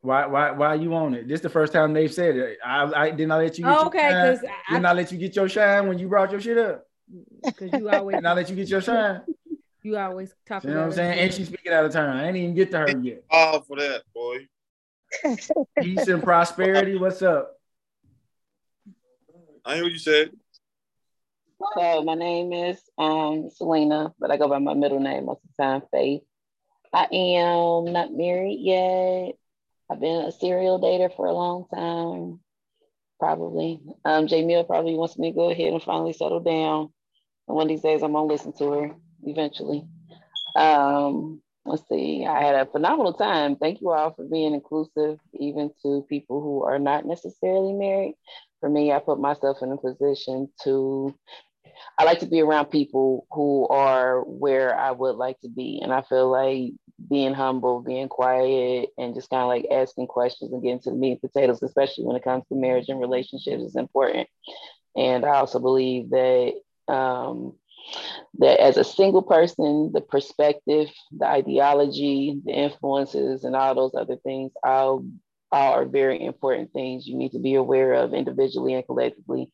[0.00, 1.28] Why why why you on it?
[1.28, 2.58] This is the first time they've said it.
[2.64, 5.48] I, I did not let you get okay, because did not let you get your
[5.48, 6.86] shine when you brought your shit up.
[7.42, 9.22] Because you always not let you get your shine.
[9.82, 11.18] You always talk you know what I'm saying?
[11.20, 12.16] And she's speaking out of turn.
[12.16, 13.22] I ain't even get to her yet.
[13.30, 14.48] All for that, boy.
[15.80, 16.96] Peace and prosperity.
[16.96, 17.52] What's up?
[19.64, 20.30] I hear what you said.
[21.58, 25.50] So my name is um, Selena, but I go by my middle name most of
[25.56, 26.22] the time, Faith.
[26.92, 29.34] I am not married yet.
[29.90, 32.40] I've been a serial dater for a long time,
[33.18, 33.80] probably.
[34.04, 34.26] Um,
[34.66, 36.92] probably wants me to go ahead and finally settle down.
[37.48, 39.86] And one of these days, I'm gonna listen to her eventually.
[40.56, 42.26] Um, let's see.
[42.26, 43.56] I had a phenomenal time.
[43.56, 48.14] Thank you all for being inclusive, even to people who are not necessarily married.
[48.66, 51.14] For me, I put myself in a position to
[51.96, 55.78] I like to be around people who are where I would like to be.
[55.80, 56.72] And I feel like
[57.08, 60.96] being humble, being quiet, and just kind of like asking questions and getting to the
[60.96, 64.28] meat and potatoes, especially when it comes to marriage and relationships, is important.
[64.96, 66.54] And I also believe that
[66.88, 67.52] um,
[68.40, 74.16] that as a single person, the perspective, the ideology, the influences, and all those other
[74.16, 75.06] things, I'll
[75.52, 79.50] are very important things you need to be aware of individually and collectively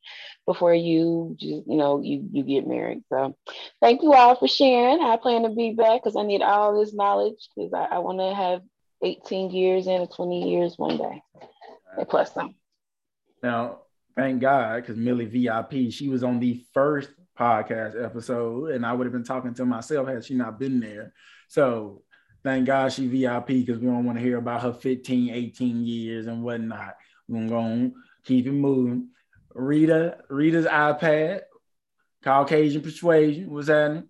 [0.46, 3.02] before you just you know you you get married.
[3.08, 3.36] So
[3.80, 5.02] thank you all for sharing.
[5.02, 8.18] I plan to be back because i need all this knowledge because i, I want
[8.18, 8.62] to have
[9.02, 11.22] 18 years and 20 years one day
[11.98, 12.54] and plus some.
[13.42, 13.80] Now
[14.16, 19.06] thank god because millie vip she was on the first podcast episode and i would
[19.06, 21.12] have been talking to myself had she not been there.
[21.48, 22.02] So
[22.44, 26.26] Thank God she VIP because we don't want to hear about her 15, 18 years
[26.26, 26.96] and whatnot.
[27.28, 29.08] We're going to keep it moving.
[29.54, 31.42] Rita, Rita's iPad,
[32.24, 33.50] Caucasian Persuasion.
[33.50, 34.08] What's happening?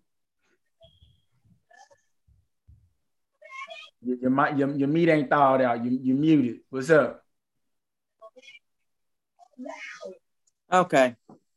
[4.00, 5.84] Your, your, your, your meat ain't thawed out.
[5.84, 6.60] You, you muted.
[6.70, 7.22] What's up?
[10.72, 11.16] Okay.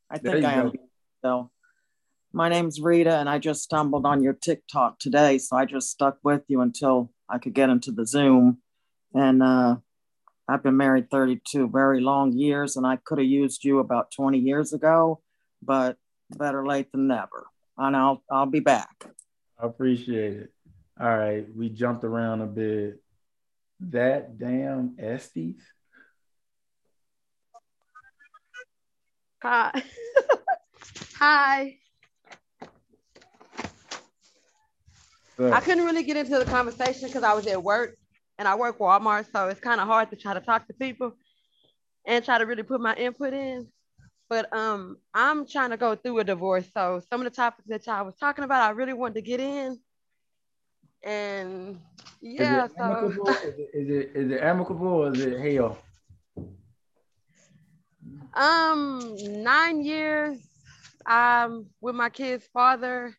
[0.09, 0.73] I think I am.
[1.23, 1.49] So
[2.35, 5.37] my name's Rita, and I just stumbled on your TikTok today.
[5.37, 8.57] So I just stuck with you until I could get into the Zoom.
[9.13, 9.77] And uh,
[10.45, 14.37] I've been married 32 very long years, and I could have used you about 20
[14.37, 15.21] years ago,
[15.63, 15.95] but
[16.29, 17.47] better late than never.
[17.77, 19.05] And I'll, I'll be back.
[19.57, 20.53] I appreciate it.
[20.99, 21.45] All right.
[21.55, 23.01] We jumped around a bit.
[23.79, 25.61] That damn Estes.
[29.41, 29.83] Hi.
[31.17, 31.77] Hi.
[35.39, 37.97] I couldn't really get into the conversation because I was at work
[38.37, 41.13] and I work Walmart, so it's kind of hard to try to talk to people
[42.05, 43.67] and try to really put my input in.
[44.29, 47.85] But um, I'm trying to go through a divorce, so some of the topics that
[47.85, 49.79] y'all was talking about, I really wanted to get in.
[51.03, 51.79] And
[52.21, 53.27] yeah, is it so amicable?
[53.29, 55.77] is, it, is it is it amicable or is it hell?
[58.33, 60.39] um, nine years
[61.05, 63.15] um with my kid's father.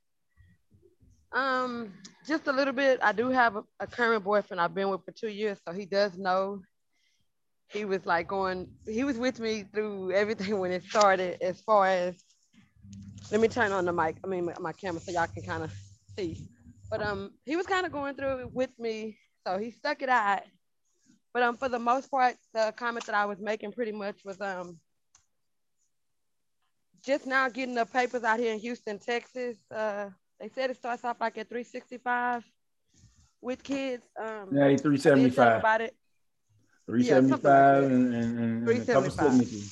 [1.36, 1.92] Um,
[2.26, 2.98] just a little bit.
[3.02, 5.84] I do have a, a current boyfriend I've been with for two years, so he
[5.84, 6.62] does know.
[7.68, 11.86] He was like going, he was with me through everything when it started, as far
[11.88, 12.14] as
[13.30, 15.62] let me turn on the mic, I mean my, my camera so y'all can kind
[15.62, 15.72] of
[16.16, 16.48] see.
[16.90, 20.08] But um he was kind of going through it with me, so he stuck it
[20.08, 20.42] out.
[21.34, 24.40] But um for the most part, the comment that I was making pretty much was
[24.40, 24.78] um
[27.04, 29.58] just now getting the papers out here in Houston, Texas.
[29.74, 32.44] Uh they said it starts off like at 365
[33.42, 34.04] with kids.
[34.20, 34.68] Um, Yeah,
[35.08, 35.56] I did tell them 375.
[35.56, 35.96] about it.
[36.86, 39.10] Three Yeah, like and, and, and, and a couple 375.
[39.10, 39.70] signatures.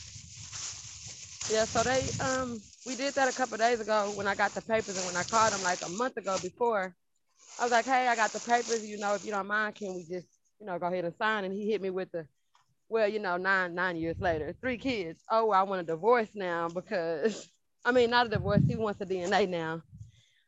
[1.49, 4.63] Yeah, so they um we did that a couple days ago when I got the
[4.63, 6.95] papers and when I called him like a month ago before.
[7.59, 9.95] I was like, hey, I got the papers, you know, if you don't mind, can
[9.95, 10.29] we just,
[10.61, 11.45] you know, go ahead and sign?
[11.45, 12.27] And he hit me with the,
[12.89, 15.21] well, you know, nine nine years later, three kids.
[15.31, 17.49] Oh, I want a divorce now because
[17.85, 19.83] I mean not a divorce, he wants a DNA now.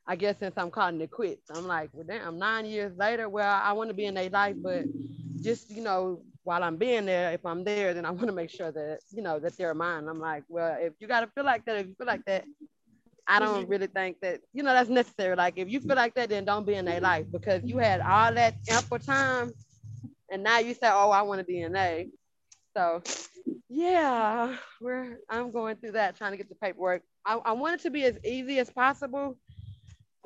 [0.06, 1.42] I guess since I'm calling it quits.
[1.50, 4.56] I'm like, well, damn, nine years later, well, I want to be in their life,
[4.62, 4.86] but
[5.42, 8.50] just, you know, while I'm being there, if I'm there, then I want to make
[8.50, 10.08] sure that, you know, that they're mine.
[10.08, 12.44] I'm like, well, if you got to feel like that, if you feel like that,
[13.26, 15.34] I don't really think that, you know, that's necessary.
[15.34, 18.00] Like, if you feel like that, then don't be in their life because you had
[18.00, 19.52] all that ample time
[20.30, 22.08] and now you say, oh, I want to be in a.
[22.76, 23.02] So,
[23.68, 27.02] yeah, we're, I'm going through that, trying to get the paperwork.
[27.24, 29.36] I, I want it to be as easy as possible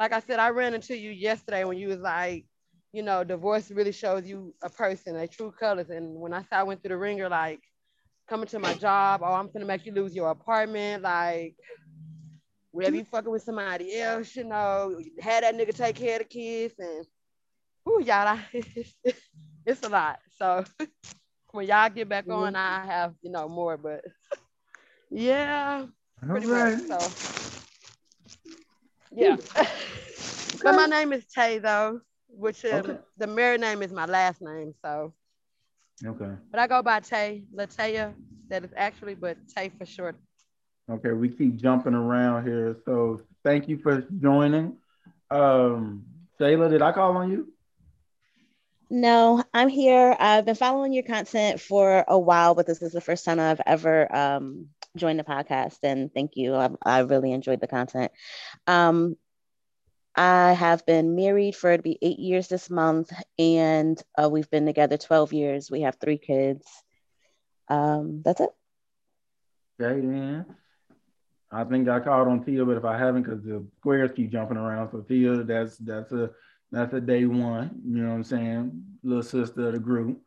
[0.01, 2.47] like I said, I ran into you yesterday when you was like,
[2.91, 5.91] you know, divorce really shows you a person, a true colors.
[5.91, 7.61] And when I said I went through the ringer, like
[8.27, 11.55] coming to my job, oh, I'm gonna make you lose your apartment, like
[12.70, 16.25] wherever you fucking with somebody else, you know, had that nigga take care of the
[16.25, 17.05] kids and
[17.87, 18.39] ooh, y'all,
[19.67, 20.19] it's, a lot.
[20.39, 20.65] So
[21.51, 22.57] when y'all get back on, mm-hmm.
[22.57, 24.03] I have, you know, more, but
[25.11, 25.85] yeah,
[26.27, 26.89] pretty Alright.
[26.89, 27.01] much.
[27.01, 27.60] So
[29.13, 29.37] yeah.
[30.63, 32.99] but my name is Tay though, which um, Okay.
[33.17, 34.75] the married name is my last name.
[34.83, 35.13] So,
[36.05, 36.33] Okay.
[36.51, 38.15] but I go by Tay, Latea.
[38.49, 40.17] That is actually, but Tay for short.
[40.91, 42.77] Okay, we keep jumping around here.
[42.85, 44.77] So thank you for joining.
[45.31, 46.05] Um,
[46.41, 47.49] Shayla, did I call on you?
[48.91, 50.17] No, I'm here.
[50.19, 53.61] I've been following your content for a while, but this is the first time I've
[53.67, 55.78] ever um, joined the podcast.
[55.83, 56.55] And thank you.
[56.55, 58.12] I, I really enjoyed the content.
[58.67, 59.17] Um,
[60.17, 64.67] I have been married for it'll be eight years this month, and uh, we've been
[64.67, 65.70] together 12 years.
[65.70, 66.67] We have three kids.
[67.69, 68.51] Um, that's it.
[69.81, 70.47] Okay, then.
[71.52, 74.57] I think I called on Tia, but if I haven't, because the squares keep jumping
[74.57, 74.91] around.
[74.91, 76.31] So Tia, that's that's a
[76.70, 77.81] that's a day one.
[77.85, 78.85] You know what I'm saying?
[79.02, 80.20] Little sister of the group.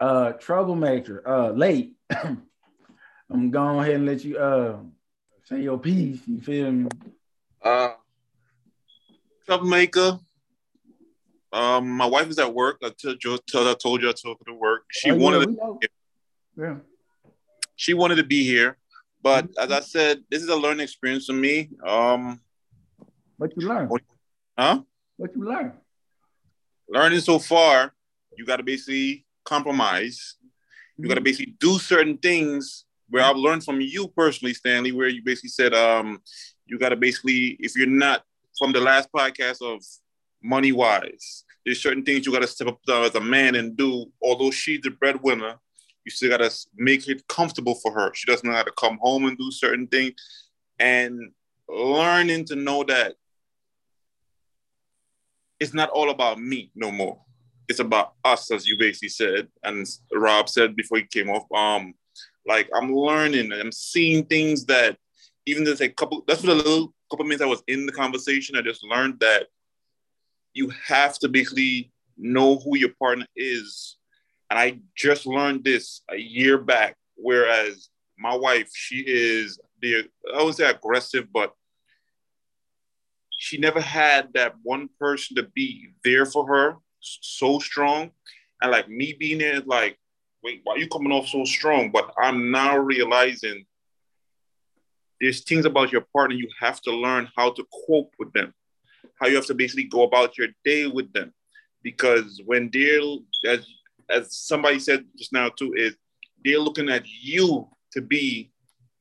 [0.00, 1.22] Uh, troublemaker.
[1.26, 1.96] Uh, late.
[3.32, 4.78] I'm going ahead and let you uh
[5.44, 6.20] say your piece.
[6.26, 6.88] You feel me?
[7.62, 7.94] Uh,
[9.46, 10.18] troublemaker.
[11.52, 12.78] Um, my wife is at work.
[12.82, 14.84] I told you, told, I told you I took her to work.
[14.90, 15.88] She Oh, yeah, wanted to.
[16.56, 16.76] Yeah.
[17.76, 18.78] she wanted to be here,
[19.22, 21.70] but as I said, this is a learning experience for me.
[21.86, 22.40] Um,
[23.36, 23.88] what you learn?
[24.58, 24.82] Huh?
[25.16, 25.72] What you learn?
[26.88, 27.92] Learning so far,
[28.36, 30.36] you got to basically compromise.
[30.98, 32.84] You got to basically do certain things.
[33.12, 36.18] Where I've learned from you personally, Stanley, where you basically said, um,
[36.64, 38.22] you got to basically, if you're not
[38.58, 39.84] from the last podcast of
[40.42, 44.06] money wise, there's certain things you got to step up as a man and do.
[44.22, 45.56] Although she's the breadwinner,
[46.06, 48.14] you still got to make it comfortable for her.
[48.14, 50.14] She doesn't know how to come home and do certain things,
[50.78, 51.32] and
[51.68, 53.16] learning to know that
[55.60, 57.20] it's not all about me no more.
[57.68, 61.44] It's about us, as you basically said, and Rob said before he came off.
[61.54, 61.92] Um,
[62.46, 64.96] like I'm learning, I'm seeing things that
[65.46, 66.24] even there's a couple.
[66.26, 68.56] That's what a little couple minutes I was in the conversation.
[68.56, 69.46] I just learned that
[70.54, 73.96] you have to basically know who your partner is,
[74.50, 76.96] and I just learned this a year back.
[77.16, 77.88] Whereas
[78.18, 81.52] my wife, she is the I would say aggressive, but
[83.30, 88.12] she never had that one person to be there for her so strong.
[88.60, 89.98] And like me being there like,
[90.42, 91.90] wait, why are you coming off so strong?
[91.90, 93.64] But I'm now realizing
[95.20, 98.52] there's things about your partner you have to learn how to cope with them,
[99.20, 101.32] how you have to basically go about your day with them,
[101.82, 103.00] because when they're
[103.46, 103.66] as
[104.10, 105.96] as somebody said just now too is
[106.44, 108.50] they're looking at you to be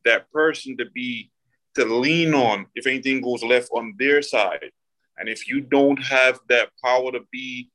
[0.05, 1.31] that person to be
[1.75, 4.71] to lean on if anything goes left on their side.
[5.17, 7.69] And if you don't have that power to be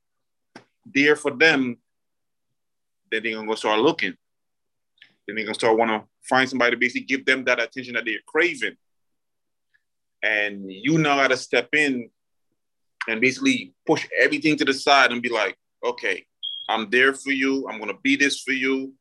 [0.85, 1.77] there for them,
[3.11, 4.15] then they're gonna start looking.
[5.27, 8.19] Then they're gonna start wanna find somebody to basically give them that attention that they're
[8.25, 8.75] craving.
[10.23, 12.09] And you now gotta step in
[13.07, 16.25] and basically push everything to the side and be like, okay,
[16.69, 17.67] I'm there for you.
[17.67, 18.93] I'm gonna be this for you.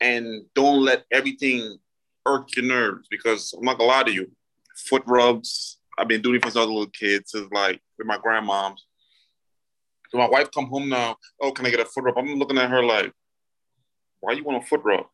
[0.00, 1.78] And don't let everything
[2.26, 4.30] irk your nerves because I'm not gonna lie to you.
[4.88, 5.78] Foot rubs.
[5.98, 7.26] I've been doing it since I little kid.
[7.26, 8.80] Since like with my grandmoms.
[10.10, 11.16] So my wife come home now.
[11.40, 12.18] Oh, can I get a foot rub?
[12.18, 13.12] I'm looking at her like,
[14.20, 15.06] why you want a foot rub?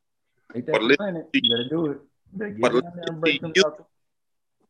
[0.55, 2.61] But listen, you better do it.
[2.61, 3.65] but listen, you,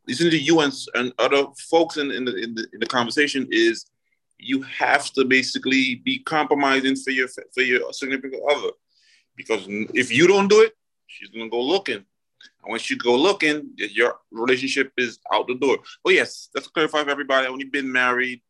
[0.07, 3.47] listen to you and, and other folks in, in, the, in the in the conversation
[3.51, 3.87] is
[4.39, 8.71] you have to basically be compromising for your for your significant other
[9.37, 10.73] because if you don't do it,
[11.07, 12.05] she's gonna go looking.
[12.65, 15.79] And once you go looking, your relationship is out the door.
[16.05, 17.47] Oh yes, let's clarify for everybody.
[17.47, 18.43] I've only been married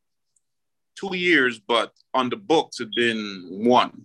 [0.98, 4.04] two years, but on the books it's been one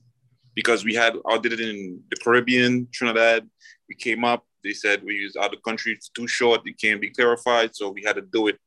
[0.56, 3.48] because we had I did it in the Caribbean, Trinidad.
[3.90, 4.44] We came up.
[4.64, 5.94] They said we the country.
[5.94, 6.62] It's too short.
[6.66, 8.58] It can't be clarified, so we had to do it.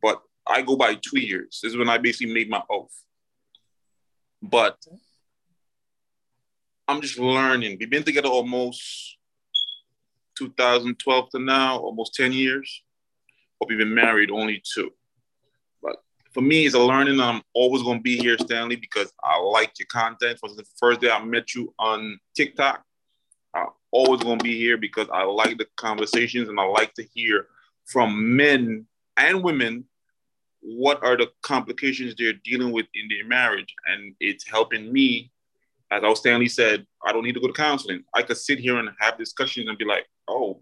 [0.00, 1.60] But I go by two years.
[1.62, 2.96] This is when I basically made my oath.
[4.42, 4.76] But
[6.86, 7.76] I'm just learning.
[7.80, 9.16] We've been together almost
[10.38, 12.82] 2012 to now, almost 10 years.
[13.58, 14.90] But we've been married only two.
[16.36, 17.18] For me, it's a learning.
[17.18, 20.38] I'm always going to be here, Stanley, because I like your content.
[20.38, 22.84] From the first day I met you on TikTok,
[23.54, 27.04] I'm always going to be here because I like the conversations and I like to
[27.14, 27.46] hear
[27.86, 28.84] from men
[29.16, 29.86] and women
[30.60, 33.74] what are the complications they're dealing with in their marriage.
[33.86, 35.32] And it's helping me
[35.90, 38.04] as our Stanley said, I don't need to go to counseling.
[38.12, 40.60] I could sit here and have discussions and be like, oh,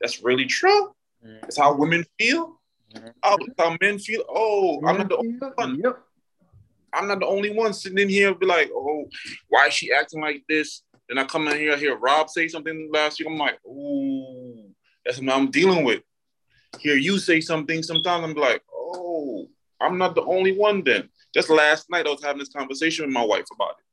[0.00, 0.88] that's really true.
[1.24, 1.36] Mm-hmm.
[1.42, 2.57] That's how women feel.
[3.22, 4.24] Oh, how men feel.
[4.28, 5.80] Oh, I'm not the only one.
[5.82, 5.98] Yep.
[6.92, 9.06] I'm not the only one sitting in here and be like, oh,
[9.48, 10.82] why is she acting like this?
[11.08, 13.28] Then I come in here, I hear Rob say something last week.
[13.28, 14.66] I'm like, oh,
[15.04, 16.02] that's what I'm dealing with.
[16.78, 19.48] Hear you say something sometimes, I'm like, oh,
[19.80, 21.08] I'm not the only one then.
[21.34, 23.84] Just last night, I was having this conversation with my wife about it.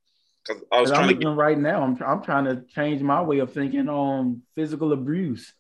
[0.45, 1.81] Because I was trying I'm to get right now.
[1.81, 5.53] I'm I'm trying to change my way of thinking on physical abuse.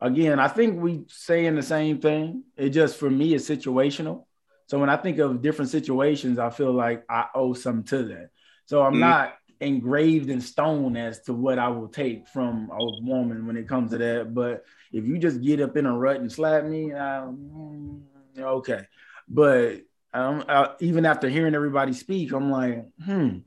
[0.00, 2.44] Again, I think we saying the same thing.
[2.56, 4.24] It just for me is situational.
[4.66, 8.30] So when I think of different situations, I feel like I owe something to that.
[8.66, 9.00] So I'm mm-hmm.
[9.00, 13.68] not engraved in stone as to what I will take from a woman when it
[13.68, 14.34] comes to that.
[14.34, 18.02] But if you just get up in a rut and slap me, um,
[18.38, 18.82] okay.
[19.28, 23.38] But um, I, even after hearing everybody speak, I'm like, hmm,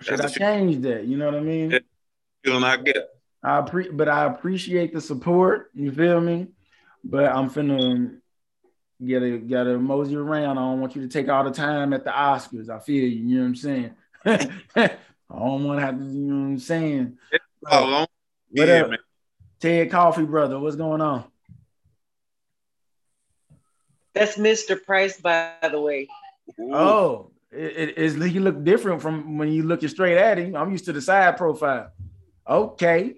[0.00, 1.04] should I change that?
[1.04, 1.78] You know what I mean?
[2.42, 3.13] Feeling I get.
[3.44, 5.70] I pre- but I appreciate the support.
[5.74, 6.48] You feel me?
[7.04, 8.18] But I'm finna
[9.04, 10.56] get a get a mosey around.
[10.56, 12.70] I don't want you to take all the time at the Oscars.
[12.70, 13.08] I feel you.
[13.08, 13.94] You know what I'm saying?
[14.74, 16.04] I don't want to have to.
[16.04, 17.18] You know what I'm saying?
[17.70, 18.06] Oh,
[18.50, 18.98] what up, man.
[19.60, 20.58] Ted Coffee brother?
[20.58, 21.24] What's going on?
[24.14, 24.82] That's Mr.
[24.82, 26.08] Price, by the way.
[26.60, 30.56] Oh, it, it, he look different from when you looking straight at him.
[30.56, 31.90] I'm used to the side profile.
[32.48, 33.16] Okay.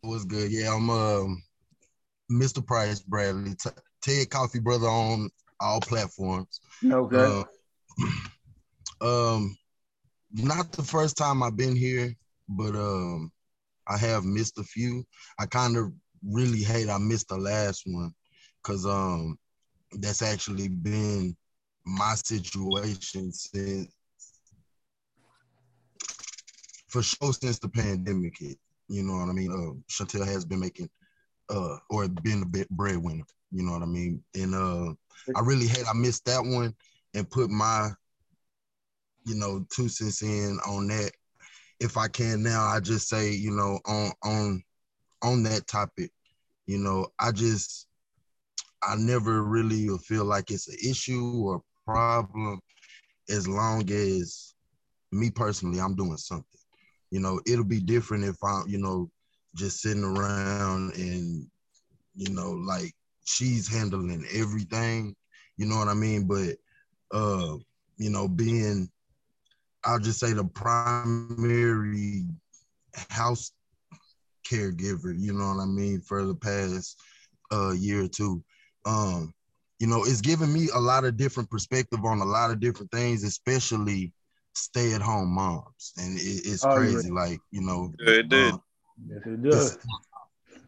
[0.00, 0.52] What's good?
[0.52, 1.42] Yeah, I'm um,
[2.30, 2.64] Mr.
[2.64, 3.70] Price Bradley, T-
[4.00, 5.28] Ted Coffee Brother on
[5.60, 6.60] all platforms.
[6.84, 7.16] Okay.
[7.16, 7.44] Uh,
[9.34, 9.56] um,
[10.32, 12.14] not the first time I've been here,
[12.48, 13.32] but um,
[13.88, 15.04] I have missed a few.
[15.38, 15.92] I kind of
[16.24, 18.12] really hate I missed the last one
[18.62, 19.36] because um,
[19.92, 21.36] that's actually been
[21.84, 23.92] my situation since
[26.88, 28.58] for sure since the pandemic hit.
[28.88, 29.52] You know what I mean?
[29.52, 30.88] Uh, Chantel has been making
[31.50, 33.24] uh or been a bit breadwinner.
[33.50, 34.22] You know what I mean?
[34.34, 34.92] And uh,
[35.34, 36.74] I really had I missed that one
[37.14, 37.90] and put my
[39.24, 41.12] you know two cents in on that.
[41.80, 44.62] If I can now, I just say you know on on
[45.22, 46.10] on that topic.
[46.66, 47.86] You know, I just
[48.82, 52.60] I never really feel like it's an issue or problem
[53.30, 54.54] as long as
[55.12, 56.57] me personally, I'm doing something.
[57.10, 59.10] You know, it'll be different if I'm, you know,
[59.54, 61.46] just sitting around and,
[62.14, 65.14] you know, like she's handling everything.
[65.56, 66.26] You know what I mean?
[66.26, 66.56] But
[67.16, 67.56] uh,
[67.96, 68.88] you know, being
[69.84, 72.24] I'll just say the primary
[73.10, 73.52] house
[74.50, 76.98] caregiver, you know what I mean, for the past
[77.52, 78.42] uh, year or two.
[78.84, 79.32] Um,
[79.78, 82.90] you know, it's given me a lot of different perspective on a lot of different
[82.90, 84.12] things, especially
[84.58, 85.92] stay at home moms.
[85.96, 87.10] And it, it's oh, crazy.
[87.10, 88.52] Like, you know, yeah, it did.
[88.52, 88.62] Um,
[89.08, 89.74] yes, it does.
[89.74, 89.86] It's,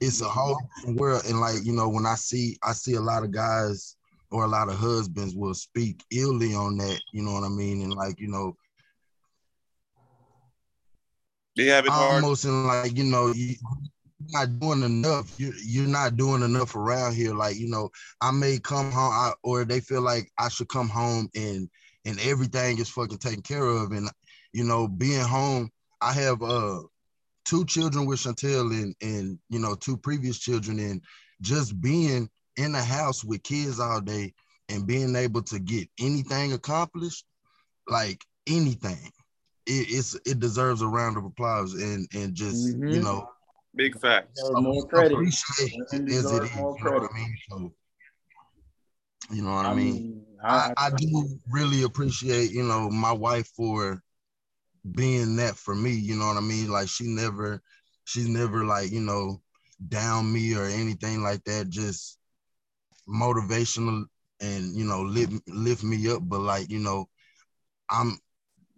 [0.00, 1.22] it's a whole world.
[1.26, 3.96] And like, you know, when I see I see a lot of guys
[4.30, 7.82] or a lot of husbands will speak illy on that, you know what I mean?
[7.82, 8.56] And like, you know,
[11.56, 12.54] they have it almost hard.
[12.54, 13.56] in like, you know, you're
[14.30, 15.38] not doing enough.
[15.38, 17.34] You you're not doing enough around here.
[17.34, 20.88] Like you know, I may come home, I, or they feel like I should come
[20.88, 21.68] home and
[22.04, 23.92] and everything is fucking taken care of.
[23.92, 24.08] And
[24.52, 25.70] you know, being home,
[26.00, 26.80] I have uh
[27.44, 31.02] two children with Chantel and and you know two previous children, and
[31.40, 34.32] just being in the house with kids all day
[34.68, 37.24] and being able to get anything accomplished,
[37.88, 39.10] like anything,
[39.66, 42.88] it, it's it deserves a round of applause and and just mm-hmm.
[42.88, 43.28] you know
[43.74, 44.40] Big facts.
[44.50, 45.12] More credit.
[45.12, 46.56] Appreciate it as it is.
[46.56, 47.36] You know what I mean?
[47.48, 47.72] So,
[49.30, 50.24] you know what I, I mean?
[50.42, 54.02] I, I, I do really appreciate, you know, my wife for
[54.92, 55.90] being that for me.
[55.92, 56.68] You know what I mean?
[56.70, 57.62] Like she never,
[58.04, 59.40] she's never like, you know,
[59.88, 61.68] down me or anything like that.
[61.68, 62.18] Just
[63.08, 64.04] motivational
[64.40, 66.20] and you know lift lift me up.
[66.22, 67.08] But like, you know,
[67.90, 68.18] I'm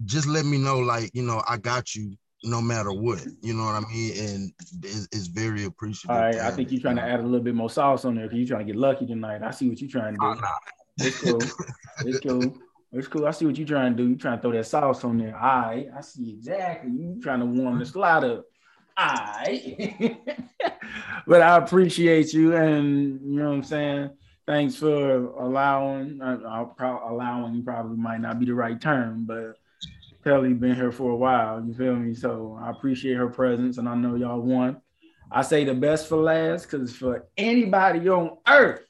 [0.04, 3.24] just let me know, like, you know, I got you no matter what.
[3.40, 4.18] You know what I mean?
[4.18, 6.16] And it's, it's very appreciative.
[6.16, 8.24] All right, I think you're trying to add a little bit more sauce on there
[8.24, 9.42] because you're trying to get lucky tonight.
[9.42, 10.26] I see what you're trying to do.
[10.26, 10.48] Oh, nah.
[10.98, 11.40] It's cool.
[12.04, 12.58] it's cool.
[12.92, 13.26] It's cool.
[13.26, 14.08] I see what you're trying to do.
[14.08, 15.36] You're trying to throw that sauce on there.
[15.36, 16.90] All right, I see exactly.
[16.90, 18.44] You trying to warm the slot up.
[18.96, 20.16] All right.
[21.26, 24.10] but I appreciate you, and you know what I'm saying.
[24.46, 26.20] Thanks for allowing.
[26.20, 29.56] Uh, pro- allowing probably might not be the right term, but
[30.24, 31.64] Kelly been here for a while.
[31.64, 32.14] You feel me?
[32.14, 34.82] So I appreciate her presence, and I know y'all won.
[35.30, 38.84] I say the best for last because for anybody on earth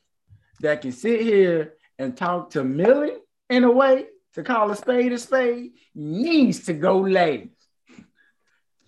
[0.61, 3.17] that can sit here and talk to Millie
[3.49, 7.49] in a way to call a spade a spade needs to go last.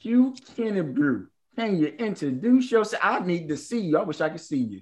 [0.01, 3.03] Q Kennebrew, can you introduce yourself?
[3.03, 3.99] I need to see you.
[3.99, 4.81] I wish I could see you.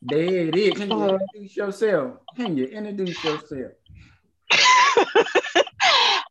[0.00, 0.74] There it is.
[0.74, 1.18] Can you uh-huh.
[1.20, 2.18] introduce yourself?
[2.36, 3.72] Can you introduce yourself?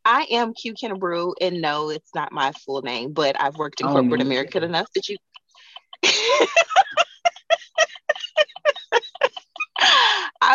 [0.06, 3.88] I am Q Kennebrew, and no, it's not my full name, but I've worked in
[3.88, 5.17] oh, corporate America enough that you.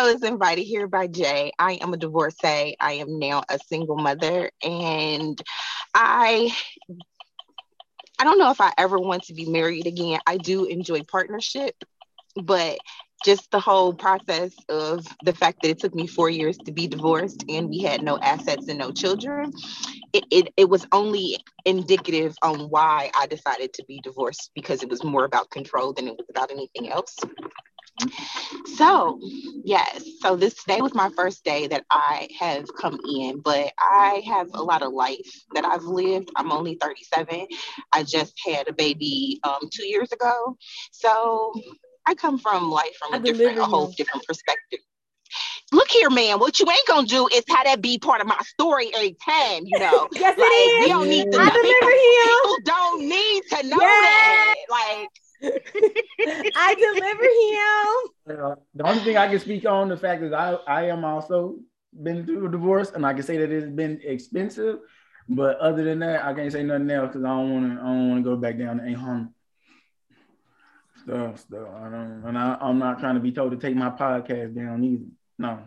[0.00, 1.52] I was invited here by Jay.
[1.58, 2.74] I am a divorcee.
[2.80, 5.38] I am now a single mother, and
[5.94, 6.50] I
[8.18, 10.20] I don't know if I ever want to be married again.
[10.26, 11.74] I do enjoy partnership,
[12.42, 12.78] but
[13.26, 16.86] just the whole process of the fact that it took me four years to be
[16.88, 19.52] divorced and we had no assets and no children,
[20.14, 24.88] it, it, it was only indicative on why I decided to be divorced because it
[24.88, 27.16] was more about control than it was about anything else.
[28.76, 29.20] So,
[29.64, 34.22] yes, so this day was my first day that I have come in, but I
[34.26, 36.30] have a lot of life that I've lived.
[36.36, 37.46] I'm only 37.
[37.92, 40.56] I just had a baby um, two years ago.
[40.92, 41.52] So,
[42.06, 44.80] I come from life from a different, a whole different perspective.
[45.72, 46.40] Look here, man.
[46.40, 49.62] What you ain't gonna do is have that be part of my story every time,
[49.66, 50.08] you know.
[50.12, 50.80] yes, like, it is.
[50.80, 51.62] We don't need to I know.
[52.24, 54.54] People don't need to know that.
[54.68, 55.08] Like
[56.56, 58.44] I deliver him.
[58.44, 61.56] Uh, the only thing I can speak on the fact is I I am also
[62.02, 64.78] been through a divorce, and I can say that it's been expensive.
[65.28, 67.80] But other than that, I can't say nothing else because I don't want to.
[67.80, 69.34] I don't want to go back down to ain't home
[71.02, 71.68] stuff, stuff.
[71.76, 74.84] I don't, and I, I'm not trying to be told to take my podcast down
[74.84, 75.04] either.
[75.38, 75.58] No,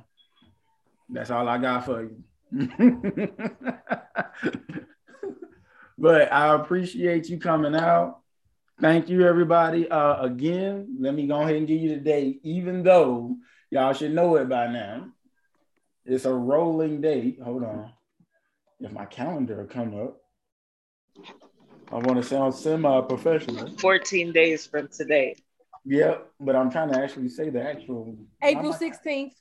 [1.09, 2.23] that's all I got for you.
[5.97, 8.19] but I appreciate you coming out.
[8.83, 9.89] Thank you, everybody.
[9.89, 13.37] Uh, again, let me go ahead and give you the date, even though
[13.71, 15.07] y'all should know it by now.
[16.03, 17.39] It's a rolling date.
[17.41, 17.93] Hold on.
[18.81, 20.17] If my calendar come up.
[21.93, 23.69] I want to sound semi-professional.
[23.77, 25.37] 14 days from today.
[25.85, 29.31] Yep, but I'm trying to actually say the actual April 16th.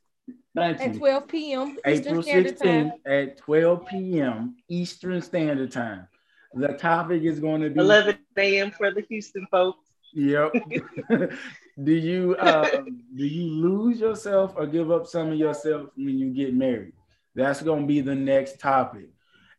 [0.55, 1.01] Thank at you.
[1.01, 1.77] 12 p.m.
[1.85, 2.93] April Eastern Standard 16th Time.
[3.07, 4.57] at 12 p.m.
[4.69, 6.07] Eastern Standard Time.
[6.55, 8.71] The topic is going to be 11 a.m.
[8.71, 9.89] for the Houston folks.
[10.13, 10.53] Yep.
[11.83, 12.83] do you uh,
[13.15, 16.93] do you lose yourself or give up some of yourself when you get married?
[17.35, 19.09] That's going to be the next topic.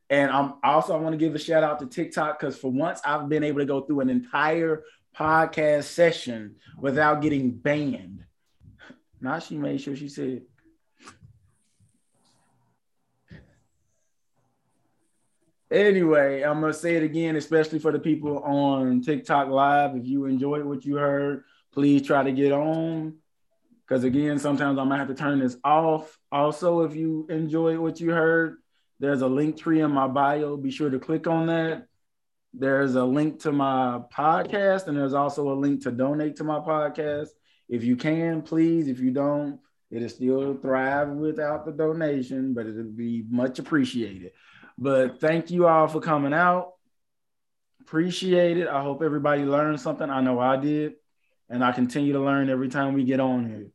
[0.10, 3.02] And I'm also I want to give a shout out to TikTok because for once
[3.04, 4.84] I've been able to go through an entire
[5.18, 8.24] podcast session without getting banned.
[9.22, 10.44] Now she made sure she said.
[15.74, 19.96] Anyway, I'm gonna say it again, especially for the people on TikTok Live.
[19.96, 23.16] If you enjoyed what you heard, please try to get on.
[23.86, 26.18] Because again, sometimes I might have to turn this off.
[26.32, 28.58] Also, if you enjoyed what you heard,
[29.00, 30.56] there's a link tree in my bio.
[30.56, 31.88] Be sure to click on that.
[32.54, 36.60] There's a link to my podcast, and there's also a link to donate to my
[36.60, 37.30] podcast.
[37.68, 38.88] If you can, please.
[38.88, 44.32] If you don't, it'll still thrive without the donation, but it'll be much appreciated.
[44.78, 46.74] But thank you all for coming out.
[47.82, 48.68] Appreciate it.
[48.68, 50.10] I hope everybody learned something.
[50.10, 50.94] I know I did.
[51.50, 53.68] And I continue to learn every time we get on here.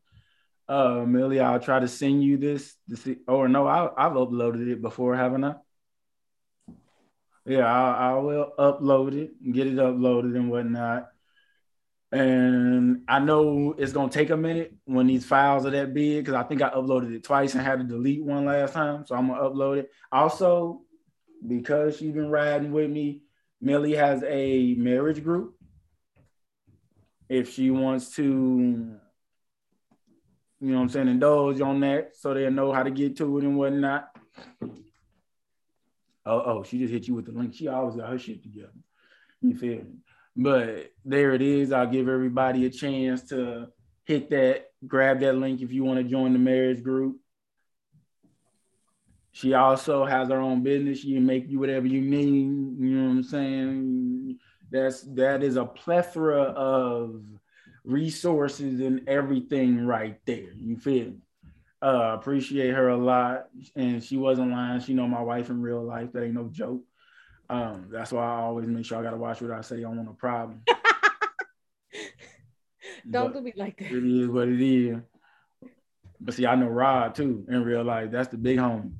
[0.68, 2.74] Uh, Millie, I'll try to send you this.
[2.86, 5.54] this or no, I, I've uploaded it before, haven't I?
[7.46, 11.08] Yeah, I, I will upload it get it uploaded and whatnot.
[12.12, 16.34] And I know it's gonna take a minute when these files are that big because
[16.34, 19.06] I think I uploaded it twice and had to delete one last time.
[19.06, 19.90] So I'm gonna upload it.
[20.12, 20.82] Also,
[21.46, 23.22] because she's been riding with me,
[23.60, 25.54] Millie has a marriage group.
[27.28, 28.98] If she wants to, you
[30.60, 33.44] know what I'm saying, indulge on that so they'll know how to get to it
[33.44, 34.08] and whatnot.
[36.24, 37.54] Oh, oh, she just hit you with the link.
[37.54, 38.72] She always got her shit together.
[39.40, 39.98] You feel me?
[40.36, 41.72] But there it is.
[41.72, 43.68] I'll give everybody a chance to
[44.04, 47.18] hit that, grab that link if you want to join the marriage group.
[49.38, 50.98] She also has her own business.
[51.02, 52.80] She make you whatever you need.
[52.80, 54.36] You know what I'm saying?
[54.68, 57.22] That's that is a plethora of
[57.84, 60.52] resources and everything right there.
[60.56, 61.18] You feel me?
[61.80, 64.80] Uh, appreciate her a lot, and she wasn't lying.
[64.80, 66.10] She know my wife in real life.
[66.14, 66.82] That ain't no joke.
[67.48, 69.76] Um, that's why I always make sure I gotta watch what I say.
[69.76, 70.62] I don't want a problem.
[73.08, 73.92] don't but do me like that.
[73.92, 74.98] It is what it is.
[76.20, 78.10] But see, I know Rod too in real life.
[78.10, 78.90] That's the big homie,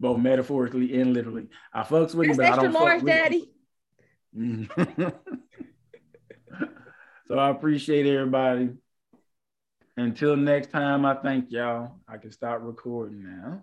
[0.00, 1.48] both metaphorically and literally.
[1.72, 3.52] I fucks with him, but I don't fuck with daddy.
[7.30, 8.70] So I appreciate everybody.
[9.96, 12.00] Until next time, I thank y'all.
[12.08, 13.58] I can start recording now.